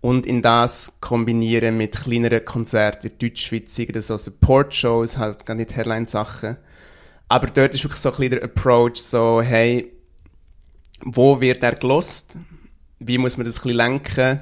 und 0.00 0.26
in 0.26 0.42
das 0.42 0.98
kombinieren 1.00 1.76
mit 1.76 1.96
kleineren 1.96 2.44
Konzerten 2.44 3.10
in 3.10 3.18
Deutschschweiz, 3.18 3.80
so 4.06 4.16
Support-Shows, 4.16 5.18
halt 5.18 5.44
gar 5.44 5.54
nicht 5.54 5.74
Headline-Sachen. 5.74 6.56
Aber 7.28 7.48
dort 7.48 7.74
ist 7.74 7.84
wirklich 7.84 8.00
so 8.00 8.10
ein 8.10 8.16
bisschen 8.16 8.30
der 8.30 8.44
Approach, 8.44 8.96
so, 8.96 9.42
hey, 9.42 9.92
wo 11.00 11.40
wird 11.40 11.62
er 11.62 11.74
gelost? 11.74 12.36
Wie 13.00 13.18
muss 13.18 13.36
man 13.36 13.46
das 13.46 13.58
ein 13.58 13.62
bisschen 13.62 13.76
lenken? 13.76 14.40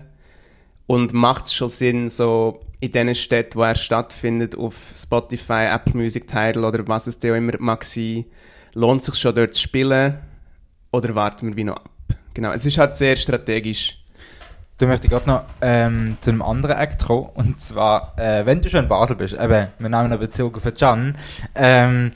Und 0.86 1.12
macht 1.12 1.46
es 1.46 1.54
schon 1.54 1.68
Sinn, 1.68 2.10
so 2.10 2.60
in 2.80 2.92
den 2.92 3.14
Städten, 3.14 3.58
wo 3.58 3.62
er 3.62 3.74
stattfindet, 3.74 4.56
auf 4.56 4.74
Spotify, 4.96 5.66
Apple 5.70 5.94
Music, 5.94 6.26
Tidal 6.26 6.64
oder 6.64 6.86
was 6.86 7.06
es 7.06 7.18
dir 7.18 7.32
auch 7.32 7.36
immer 7.36 7.54
mag 7.58 7.84
sein, 7.84 8.26
lohnt 8.74 9.02
sich 9.02 9.16
schon 9.16 9.34
dort 9.34 9.54
zu 9.54 9.62
spielen? 9.62 10.18
Oder 10.92 11.14
warten 11.14 11.48
wir 11.48 11.56
wie 11.56 11.64
noch 11.64 11.76
ab? 11.76 11.90
Genau, 12.34 12.52
es 12.52 12.66
ist 12.66 12.78
halt 12.78 12.94
sehr 12.94 13.16
strategisch. 13.16 13.98
Du 14.78 14.86
möchtest 14.86 15.10
gerade 15.10 15.26
noch 15.26 15.44
ähm, 15.62 16.18
zu 16.20 16.30
einem 16.30 16.42
anderen 16.42 16.76
Act 16.76 17.06
kommen. 17.06 17.30
Und 17.34 17.60
zwar, 17.60 18.14
äh, 18.18 18.44
wenn 18.44 18.60
du 18.60 18.68
schon 18.68 18.84
in 18.84 18.88
Basel 18.88 19.16
bist, 19.16 19.32
eben, 19.32 19.68
wir 19.78 19.88
nehmen 19.88 19.94
einen 19.94 20.18
Bezug 20.18 20.58
auf 20.58 20.74
Can. 20.74 21.16
Ähm, 21.54 22.12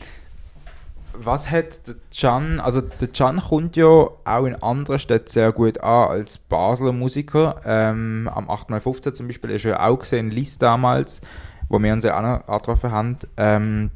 was 1.13 1.51
hat 1.51 1.87
der 1.87 1.97
Can, 2.15 2.61
also 2.61 2.81
der 2.81 3.09
Can 3.09 3.41
kommt 3.41 3.77
ja 3.77 3.87
auch 3.87 4.45
in 4.45 4.55
anderen 4.57 4.99
Städten 4.99 5.29
sehr 5.29 5.53
gut 5.53 5.81
an 5.81 6.09
als 6.09 6.39
Basler 6.39 6.93
Musiker. 6.93 7.61
Ähm, 7.65 8.31
am 8.33 8.49
8x15 8.49 9.13
zum 9.13 9.27
Beispiel 9.27 9.51
ist 9.51 9.65
er 9.65 9.87
auch 9.87 9.99
gesehen, 9.99 10.31
Lies 10.31 10.59
damals, 10.59 11.21
wo 11.69 11.81
wir 11.81 11.93
uns 11.93 12.05
ja 12.05 12.17
auch 12.17 12.23
noch 12.23 12.49
angetroffen 12.49 12.91
haben. 12.91 13.19
Ähm, 13.37 13.91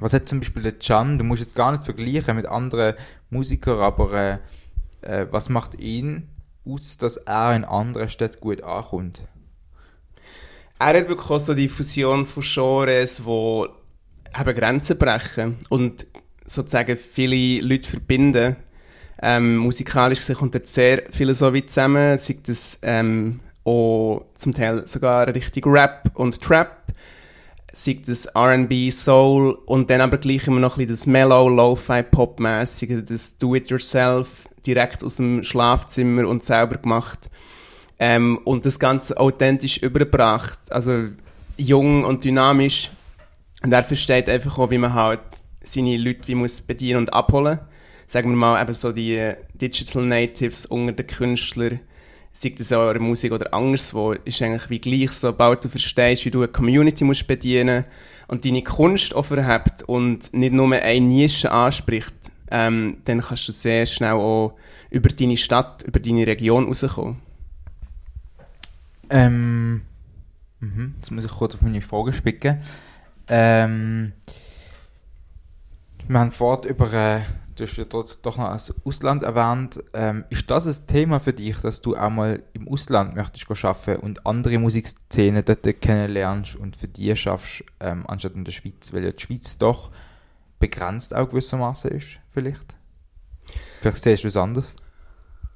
was 0.00 0.12
hat 0.12 0.28
zum 0.28 0.40
Beispiel 0.40 0.62
der 0.62 0.72
Can, 0.72 1.18
du 1.18 1.24
musst 1.24 1.42
jetzt 1.42 1.56
gar 1.56 1.72
nicht 1.72 1.84
vergleichen 1.84 2.36
mit 2.36 2.46
anderen 2.46 2.94
Musikern, 3.30 3.80
aber 3.80 4.12
äh, 4.12 4.38
äh, 5.02 5.26
was 5.30 5.48
macht 5.48 5.78
ihn 5.78 6.28
aus, 6.64 6.98
dass 6.98 7.16
er 7.16 7.54
in 7.54 7.64
anderen 7.64 8.08
Städten 8.08 8.40
gut 8.40 8.62
ankommt? 8.62 9.22
Er 10.78 10.98
hat 10.98 11.08
wirklich 11.08 11.42
so 11.42 11.54
die 11.54 11.68
Fusion 11.68 12.26
von 12.26 12.42
Genres, 12.42 13.22
die 13.24 14.54
Grenzen 14.54 14.96
brechen 14.96 15.56
und 15.68 16.06
sozusagen 16.48 16.96
viele 16.96 17.64
Leute 17.66 17.88
verbinden. 17.88 18.56
Ähm, 19.20 19.56
musikalisch 19.56 20.20
gesehen 20.20 20.36
kommt 20.36 20.54
dort 20.54 20.66
sehr 20.66 21.02
viel 21.10 21.34
so 21.34 21.52
wie 21.52 21.66
zusammen, 21.66 22.18
sei 22.18 22.36
das 22.46 22.78
ähm, 22.82 23.40
auch 23.64 24.24
zum 24.34 24.54
Teil 24.54 24.86
sogar 24.86 25.26
richtig 25.34 25.66
Rap 25.66 26.10
und 26.14 26.40
Trap, 26.40 26.76
sei 27.72 28.00
das 28.04 28.26
R&B, 28.26 28.90
Soul 28.90 29.58
und 29.66 29.90
dann 29.90 30.00
aber 30.00 30.18
gleich 30.18 30.46
immer 30.46 30.60
noch 30.60 30.76
ein 30.76 30.86
bisschen 30.86 30.90
das 30.90 31.06
Mellow, 31.06 31.48
Lo-Fi, 31.48 32.04
Pop-mäßige, 32.04 33.04
das 33.04 33.38
Do-It-Yourself, 33.38 34.48
direkt 34.64 35.02
aus 35.02 35.16
dem 35.16 35.42
Schlafzimmer 35.42 36.28
und 36.28 36.44
selber 36.44 36.76
gemacht. 36.76 37.28
Ähm, 37.98 38.38
und 38.44 38.64
das 38.64 38.78
Ganze 38.78 39.18
authentisch 39.18 39.78
überbracht, 39.78 40.58
also 40.70 41.08
jung 41.56 42.04
und 42.04 42.22
dynamisch. 42.24 42.90
Und 43.64 43.72
er 43.72 43.82
versteht 43.82 44.28
einfach 44.28 44.56
auch, 44.58 44.70
wie 44.70 44.78
man 44.78 44.94
halt 44.94 45.20
seine 45.72 45.96
Leute 45.96 46.28
wie 46.28 46.34
muss 46.34 46.60
bedienen 46.60 46.98
und 46.98 47.12
abholen. 47.12 47.58
Sagen 48.06 48.30
wir 48.30 48.36
mal 48.36 48.62
eben 48.62 48.72
so 48.72 48.92
die 48.92 49.32
Digital 49.54 50.02
Natives 50.02 50.66
unter 50.66 50.92
den 50.92 51.06
Künstlern, 51.06 51.80
sei 52.32 52.54
das 52.56 52.72
auch 52.72 52.90
in 52.90 53.02
Musik 53.02 53.32
oder 53.32 53.52
anderswo, 53.52 54.12
ist 54.12 54.40
eigentlich 54.40 54.70
wie 54.70 54.78
gleich, 54.78 55.12
sobald 55.12 55.64
du 55.64 55.68
verstehst, 55.68 56.24
wie 56.24 56.30
du 56.30 56.38
eine 56.38 56.48
Community 56.48 57.04
musst 57.04 57.26
bedienen 57.26 57.84
und 58.28 58.44
deine 58.44 58.62
Kunst 58.62 59.14
aufhebt 59.14 59.82
und 59.86 60.32
nicht 60.32 60.52
nur 60.52 60.72
eine 60.74 61.00
Nische 61.00 61.50
anspricht, 61.50 62.14
ähm, 62.50 62.98
dann 63.04 63.20
kannst 63.20 63.48
du 63.48 63.52
sehr 63.52 63.86
schnell 63.86 64.12
auch 64.12 64.54
über 64.90 65.08
deine 65.10 65.36
Stadt, 65.36 65.82
über 65.82 66.00
deine 66.00 66.26
Region 66.26 66.66
rauskommen. 66.66 67.20
Ähm, 69.10 69.82
mhm, 70.60 70.94
jetzt 70.96 71.10
muss 71.10 71.24
ich 71.24 71.30
kurz 71.30 71.54
auf 71.54 71.62
meine 71.62 71.82
Frage 71.82 72.12
spicken. 72.12 72.60
Ähm, 73.28 74.12
wir 76.08 76.18
haben 76.18 76.32
vorhin 76.32 76.70
über, 76.70 76.92
äh, 76.92 77.20
du 77.54 77.64
hast 77.64 77.76
ja 77.76 77.84
dort 77.84 78.24
doch 78.24 78.36
noch 78.36 78.50
das 78.50 78.72
Ausland 78.84 79.22
erwähnt. 79.22 79.82
Ähm, 79.92 80.24
ist 80.30 80.50
das 80.50 80.66
ein 80.66 80.86
Thema 80.86 81.20
für 81.20 81.32
dich, 81.32 81.58
dass 81.58 81.82
du 81.82 81.96
auch 81.96 82.10
mal 82.10 82.42
im 82.54 82.68
Ausland 82.68 83.14
möchtest 83.14 83.64
arbeiten 83.64 84.00
und 84.00 84.26
andere 84.26 84.58
Musikszenen 84.58 85.44
dort 85.44 85.80
kennenlernst 85.80 86.56
und 86.56 86.76
für 86.76 86.88
die 86.88 87.14
schaffst, 87.14 87.64
ähm, 87.80 88.06
anstatt 88.06 88.34
in 88.34 88.44
der 88.44 88.52
Schweiz? 88.52 88.92
Weil 88.92 89.04
ja 89.04 89.12
die 89.12 89.22
Schweiz 89.22 89.58
doch 89.58 89.90
begrenzt 90.58 91.14
auch 91.14 91.28
gewissermaßen 91.28 91.90
ist, 91.90 92.18
vielleicht? 92.30 92.76
Vielleicht 93.80 94.02
siehst 94.02 94.24
du 94.24 94.28
es 94.28 94.36
anders? 94.36 94.74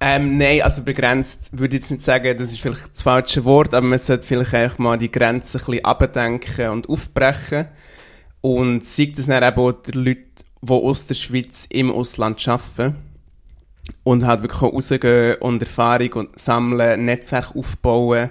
Ähm, 0.04 0.36
nein, 0.36 0.62
also 0.62 0.82
begrenzt 0.82 1.56
würde 1.56 1.76
ich 1.76 1.82
jetzt 1.82 1.90
nicht 1.92 2.02
sagen, 2.02 2.36
das 2.36 2.50
ist 2.50 2.60
vielleicht 2.60 2.92
das 2.92 3.02
falsche 3.02 3.44
Wort, 3.44 3.72
aber 3.72 3.86
man 3.86 4.00
sollte 4.00 4.26
vielleicht 4.26 4.52
einfach 4.52 4.78
mal 4.78 4.98
die 4.98 5.10
Grenzen 5.10 5.60
ein 5.60 5.64
bisschen 5.64 5.84
abdenken 5.84 6.68
und 6.70 6.88
aufbrechen. 6.88 7.66
Und 8.40 8.82
zeigt 8.84 9.18
das 9.18 9.26
dann 9.26 9.44
eben 9.44 9.60
auch 9.60 9.70
den 9.70 10.04
Leuten, 10.04 10.41
die 10.62 10.72
aus 10.72 11.06
der 11.06 11.14
Schweiz 11.14 11.66
im 11.70 11.90
Ausland 11.90 12.46
arbeiten 12.48 12.96
und 14.04 14.24
halt 14.24 14.42
wirklich 14.42 14.62
rausgehen 14.62 15.36
und 15.40 15.60
Erfahrung 15.60 16.12
und 16.12 16.38
sammeln, 16.38 17.04
Netzwerk 17.04 17.54
aufbauen, 17.56 18.30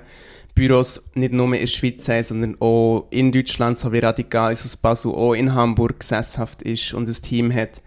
Büros 0.55 1.09
nicht 1.13 1.33
nur 1.33 1.53
in 1.53 1.61
der 1.61 1.67
Schweiz 1.67 2.07
haben, 2.07 2.23
sondern 2.23 2.57
auch 2.59 3.07
in 3.09 3.31
Deutschland, 3.31 3.77
so 3.77 3.91
wie 3.91 3.99
Radikalis 3.99 4.65
aus 4.65 4.77
Basel 4.77 5.11
auch 5.11 5.33
in 5.33 5.53
Hamburg 5.53 6.03
sesshaft 6.03 6.61
ist 6.61 6.93
und 6.93 7.07
ein 7.07 7.21
Team 7.21 7.53
hat. 7.53 7.81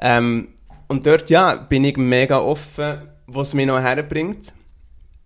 Ähm, 0.00 0.48
und 0.86 1.06
dort, 1.06 1.28
ja, 1.30 1.54
bin 1.56 1.84
ich 1.84 1.96
mega 1.96 2.38
offen, 2.38 3.02
was 3.26 3.54
mich 3.54 3.66
noch 3.66 3.80
herbringt. 3.80 4.54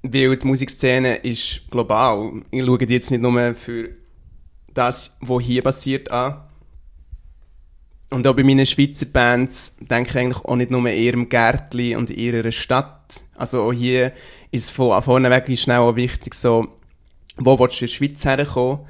Weil 0.02 0.36
die 0.36 0.46
Musikszene 0.46 1.16
ist 1.16 1.62
global. 1.70 2.42
Ich 2.50 2.64
schaue 2.64 2.84
jetzt 2.84 3.12
nicht 3.12 3.20
nur 3.20 3.54
für 3.54 3.90
das, 4.74 5.12
was 5.20 5.44
hier 5.44 5.62
passiert, 5.62 6.10
an. 6.10 6.42
Und 8.12 8.26
auch 8.26 8.36
bei 8.36 8.44
meinen 8.44 8.66
Schweizer 8.66 9.06
Bands 9.06 9.74
denke 9.80 10.10
ich 10.10 10.16
eigentlich 10.18 10.44
auch 10.44 10.56
nicht 10.56 10.70
nur 10.70 10.86
ihrem 10.88 11.30
Gärtli 11.30 11.96
und 11.96 12.10
ihrer 12.10 12.52
Stadt. 12.52 13.24
Also 13.34 13.62
auch 13.62 13.72
hier 13.72 14.12
ist 14.50 14.64
es 14.66 14.70
von 14.70 15.02
vorneweg 15.02 15.58
schnell 15.58 15.78
auch 15.78 15.96
wichtig, 15.96 16.34
so, 16.34 16.68
wo 17.36 17.58
willst 17.58 17.80
du 17.80 17.86
in 17.86 17.88
die 17.88 17.94
Schweiz 17.94 18.24
herkommen? 18.24 18.80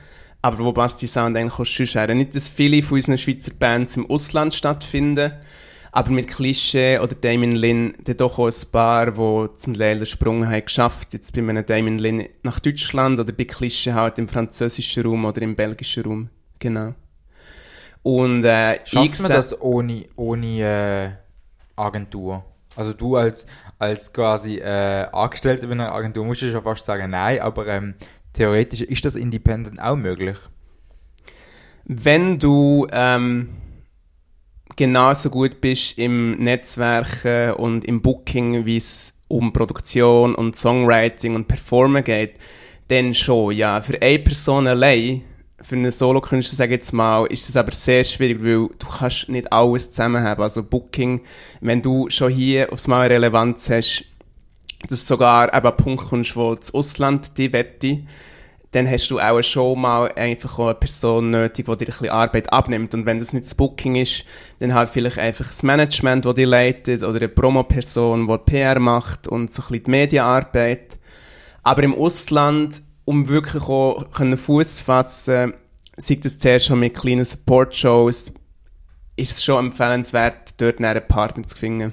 Aber 0.42 0.58
wo 0.58 0.72
passt 0.72 1.00
die 1.02 1.06
Sound 1.06 1.36
eigentlich 1.36 1.52
auch 1.52 1.64
sonst 1.64 1.94
her? 1.94 2.12
Nicht, 2.12 2.34
dass 2.34 2.48
viele 2.48 2.82
von 2.82 2.96
unseren 2.96 3.16
Schweizer 3.16 3.52
Bands 3.56 3.96
im 3.96 4.10
Ausland 4.10 4.54
stattfinden, 4.54 5.32
aber 5.92 6.10
mit 6.10 6.26
Klischee 6.26 6.98
oder 6.98 7.14
Damien 7.14 7.54
Lin, 7.54 7.94
dann 8.02 8.16
doch 8.16 8.40
auch 8.40 8.48
ein 8.48 8.70
paar, 8.72 9.12
die 9.12 9.54
zum 9.54 9.74
den 9.74 10.04
Sprung 10.04 10.48
haben 10.48 10.64
geschafft. 10.64 11.12
Jetzt 11.12 11.32
bei 11.32 11.40
einem 11.40 11.64
Damien 11.64 12.00
Lin 12.00 12.28
nach 12.42 12.58
Deutschland 12.58 13.20
oder 13.20 13.32
bei 13.32 13.44
Klischee 13.44 13.92
halt 13.92 14.18
im 14.18 14.26
französischen 14.26 15.04
Raum 15.04 15.26
oder 15.26 15.42
im 15.42 15.54
belgischen 15.54 16.02
Raum. 16.02 16.28
Genau. 16.58 16.94
Und 18.02 18.44
äh, 18.44 18.78
Schafft 18.84 19.20
man 19.20 19.30
das 19.30 19.60
ohne, 19.60 20.06
ohne 20.16 20.60
äh, 20.60 21.80
Agentur? 21.80 22.44
Also 22.74 22.92
du 22.92 23.16
als, 23.16 23.46
als 23.78 24.12
quasi 24.12 24.58
äh, 24.58 25.06
Angestellter 25.12 25.66
bei 25.66 25.72
einer 25.72 25.92
Agentur 25.92 26.24
musst 26.24 26.42
du 26.42 26.50
schon 26.50 26.62
fast 26.62 26.84
sagen, 26.84 27.10
nein, 27.10 27.40
aber 27.40 27.66
ähm, 27.66 27.94
theoretisch 28.32 28.80
ist 28.82 29.04
das 29.04 29.14
independent 29.14 29.80
auch 29.80 29.96
möglich. 29.96 30.38
Wenn 31.84 32.38
du 32.38 32.86
ähm, 32.92 33.50
genauso 34.76 35.30
gut 35.30 35.60
bist 35.60 35.98
im 35.98 36.38
Netzwerken 36.38 37.54
und 37.54 37.84
im 37.84 38.02
Booking, 38.02 38.64
wie 38.64 38.78
es 38.78 39.18
um 39.28 39.52
Produktion 39.52 40.34
und 40.34 40.56
Songwriting 40.56 41.34
und 41.34 41.48
Performen 41.48 42.04
geht, 42.04 42.36
dann 42.88 43.14
schon, 43.14 43.54
ja. 43.54 43.80
Für 43.80 44.00
eine 44.00 44.18
Person 44.18 44.66
allein, 44.66 45.22
für 45.62 45.76
einen 45.76 45.90
Solo-Künstler, 45.90 46.56
sage 46.56 46.74
ich 46.74 46.80
jetzt 46.80 46.92
mal, 46.92 47.26
ist 47.26 47.48
es 47.48 47.56
aber 47.56 47.70
sehr 47.70 48.04
schwierig, 48.04 48.42
weil 48.42 48.68
du 48.78 48.86
kannst 48.98 49.28
nicht 49.28 49.52
alles 49.52 49.90
zusammen 49.90 50.22
haben. 50.22 50.42
Also 50.42 50.62
Booking, 50.62 51.22
wenn 51.60 51.82
du 51.82 52.10
schon 52.10 52.32
hier 52.32 52.72
aufs 52.72 52.88
Mal 52.88 53.06
Relevanz 53.06 53.70
hast, 53.70 54.04
dass 54.88 55.06
sogar 55.06 55.54
eben 55.54 55.66
ein 55.66 55.76
Punkt 55.76 56.04
kommst, 56.08 56.36
wo 56.36 56.54
das 56.54 56.74
Ausland 56.74 57.38
die 57.38 57.52
wette, 57.52 58.00
dann 58.72 58.90
hast 58.90 59.08
du 59.08 59.20
auch 59.20 59.42
schon 59.42 59.80
mal 59.80 60.10
einfach 60.12 60.58
eine 60.58 60.74
Person 60.74 61.30
nötig, 61.30 61.66
die 61.66 61.76
dir 61.76 61.84
ein 61.84 61.92
bisschen 61.92 62.08
Arbeit 62.08 62.52
abnimmt. 62.52 62.94
Und 62.94 63.04
wenn 63.04 63.20
das 63.20 63.34
nicht 63.34 63.44
das 63.44 63.54
Booking 63.54 63.96
ist, 63.96 64.24
dann 64.60 64.74
halt 64.74 64.88
vielleicht 64.88 65.18
einfach 65.18 65.46
das 65.46 65.62
Management, 65.62 66.24
das 66.24 66.34
dich 66.34 66.46
leitet, 66.46 67.02
oder 67.02 67.18
eine 67.18 67.28
Promo-Person, 67.28 68.26
die 68.26 68.38
PR 68.38 68.80
macht 68.80 69.28
und 69.28 69.52
so 69.52 69.62
ein 69.62 69.68
bisschen 69.68 69.84
die 69.84 69.90
Medienarbeit. 69.90 70.98
Aber 71.62 71.82
im 71.82 71.94
Ausland, 71.94 72.82
um 73.04 73.28
wirklich 73.28 73.62
auch 73.64 74.06
Fuß 74.12 74.80
fassen, 74.80 75.54
sei 75.96 76.14
das 76.16 76.38
zuerst 76.38 76.66
schon 76.66 76.80
mit 76.80 76.94
kleinen 76.94 77.24
Support-Shows, 77.24 78.32
ist 79.16 79.32
es 79.32 79.44
schon 79.44 79.66
empfehlenswert, 79.66 80.60
dort 80.60 80.82
einen 80.82 81.06
Partner 81.06 81.44
zu 81.44 81.56
finden. 81.56 81.92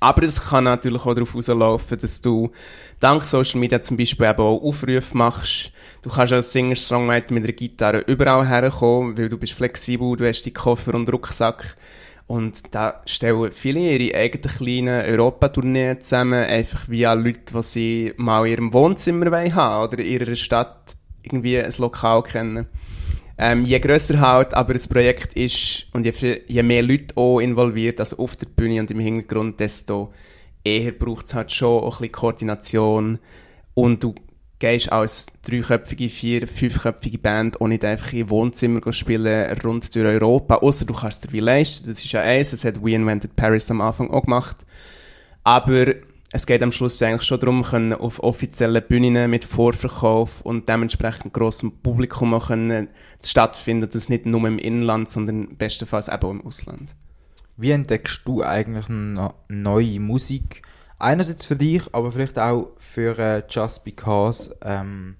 Aber 0.00 0.24
es 0.24 0.48
kann 0.48 0.64
natürlich 0.64 1.04
auch 1.06 1.14
darauf 1.14 1.34
rauslaufen, 1.34 1.98
dass 1.98 2.20
du 2.20 2.50
dank 2.98 3.24
Social 3.24 3.60
Media 3.60 3.80
zum 3.80 3.96
Beispiel 3.96 4.26
eben 4.26 4.40
auch 4.40 4.60
Aufrufe 4.60 5.16
machst. 5.16 5.70
Du 6.02 6.10
kannst 6.10 6.32
als 6.32 6.52
Singer-Songwriter 6.52 7.32
mit 7.32 7.44
einer 7.44 7.52
Gitarre 7.52 8.00
überall 8.00 8.48
herkommen, 8.48 9.16
weil 9.16 9.28
du 9.28 9.38
bist 9.38 9.52
flexibel, 9.52 10.16
du 10.16 10.26
hast 10.26 10.42
die 10.42 10.52
Koffer 10.52 10.94
und 10.94 11.12
Rucksack. 11.12 11.76
Und 12.26 12.74
da 12.74 13.02
stellen 13.06 13.52
viele 13.52 13.80
ihre 13.80 14.16
eigenen 14.16 14.56
kleinen 14.56 15.04
Europatourneen 15.04 16.00
zusammen, 16.00 16.44
einfach 16.44 16.88
via 16.88 17.12
Leute, 17.12 17.52
die 17.54 17.62
sie 17.62 18.12
mal 18.16 18.46
in 18.46 18.52
ihrem 18.52 18.72
Wohnzimmer 18.72 19.30
haben 19.54 19.84
oder 19.84 19.98
in 19.98 20.10
ihrer 20.10 20.36
Stadt 20.36 20.96
irgendwie 21.22 21.58
ein 21.58 21.72
Lokal 21.78 22.22
kennen. 22.22 22.66
Ähm, 23.38 23.64
je 23.64 23.78
grösser 23.80 24.20
halt 24.20 24.54
aber 24.54 24.74
das 24.74 24.86
Projekt 24.86 25.34
ist 25.34 25.86
und 25.92 26.04
je, 26.04 26.42
je 26.46 26.62
mehr 26.62 26.82
Leute 26.82 27.16
auch 27.16 27.40
involviert, 27.40 27.98
also 27.98 28.18
auf 28.18 28.36
der 28.36 28.46
Bühne 28.46 28.80
und 28.80 28.90
im 28.90 29.00
Hintergrund, 29.00 29.58
desto 29.58 30.12
eher 30.62 30.92
braucht 30.92 31.26
es 31.26 31.34
halt 31.34 31.50
schon 31.50 31.82
ein 31.82 31.90
bisschen 31.90 32.12
Koordination 32.12 33.18
und 33.74 34.04
du 34.04 34.14
gehst 34.62 34.92
als 34.92 35.26
dreiköpfige, 35.42 36.08
vier-, 36.08 36.46
fünfköpfige 36.46 37.18
Band 37.18 37.60
auch 37.60 37.66
nicht 37.66 37.84
einfach 37.84 38.12
in 38.12 38.30
Wohnzimmer 38.30 38.92
spielen 38.92 39.58
rund 39.64 39.92
durch 39.92 40.06
Europa, 40.06 40.54
außer 40.56 40.84
du 40.84 40.94
kannst 40.94 41.24
dir 41.24 41.32
wie 41.32 41.40
leisten, 41.40 41.88
das 41.88 41.98
ist 41.98 42.12
ja 42.12 42.20
eins, 42.20 42.52
das 42.52 42.64
hat 42.64 42.82
We 42.82 42.92
Invented 42.92 43.34
Paris 43.34 43.72
am 43.72 43.80
Anfang 43.80 44.10
auch 44.12 44.22
gemacht. 44.22 44.58
Aber 45.42 45.86
es 46.30 46.46
geht 46.46 46.62
am 46.62 46.70
Schluss 46.70 47.02
eigentlich 47.02 47.24
schon 47.24 47.40
darum, 47.40 47.64
können 47.64 47.92
auf 47.92 48.22
offiziellen 48.22 48.84
Bühnen 48.88 49.28
mit 49.28 49.44
Vorverkauf 49.44 50.42
und 50.42 50.68
dementsprechend 50.68 51.34
grossem 51.34 51.72
Publikum 51.82 52.32
auch 52.32 52.46
können 52.46 52.88
stattfinden, 53.20 53.90
das 53.92 54.08
nicht 54.08 54.26
nur 54.26 54.46
im 54.46 54.60
Inland, 54.60 55.10
sondern 55.10 55.56
bestenfalls 55.56 56.08
auch 56.08 56.30
im 56.30 56.46
Ausland. 56.46 56.94
Wie 57.56 57.72
entdeckst 57.72 58.22
du 58.26 58.44
eigentlich 58.44 58.86
neue 58.88 59.98
Musik? 59.98 60.62
Einerseits 61.02 61.44
für 61.44 61.56
dich, 61.56 61.82
aber 61.94 62.12
vielleicht 62.12 62.38
auch 62.38 62.70
für 62.78 63.18
äh, 63.18 63.42
Just 63.48 63.84
Because. 63.84 64.54
Ähm, 64.62 65.16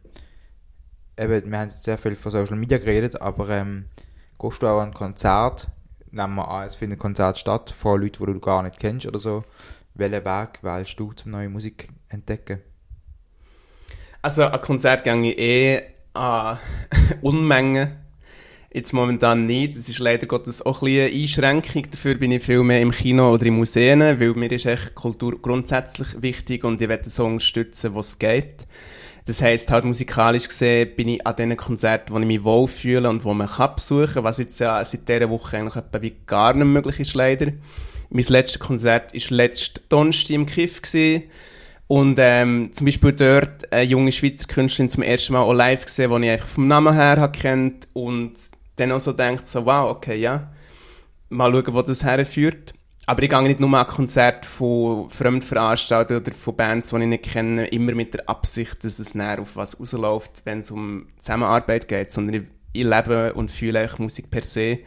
eben, 1.19 1.51
wir 1.51 1.59
haben 1.59 1.69
jetzt 1.69 1.83
sehr 1.83 1.99
viel 1.99 2.15
von 2.15 2.33
Social 2.33 2.57
Media 2.57 2.79
geredet, 2.79 3.21
aber 3.21 3.49
ähm, 3.51 3.87
gehst 4.39 4.63
du 4.63 4.67
auch 4.69 4.81
an 4.81 4.89
ein 4.89 4.95
Konzert? 4.95 5.69
Nehmen 6.11 6.35
wir 6.37 6.49
an, 6.49 6.67
es 6.67 6.77
findet 6.77 6.99
ein 6.99 7.03
Konzert 7.03 7.39
statt 7.39 7.71
von 7.71 8.01
Leuten, 8.01 8.25
die 8.25 8.33
du 8.33 8.41
gar 8.41 8.63
nicht 8.63 8.79
kennst 8.79 9.07
oder 9.07 9.19
so 9.19 9.45
welchen 9.95 10.25
Weg 10.25 10.63
wählst 10.63 10.99
du, 10.99 11.13
um 11.25 11.31
neue 11.31 11.49
Musik 11.49 11.89
entdecken? 12.09 12.61
Also 14.21 14.45
an 14.45 14.61
Konzert 14.61 15.05
gehe 15.05 15.33
ich 15.33 15.39
eh 15.39 15.83
an 16.15 16.59
Unmengen. 17.23 17.99
Jetzt 18.75 18.95
momentan 18.95 19.47
nicht. 19.47 19.77
Das 19.77 19.89
ist 19.89 19.99
leider 19.99 20.27
Gottes 20.27 20.65
auch 20.65 20.81
ein 20.81 20.89
eine 20.89 21.13
Einschränkung. 21.13 21.91
Dafür 21.91 22.15
bin 22.15 22.33
ich 22.33 22.43
viel 22.43 22.63
mehr 22.63 22.81
im 22.81 22.91
Kino 22.91 23.31
oder 23.31 23.45
in 23.45 23.57
Museen, 23.57 24.01
weil 24.01 24.33
mir 24.35 24.51
ist 24.51 24.65
echt 24.65 24.95
Kultur 24.95 25.41
grundsätzlich 25.41 26.23
wichtig 26.23 26.65
und 26.65 26.81
ich 26.81 26.89
werde 26.89 27.11
so 27.11 27.27
unterstützen, 27.27 27.95
was 27.95 28.19
geht. 28.19 28.67
Das 29.27 29.43
heisst, 29.43 29.71
halt 29.71 29.85
musikalisch 29.85 30.49
gesehen 30.49 30.97
bin 30.97 31.09
ich 31.09 31.27
an 31.27 31.37
den 31.37 31.57
Konzerten, 31.57 32.15
wo 32.15 32.19
ich 32.19 32.27
mich 32.27 32.43
wohlfühle 32.43 33.09
und 33.09 33.25
wo 33.25 33.35
man 33.35 33.47
kann 33.47 33.77
besuchen 33.77 34.15
kann, 34.15 34.25
was 34.25 34.39
jetzt 34.39 34.59
ja 34.59 34.83
seit 34.85 35.07
dieser 35.07 35.29
Woche 35.29 35.59
eigentlich 35.59 35.77
etwa 35.77 36.01
wie 36.01 36.15
gar 36.27 36.55
nicht 36.55 36.65
möglich 36.65 36.99
ist, 36.99 37.15
leider. 37.15 37.53
Mein 38.09 38.25
letztes 38.25 38.59
Konzert 38.59 39.15
war 39.15 39.37
letzten 39.37 39.81
Donnerstag 39.91 40.35
im 40.35 40.47
Kiff. 40.47 40.81
Gewesen. 40.81 41.25
Und 41.89 42.19
ähm, 42.19 42.71
zum 42.73 42.87
Beispiel 42.87 43.13
dort 43.13 43.71
eine 43.71 43.83
junge 43.83 44.13
Schweizer 44.13 44.47
Künstlerin 44.47 44.89
zum 44.89 45.03
ersten 45.03 45.35
Mal 45.35 45.41
auch 45.41 45.53
live 45.53 45.85
gesehen, 45.85 46.11
die 46.11 46.27
ich 46.27 46.33
einfach 46.33 46.49
vom 46.49 46.67
Namen 46.67 46.95
her 46.95 47.29
kennt 47.29 47.87
und 47.93 48.33
dann 48.77 48.93
auch 48.93 49.01
so 49.01 49.13
denkt, 49.13 49.47
so 49.47 49.67
wow, 49.67 49.91
okay, 49.91 50.17
ja, 50.17 50.53
mal 51.29 51.53
schauen, 51.53 51.75
wo 51.75 51.83
das 51.83 52.05
herführt. 52.05 52.75
Aber 53.07 53.23
ich 53.23 53.31
gehe 53.31 53.43
nicht 53.43 53.59
nur 53.59 53.77
an 53.77 53.87
Konzerte 53.87 54.49
von 54.49 55.11
Fremdveranstaltern 55.11 56.19
oder 56.19 56.33
von 56.33 56.57
Bands, 56.57 56.91
die 56.91 56.97
ich 56.97 57.07
nicht 57.07 57.25
kenne, 57.25 57.67
immer 57.67 57.93
mit 57.93 58.15
der 58.15 58.29
Absicht, 58.29 58.85
dass 58.85 59.01
es 59.01 59.15
näher 59.15 59.41
auf 59.41 59.57
was 59.57 59.79
rausläuft, 59.81 60.43
wenn 60.45 60.61
es 60.61 60.71
um 60.71 61.09
Zusammenarbeit 61.19 61.89
geht, 61.89 62.13
sondern 62.13 62.43
ich, 62.43 62.43
ich 62.73 62.85
lebe 62.85 63.35
und 63.35 63.51
fühle 63.51 63.81
eigentlich 63.81 63.99
Musik 63.99 64.31
per 64.31 64.43
se 64.43 64.79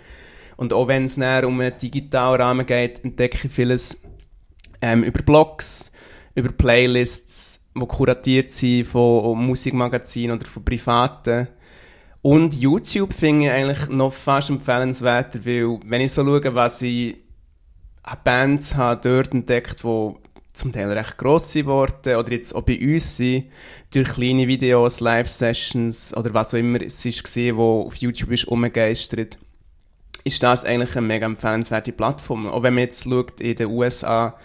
und 0.57 0.73
auch 0.73 0.87
wenn 0.87 1.05
es 1.05 1.17
näher 1.17 1.47
um 1.47 1.59
einen 1.59 1.77
digitalen 1.77 2.41
Rahmen 2.41 2.65
geht, 2.65 3.03
entdecke 3.03 3.47
ich 3.47 3.53
vieles 3.53 4.01
ähm, 4.81 5.03
über 5.03 5.21
Blogs, 5.21 5.91
über 6.33 6.49
Playlists, 6.49 7.69
die 7.75 7.85
kuratiert 7.85 8.51
sind 8.51 8.85
von 8.85 9.45
Musikmagazinen 9.45 10.37
oder 10.37 10.47
von 10.47 10.63
Privaten. 10.63 11.47
Und 12.25 12.55
YouTube 12.55 13.13
finde 13.13 13.45
ich 13.45 13.51
eigentlich 13.51 13.87
noch 13.89 14.11
fast 14.11 14.49
empfehlenswerter, 14.49 15.45
weil 15.45 15.79
wenn 15.85 16.01
ich 16.01 16.11
so 16.11 16.25
schaue, 16.25 16.55
was 16.55 16.81
ich 16.81 17.17
an 18.01 18.17
Bands 18.23 18.73
habe 18.73 18.99
dort 18.99 19.31
entdeckt, 19.31 19.83
die 19.83 20.13
zum 20.53 20.73
Teil 20.73 20.91
recht 20.91 21.19
gross 21.19 21.53
geworden 21.53 22.15
oder 22.15 22.31
jetzt 22.31 22.55
auch 22.55 22.63
bei 22.63 22.79
uns 22.79 23.17
sind, 23.17 23.51
durch 23.93 24.09
kleine 24.09 24.47
Videos, 24.47 25.01
Live-Sessions 25.01 26.17
oder 26.17 26.33
was 26.33 26.55
auch 26.55 26.57
immer 26.57 26.81
es 26.81 27.05
war, 27.05 27.57
wo 27.57 27.81
auf 27.83 27.95
YouTube 27.97 28.31
ist 28.31 28.47
umgegeistert 28.47 29.37
ist 30.23 30.41
das 30.41 30.65
eigentlich 30.65 30.97
eine 30.97 31.05
mega 31.05 31.27
empfehlenswerte 31.27 31.91
Plattform. 31.91 32.47
Auch 32.47 32.63
wenn 32.63 32.73
man 32.73 32.85
jetzt 32.85 33.03
schaut, 33.03 33.39
in 33.39 33.55
den 33.55 33.67
USA 33.67 34.35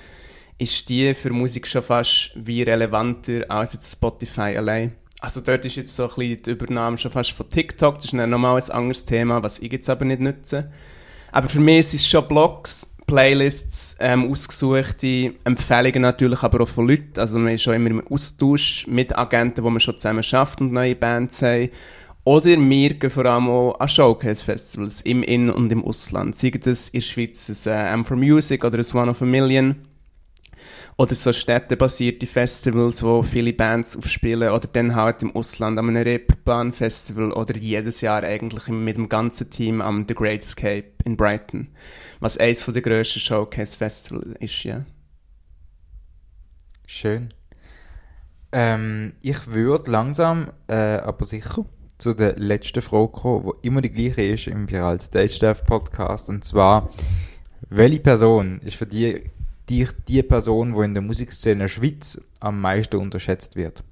ist 0.59 0.87
die 0.91 1.15
für 1.15 1.31
Musik 1.31 1.67
schon 1.67 1.83
fast 1.83 2.33
wie 2.35 2.63
relevanter 2.63 3.47
als 3.49 3.73
jetzt 3.73 3.91
Spotify 3.91 4.55
allein. 4.59 4.93
Also 5.21 5.41
dort 5.43 5.65
ist 5.65 5.77
jetzt 5.77 5.95
so 5.95 6.05
ein 6.05 6.09
bisschen 6.09 6.43
die 6.43 6.51
Übernahme 6.51 6.97
schon 6.97 7.11
fast 7.11 7.33
von 7.33 7.49
TikTok, 7.49 7.97
das 7.97 8.07
ist 8.07 8.15
ein 8.15 8.33
anderes 8.33 9.05
Thema, 9.05 9.43
was 9.43 9.59
ich 9.59 9.71
jetzt 9.71 9.91
aber 9.91 10.05
nicht 10.05 10.21
nutze. 10.21 10.71
Aber 11.31 11.49
für 11.49 11.61
mich 11.61 11.81
ist 11.81 11.95
es 11.95 12.09
schon 12.09 12.27
Blogs, 12.27 12.91
Playlists, 13.07 13.97
ähm, 13.99 14.31
ausgesuchte 14.31 15.35
Empfehlungen 15.45 16.03
natürlich, 16.03 16.43
aber 16.43 16.63
auch 16.63 16.69
von 16.69 16.87
Leuten. 16.87 17.19
Also 17.19 17.39
man 17.39 17.55
ist 17.55 17.63
schon 17.63 17.75
immer 17.75 17.91
im 17.91 18.07
Austausch 18.07 18.87
mit 18.87 19.17
Agenten, 19.19 19.65
wo 19.65 19.71
man 19.71 19.81
schon 19.81 19.99
zusammen 19.99 20.23
schafft 20.23 20.61
und 20.61 20.73
neue 20.73 20.95
Bands 20.95 21.43
haben. 21.43 21.71
Oder 22.23 22.51
wir 22.51 22.95
gehen 22.95 23.11
vor 23.11 23.27
allem 23.27 23.49
auch 23.49 23.81
an 23.81 23.89
Showcase-Festivals 23.89 25.01
im 25.01 25.23
In- 25.23 25.51
und 25.51 25.73
im 25.73 25.85
Ausland. 25.85 26.37
Sei 26.37 26.51
das 26.51 26.89
in 26.89 27.01
der 27.01 27.07
Schweiz 27.07 27.67
ein 27.67 27.73
äh, 27.73 27.93
M 27.95 28.05
for 28.05 28.17
Music 28.17 28.65
oder 28.65 28.79
ein 28.79 28.97
One 28.97 29.11
of 29.11 29.23
a 29.23 29.25
Million. 29.25 29.75
Oder 31.01 31.15
so 31.15 31.33
städtebasierte 31.33 32.27
Festivals, 32.27 33.03
wo 33.03 33.23
viele 33.23 33.55
Bands 33.55 33.97
aufspielen. 33.97 34.51
Oder 34.51 34.69
dann 34.71 34.95
halt 34.95 35.23
im 35.23 35.35
Ausland 35.35 35.79
an 35.79 35.89
einem 35.89 36.03
Reeperbahn-Festival. 36.03 37.33
Oder 37.33 37.57
jedes 37.57 38.03
Jahr 38.03 38.23
eigentlich 38.23 38.69
mit 38.69 38.99
dem 38.99 39.09
ganzen 39.09 39.49
Team 39.49 39.81
am 39.81 40.05
The 40.07 40.15
Great 40.15 40.43
Escape 40.43 40.93
in 41.07 41.17
Brighton. 41.17 41.69
Was 42.19 42.37
eines 42.37 42.67
der 42.67 42.83
grössten 42.83 43.19
Showcase-Festivals 43.19 44.37
ist, 44.41 44.63
ja. 44.65 44.85
Schön. 46.85 47.31
Ähm, 48.53 49.15
ich 49.23 49.47
würde 49.47 49.91
langsam, 49.91 50.51
äh, 50.67 50.75
aber 50.75 51.25
sicher 51.25 51.65
zu 51.97 52.13
der 52.13 52.37
letzten 52.37 52.83
Frage 52.83 53.09
kommen, 53.09 53.53
die 53.63 53.69
immer 53.69 53.81
die 53.81 53.89
gleiche 53.89 54.35
ist 54.35 54.49
im 54.49 54.71
Viral 54.71 55.01
Stage 55.01 55.39
Dev 55.41 55.63
Podcast. 55.65 56.29
Und 56.29 56.45
zwar, 56.45 56.91
welche 57.71 58.01
Person 58.01 58.59
ist 58.59 58.77
für 58.77 58.87
dich 58.87 59.31
die, 59.71 59.89
die 60.09 60.23
Person, 60.23 60.75
die 60.75 60.85
in 60.85 60.95
der 60.95 61.03
Musikszene 61.03 61.69
Schweiz 61.69 62.21
am 62.41 62.61
meisten 62.61 62.97
unterschätzt 62.97 63.57
wird? 63.57 63.85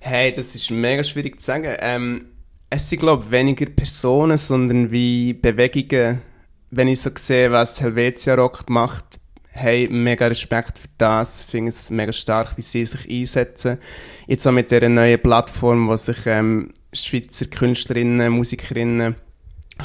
Hey, 0.00 0.32
das 0.32 0.54
ist 0.54 0.70
mega 0.70 1.02
schwierig 1.02 1.40
zu 1.40 1.46
sagen. 1.46 1.74
Ähm, 1.80 2.26
es 2.70 2.88
sind, 2.88 3.00
glaube 3.00 3.24
ich, 3.24 3.30
weniger 3.32 3.66
Personen, 3.66 4.38
sondern 4.38 4.92
wie 4.92 5.34
Bewegungen. 5.34 6.22
Wenn 6.70 6.88
ich 6.88 7.00
so 7.00 7.10
sehe, 7.16 7.50
was 7.50 7.80
Helvetia 7.80 8.34
Rock 8.34 8.70
macht, 8.70 9.18
hey, 9.50 9.88
mega 9.90 10.26
Respekt 10.28 10.78
für 10.78 10.88
das, 10.98 11.42
finde 11.42 11.70
es 11.70 11.90
mega 11.90 12.12
stark, 12.12 12.56
wie 12.56 12.62
sie 12.62 12.84
sich 12.84 13.10
einsetzen. 13.10 13.78
Jetzt 14.26 14.46
auch 14.46 14.52
mit 14.52 14.70
dieser 14.70 14.88
neuen 14.88 15.20
Plattform, 15.20 15.88
wo 15.88 15.96
sich 15.96 16.18
ähm, 16.26 16.72
Schweizer 16.92 17.46
Künstlerinnen, 17.46 18.32
Musikerinnen 18.32 19.16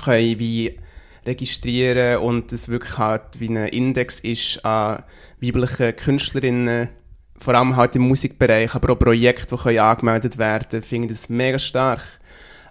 können 0.04 0.40
wie 0.40 0.78
registrieren 1.26 2.18
und 2.18 2.52
es 2.52 2.68
wirklich 2.68 2.98
halt 2.98 3.40
wie 3.40 3.50
ein 3.50 3.68
Index 3.68 4.20
ist 4.20 4.64
an 4.66 5.04
weiblichen 5.42 5.96
Künstlerinnen, 5.96 6.90
vor 7.38 7.56
allem 7.56 7.76
halt 7.76 7.96
im 7.96 8.08
Musikbereich, 8.08 8.74
aber 8.76 8.94
auch 8.94 9.00
Projekte, 9.00 9.56
die 9.56 9.62
können 9.62 9.80
angemeldet 9.80 10.38
werden, 10.38 10.84
finde 10.84 11.08
ich 11.08 11.14
das 11.14 11.30
mega 11.30 11.60
stark. 11.60 12.02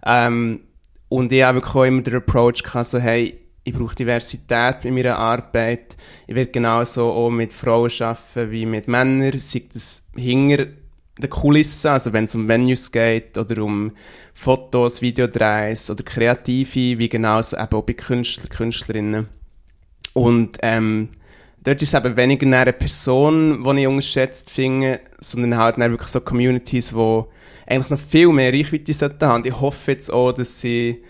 Ähm, 0.05 0.65
und 1.09 1.31
ich 1.31 1.43
habe 1.43 1.59
wirklich 1.59 1.75
auch 1.75 1.85
immer 1.85 2.03
den 2.03 2.17
Approach 2.17 2.63
gehabt, 2.63 2.89
so, 2.89 2.99
hey, 2.99 3.39
ich 3.65 3.75
brauche 3.75 3.95
Diversität 3.95 4.81
bei 4.83 4.91
meiner 4.91 5.19
Arbeit. 5.19 5.97
Ich 6.27 6.35
werde 6.35 6.51
genauso 6.51 7.13
auch 7.13 7.31
mit 7.31 7.53
Frauen 7.53 7.91
arbeiten 8.01 8.51
wie 8.51 8.67
mit 8.67 8.89
Männern, 8.89 9.39
sei 9.39 9.63
das 9.73 10.09
hinter 10.17 10.67
den 11.19 11.31
Kulissen, 11.31 11.89
also 11.89 12.13
wenn 12.13 12.25
es 12.25 12.35
um 12.35 12.49
Venues 12.49 12.91
geht 12.91 13.37
oder 13.39 13.63
um 13.63 13.93
Fotos, 14.43 15.01
Videodrehs 15.01 15.89
oder 15.89 16.03
Kreative, 16.03 16.99
wie 16.99 17.09
genauso 17.09 17.57
eben 17.57 17.73
auch 17.75 17.83
bei 17.83 17.93
Künstlern, 17.93 18.49
Künstlerinnen. 18.49 19.29
Und 20.15 20.59
ähm, 20.63 21.11
dort 21.63 21.81
ist 21.81 21.95
es 21.95 21.99
eben 21.99 22.17
weniger 22.17 22.47
eine 22.47 22.73
Person, 22.73 23.63
die 23.63 23.83
ich 23.83 23.87
unterschätzt 23.87 24.51
finde, 24.51 24.99
sondern 25.21 25.57
halt 25.57 25.79
wirklich 25.79 26.09
so 26.09 26.21
Communities, 26.21 26.91
die 26.91 27.23
eigentlich 27.69 27.91
noch 27.91 28.01
viel 28.01 28.29
mehr 28.29 28.53
Reichweite 28.53 28.93
sollten 28.93 29.25
haben. 29.25 29.37
Und 29.37 29.47
ich 29.47 29.61
hoffe 29.61 29.93
jetzt 29.93 30.13
auch, 30.13 30.33
dass 30.33 30.61
sie 30.61 31.05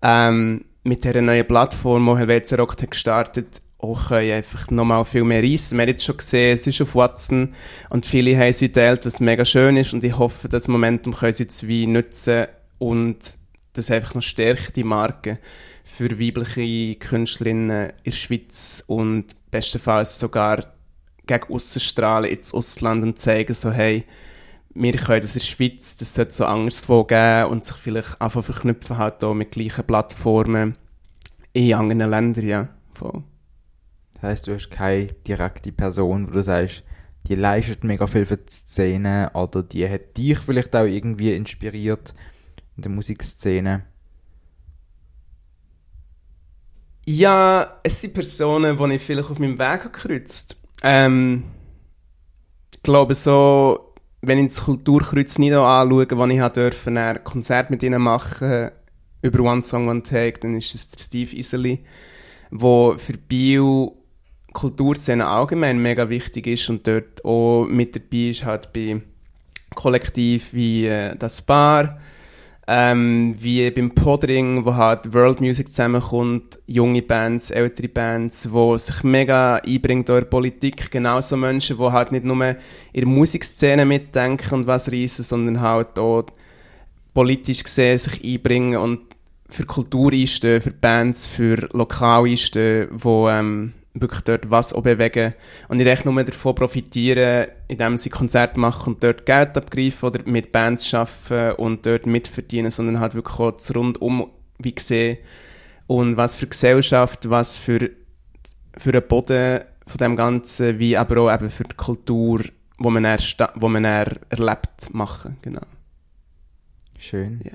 ähm, 0.00 0.64
mit 0.82 1.04
dieser 1.04 1.20
neuen 1.20 1.46
Plattform, 1.46 2.06
die 2.06 2.16
Helvetia 2.16 2.56
Rock 2.56 2.78
gestartet, 2.78 3.60
auch 3.76 4.08
können 4.08 4.32
einfach 4.32 4.70
nochmal 4.70 5.04
viel 5.04 5.24
mehr 5.24 5.42
reissen. 5.42 5.76
Wir 5.76 5.82
haben 5.82 5.88
jetzt 5.90 6.04
schon 6.04 6.16
gesehen, 6.16 6.54
es 6.54 6.66
ist 6.66 6.80
auf 6.80 6.94
Watson 6.94 7.54
und 7.90 8.06
viele 8.06 8.36
haben 8.36 8.48
es 8.48 8.60
geteilt, 8.60 9.04
was 9.04 9.20
mega 9.20 9.44
schön 9.44 9.76
ist 9.76 9.92
und 9.92 10.02
ich 10.02 10.16
hoffe, 10.18 10.48
das 10.48 10.68
Momentum 10.68 11.14
können 11.14 11.34
sie 11.34 11.44
jetzt 11.44 11.66
wie 11.66 11.86
nutzen 11.86 12.46
und 12.80 13.36
das 13.74 13.90
einfach 13.90 14.16
noch 14.16 14.22
stärkt, 14.22 14.74
die 14.74 14.84
Marke 14.84 15.38
für 15.84 16.18
weibliche 16.18 16.96
Künstlerinnen 16.96 17.90
in 17.90 17.94
der 18.04 18.10
Schweiz 18.10 18.82
und 18.86 19.26
bestenfalls 19.50 20.18
sogar 20.18 20.72
gegen 21.26 21.52
Aussenstrahlen 21.52 22.30
ins 22.30 22.54
Ausland 22.54 23.04
und 23.04 23.18
zeigen 23.18 23.54
so, 23.54 23.70
hey, 23.70 24.04
wir 24.74 24.92
können 24.94 25.20
das 25.20 25.36
in 25.36 25.40
der 25.40 25.46
Schweiz, 25.46 25.96
das 25.98 26.14
sollte 26.14 26.32
so 26.32 26.46
anderswo 26.46 27.04
geben 27.04 27.50
und 27.50 27.64
sich 27.64 27.76
vielleicht 27.76 28.20
einfach 28.20 28.44
verknüpfen 28.44 28.98
halt 28.98 29.22
auch 29.22 29.34
mit 29.34 29.52
gleichen 29.52 29.84
Plattformen 29.84 30.76
in 31.52 31.74
anderen 31.74 32.10
Ländern, 32.10 32.46
ja. 32.46 32.68
Voll. 32.94 33.22
Das 34.14 34.22
heisst, 34.22 34.46
du 34.46 34.54
hast 34.54 34.70
keine 34.70 35.06
direkte 35.06 35.72
Person, 35.72 36.28
wo 36.28 36.30
du 36.30 36.42
sagst, 36.42 36.82
die 37.26 37.34
leistet 37.34 37.84
mega 37.84 38.06
viel 38.06 38.24
für 38.24 38.38
die 38.38 38.50
Szene 38.50 39.30
oder 39.34 39.62
die 39.62 39.88
hat 39.88 40.16
dich 40.16 40.38
vielleicht 40.38 40.74
auch 40.74 40.84
irgendwie 40.84 41.34
inspiriert 41.34 42.14
in 42.80 42.82
der 42.82 42.90
Musikszene? 42.90 43.84
Ja, 47.06 47.80
es 47.82 48.00
sind 48.00 48.14
Personen, 48.14 48.76
die 48.76 48.94
ich 48.94 49.02
vielleicht 49.02 49.30
auf 49.30 49.38
meinem 49.38 49.58
Weg 49.58 49.82
gekreuzt 49.82 50.56
Ähm, 50.82 51.44
ich 52.72 52.82
glaube 52.82 53.14
so, 53.14 53.94
wenn 54.22 54.38
ich 54.38 54.54
das 54.54 54.64
Kulturkreuz 54.64 55.38
Nido 55.38 55.66
anschaue, 55.66 56.06
wo 56.12 56.26
ich 56.26 56.52
durfte, 56.52 56.90
ein 56.90 57.24
Konzert 57.24 57.70
mit 57.70 57.82
ihnen 57.82 58.00
machen 58.00 58.70
über 59.22 59.40
One 59.40 59.62
Song 59.62 59.88
One 59.88 60.02
Take, 60.02 60.40
dann 60.40 60.56
ist 60.56 60.74
es 60.74 60.88
der 60.88 61.02
Steve 61.02 61.36
Iseli, 61.36 61.84
wo 62.50 62.96
für 62.96 63.18
Bio 63.18 63.96
Kulturszene 64.54 65.26
allgemein 65.26 65.80
mega 65.80 66.08
wichtig 66.08 66.46
ist 66.46 66.70
und 66.70 66.86
dort 66.86 67.24
auch 67.24 67.66
mit 67.66 67.94
dabei 67.94 68.30
ist 68.30 68.44
halt 68.44 68.72
bei 68.72 69.02
Kollektiv 69.74 70.52
wie 70.52 70.86
äh, 70.86 71.16
das 71.16 71.42
Bar, 71.42 72.00
ähm, 72.72 73.34
wie 73.36 73.68
beim 73.72 73.90
Podring, 73.90 74.64
wo 74.64 74.76
halt 74.76 75.12
World 75.12 75.40
Music 75.40 75.70
zusammenkommt, 75.70 76.60
junge 76.68 77.02
Bands, 77.02 77.50
ältere 77.50 77.88
Bands, 77.88 78.52
wo 78.52 78.78
sich 78.78 79.02
mega 79.02 79.56
einbringt 79.56 80.08
in 80.08 80.30
Politik, 80.30 80.88
genauso 80.88 81.36
Menschen, 81.36 81.78
die 81.78 81.82
halt 81.90 82.12
nicht 82.12 82.24
nur 82.24 82.46
in 82.46 82.56
der 82.92 83.06
Musikszene 83.06 83.84
mitdenken 83.84 84.54
und 84.54 84.66
was 84.68 84.92
reissen, 84.92 85.24
sondern 85.24 85.60
halt 85.60 85.98
auch 85.98 86.26
politisch 87.12 87.64
gesehen 87.64 87.98
sich 87.98 88.24
einbringen 88.24 88.76
und 88.78 89.00
für 89.48 89.66
Kultur 89.66 90.12
einstehen, 90.12 90.60
für 90.60 90.70
Bands, 90.70 91.26
für 91.26 91.68
Lokal 91.72 92.26
einstehen, 92.26 92.86
wo 92.92 93.28
ähm, 93.28 93.72
wirklich 93.94 94.20
dort 94.22 94.50
was 94.50 94.72
auch 94.72 94.82
bewegen 94.82 95.34
und 95.68 95.78
nicht 95.78 95.86
echt 95.88 96.04
nur 96.04 96.22
davon 96.22 96.54
profitieren, 96.54 97.48
indem 97.68 97.98
sie 97.98 98.10
Konzerte 98.10 98.58
machen 98.58 98.94
und 98.94 99.02
dort 99.02 99.26
Geld 99.26 99.56
abgreifen 99.56 100.08
oder 100.08 100.20
mit 100.26 100.52
Bands 100.52 100.92
arbeiten 100.94 101.56
und 101.56 101.86
dort 101.86 102.06
mitverdienen, 102.06 102.70
sondern 102.70 103.00
halt 103.00 103.14
wirklich 103.14 103.38
auch 103.38 103.52
das 103.52 103.74
Rundum 103.74 104.30
wie 104.58 104.74
gesehen 104.74 105.18
und 105.86 106.16
was 106.16 106.36
für 106.36 106.46
Gesellschaft, 106.46 107.28
was 107.28 107.56
für, 107.56 107.90
für 108.76 108.90
einen 108.90 109.08
Boden 109.08 109.60
von 109.86 109.98
dem 109.98 110.14
Ganzen, 110.14 110.78
wie 110.78 110.96
aber 110.96 111.22
auch 111.22 111.34
eben 111.34 111.50
für 111.50 111.64
die 111.64 111.76
Kultur, 111.76 112.42
wo 112.78 112.90
man, 112.90 113.04
er, 113.04 113.18
wo 113.56 113.68
man 113.68 113.84
er 113.84 114.20
erlebt, 114.28 114.94
machen, 114.94 115.36
genau. 115.42 115.66
Schön. 116.98 117.40
Ja. 117.42 117.52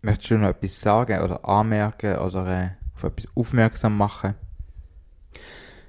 Möchtest 0.00 0.30
du 0.30 0.38
noch 0.38 0.48
etwas 0.48 0.80
sagen 0.80 1.20
oder 1.20 1.46
anmerken 1.46 2.16
oder 2.18 2.46
äh, 2.46 2.68
auf 2.94 3.04
etwas 3.04 3.28
aufmerksam 3.36 3.96
machen? 3.96 4.34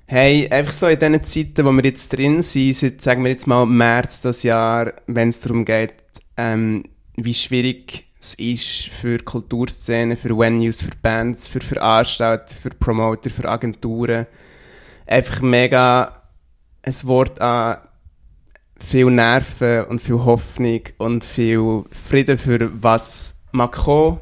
Hey, 0.06 0.48
einfach 0.50 0.72
so 0.72 0.88
in 0.88 0.98
diesen 0.98 1.24
Zeiten, 1.24 1.66
wo 1.66 1.72
wir 1.72 1.84
jetzt 1.84 2.14
drin 2.14 2.42
sind, 2.42 2.76
seit, 2.76 3.02
sagen 3.02 3.24
wir 3.24 3.32
jetzt 3.32 3.46
mal 3.46 3.66
März 3.66 4.22
das 4.22 4.44
Jahr, 4.44 4.94
wenn 5.08 5.30
es 5.30 5.42
darum 5.42 5.66
geht, 5.66 5.96
ähm, 6.38 6.84
wie 7.16 7.34
schwierig 7.34 8.06
es 8.20 8.34
ist 8.36 8.94
für 8.94 9.20
Kulturszenen, 9.20 10.18
für 10.18 10.38
Venues, 10.38 10.82
für 10.82 10.96
Bands, 11.02 11.48
für 11.48 11.62
Veranstalter, 11.62 12.56
für 12.56 12.70
Promoter, 12.70 13.30
für 13.30 13.50
Agenturen, 13.50 14.28
einfach 15.06 15.42
mega 15.42 16.24
ein 16.84 16.96
Wort 17.04 17.42
an 17.42 17.78
viel 18.80 19.08
Nerven 19.08 19.86
und 19.86 20.02
viel 20.02 20.24
Hoffnung 20.24 20.82
und 20.98 21.24
viel 21.24 21.84
Frieden 21.90 22.38
für 22.38 22.72
was 22.82 23.44
mag 23.52 23.72
kommen. 23.72 24.20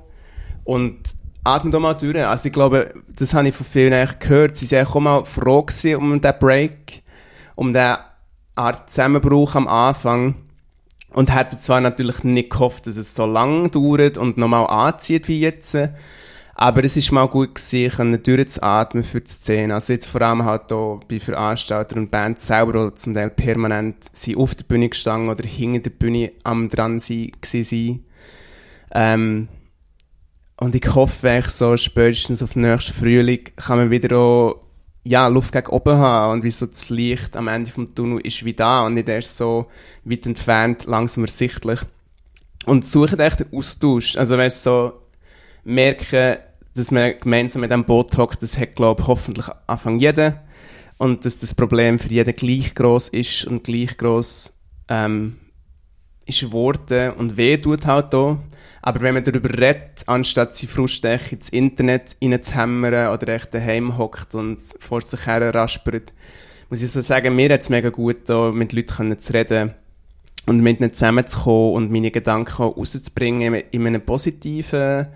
Und 0.63 0.97
atme 1.45 1.71
doch 1.71 1.79
mal 1.79 1.93
durch. 1.93 2.25
Also 2.25 2.47
ich 2.47 2.53
glaube, 2.53 2.93
das 3.07 3.33
habe 3.33 3.47
ich 3.47 3.55
von 3.55 3.65
vielen 3.65 3.93
eigentlich 3.93 4.19
gehört. 4.19 4.57
Sie 4.57 4.69
waren 4.71 4.87
auch 4.87 4.99
mal 4.99 5.25
froh 5.25 5.59
um 5.97 6.21
diesen 6.21 6.39
Break, 6.39 7.03
um 7.55 7.73
diesen 7.73 7.97
Art 8.55 8.89
Zusammenbruch 8.89 9.55
am 9.55 9.67
Anfang. 9.67 10.35
Und 11.11 11.33
hätten 11.33 11.57
zwar 11.57 11.79
natürlich 11.79 12.23
nicht 12.25 12.49
gehofft, 12.49 12.87
dass 12.87 12.97
es 12.97 13.15
so 13.15 13.25
lange 13.25 13.69
dauert 13.69 14.17
und 14.17 14.37
nochmal 14.37 14.67
anzieht 14.67 15.29
wie 15.29 15.39
jetzt. 15.39 15.77
Aber 16.57 16.83
es 16.83 16.97
ist 16.97 17.11
mal 17.11 17.27
gut 17.27 17.55
gewesen, 17.55 18.21
durchzuatmen 18.23 19.03
für 19.03 19.21
die 19.21 19.31
Szene. 19.31 19.73
Also 19.73 19.93
jetzt 19.93 20.07
vor 20.07 20.21
allem 20.21 20.45
halt 20.45 20.71
auch 20.71 21.01
bei 21.07 21.19
Veranstaltern 21.19 21.99
und 21.99 22.11
Bands 22.11 22.47
selber, 22.47 22.89
die 22.89 22.95
zum 22.95 23.13
Teil 23.13 23.29
permanent 23.29 23.97
sie 24.13 24.35
auf 24.35 24.55
der 24.55 24.63
Bühne 24.63 24.89
gestanden 24.89 25.29
oder 25.29 25.45
hinter 25.45 25.89
der 25.89 25.89
Bühne 25.91 26.31
am 26.43 26.69
dran 26.69 26.99
sein, 26.99 27.31
Ähm, 28.93 29.49
und 30.57 30.75
ich 30.75 30.95
hoffe 30.95 31.29
eigentlich 31.29 31.53
so, 31.53 31.75
spätestens 31.77 32.41
auf 32.41 32.55
nächsten 32.55 32.93
Frühling 32.93 33.43
kann 33.55 33.77
man 33.77 33.91
wieder 33.91 34.17
auch, 34.17 34.61
ja, 35.03 35.27
Luft 35.27 35.51
gegen 35.51 35.67
oben 35.67 35.97
haben 35.97 36.33
und 36.33 36.43
wie 36.43 36.51
so 36.51 36.65
das 36.65 36.89
Licht 36.89 37.35
am 37.37 37.47
Ende 37.47 37.71
vom 37.71 37.93
Tunnel 37.93 38.21
ist 38.21 38.43
wie 38.43 38.53
da 38.53 38.85
und 38.85 38.95
nicht 38.95 39.07
erst 39.07 39.37
so 39.37 39.67
weit 40.03 40.25
entfernt, 40.25 40.85
langsam 40.85 41.25
ersichtlich. 41.25 41.79
Und 42.65 42.87
suchen 42.87 43.19
echt 43.19 43.41
den 43.41 43.53
Austausch. 43.53 44.15
Also, 44.17 44.37
wenn 44.37 44.49
so 44.49 44.93
merken, 45.63 46.37
dass 46.73 46.89
man 46.89 47.13
gemeinsam 47.19 47.61
mit 47.61 47.71
dem 47.71 47.83
Boot 47.83 48.17
hockt, 48.17 48.41
das 48.41 48.57
hat, 48.57 48.75
glaube 48.75 49.03
ich, 49.03 49.07
hoffentlich 49.07 49.45
Anfang 49.67 49.99
jeder. 49.99 50.43
Und 50.97 51.25
dass 51.25 51.39
das 51.39 51.53
Problem 51.53 51.99
für 51.99 52.09
jeden 52.09 52.35
gleich 52.35 52.73
groß 52.73 53.09
ist 53.09 53.45
und 53.45 53.63
gleich 53.63 53.97
groß 53.97 54.53
ähm, 54.87 55.37
ist 56.25 56.41
geworden 56.41 57.11
und 57.11 57.37
weh 57.37 57.57
tut 57.57 57.85
halt 57.85 58.15
auch. 58.15 58.37
Aber 58.85 59.01
wenn 59.01 59.15
man 59.15 59.23
darüber 59.23 59.49
redet, 59.49 60.03
anstatt 60.05 60.53
sie 60.53 60.67
Frust 60.67 61.03
ins 61.05 61.49
Internet 61.49 62.15
reinzuhämmern 62.23 63.11
oder 63.11 63.29
echt 63.29 63.51
daheim 63.51 63.97
hockt 63.97 64.35
und 64.35 64.59
vor 64.79 65.01
sich 65.01 65.25
her 65.25 65.53
raspert, 65.55 66.13
muss 66.69 66.83
ich 66.83 66.91
so 66.91 67.01
sagen, 67.01 67.35
mir 67.35 67.51
hat 67.51 67.61
es 67.61 67.69
mega 67.69 67.89
gut, 67.89 68.29
da 68.29 68.51
mit 68.51 68.73
Leuten 68.73 69.19
zu 69.19 69.33
reden 69.33 69.73
und 70.45 70.59
mit 70.59 70.79
ihnen 70.79 70.93
zusammenzukommen 70.93 71.73
und 71.73 71.91
meine 71.91 72.11
Gedanken 72.11 72.61
rauszubringen 72.61 73.55
in 73.71 73.87
einem 73.87 74.03
positiven 74.03 75.07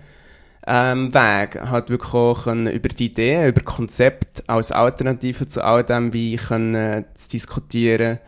ähm, 0.66 1.14
Weg. 1.14 1.62
Halt 1.62 1.90
wirklich 1.90 2.12
auch 2.12 2.42
können 2.42 2.66
über 2.66 2.88
die 2.88 3.06
Ideen, 3.06 3.50
über 3.50 3.60
Konzepte 3.60 4.42
als 4.48 4.72
Alternative 4.72 5.46
zu 5.46 5.62
all 5.62 5.84
dem, 5.84 6.12
wie 6.12 6.36
können, 6.36 6.74
äh, 6.74 7.04
zu 7.14 7.30
diskutieren 7.30 8.18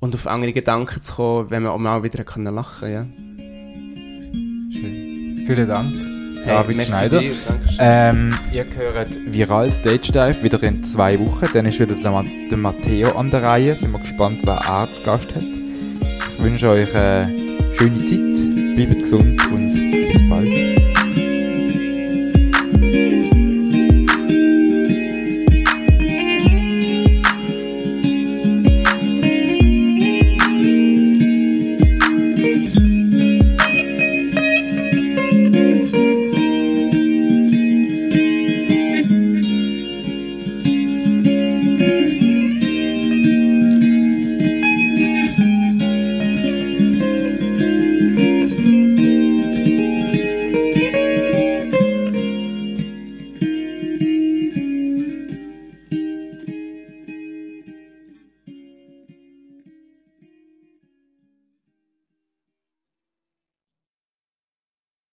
und 0.00 0.16
auf 0.16 0.26
andere 0.26 0.52
Gedanken 0.52 1.00
zu 1.02 1.14
kommen, 1.14 1.50
wenn 1.50 1.62
man 1.62 1.70
auch 1.70 1.78
mal 1.78 2.02
wieder 2.02 2.24
lachen 2.50 2.92
ja. 2.92 3.06
Vielen 5.48 5.66
Dank, 5.66 5.94
David 6.44 6.76
hey, 6.76 6.84
Schneider. 6.84 7.22
Ähm, 7.78 8.34
ihr 8.52 8.66
hört 8.76 9.18
Viral 9.32 9.72
Stage 9.72 10.12
Dive 10.12 10.42
wieder 10.42 10.62
in 10.62 10.84
zwei 10.84 11.18
Wochen. 11.18 11.48
Dann 11.54 11.64
ist 11.64 11.80
wieder 11.80 11.94
der, 11.94 12.24
der 12.50 12.58
Matteo 12.58 13.12
an 13.12 13.30
der 13.30 13.42
Reihe. 13.42 13.74
Sind 13.74 13.92
wir 13.92 14.00
gespannt, 14.00 14.40
wer 14.44 14.56
er 14.56 14.92
zu 14.92 15.02
Gast 15.04 15.34
hat. 15.34 15.42
Ich 15.42 16.42
wünsche 16.44 16.68
euch 16.68 16.94
eine 16.94 17.34
schöne 17.72 18.04
Zeit, 18.04 18.76
bleibt 18.76 19.00
gesund 19.00 19.40
und 19.50 19.72
bis 19.72 20.28
bald. 20.28 20.87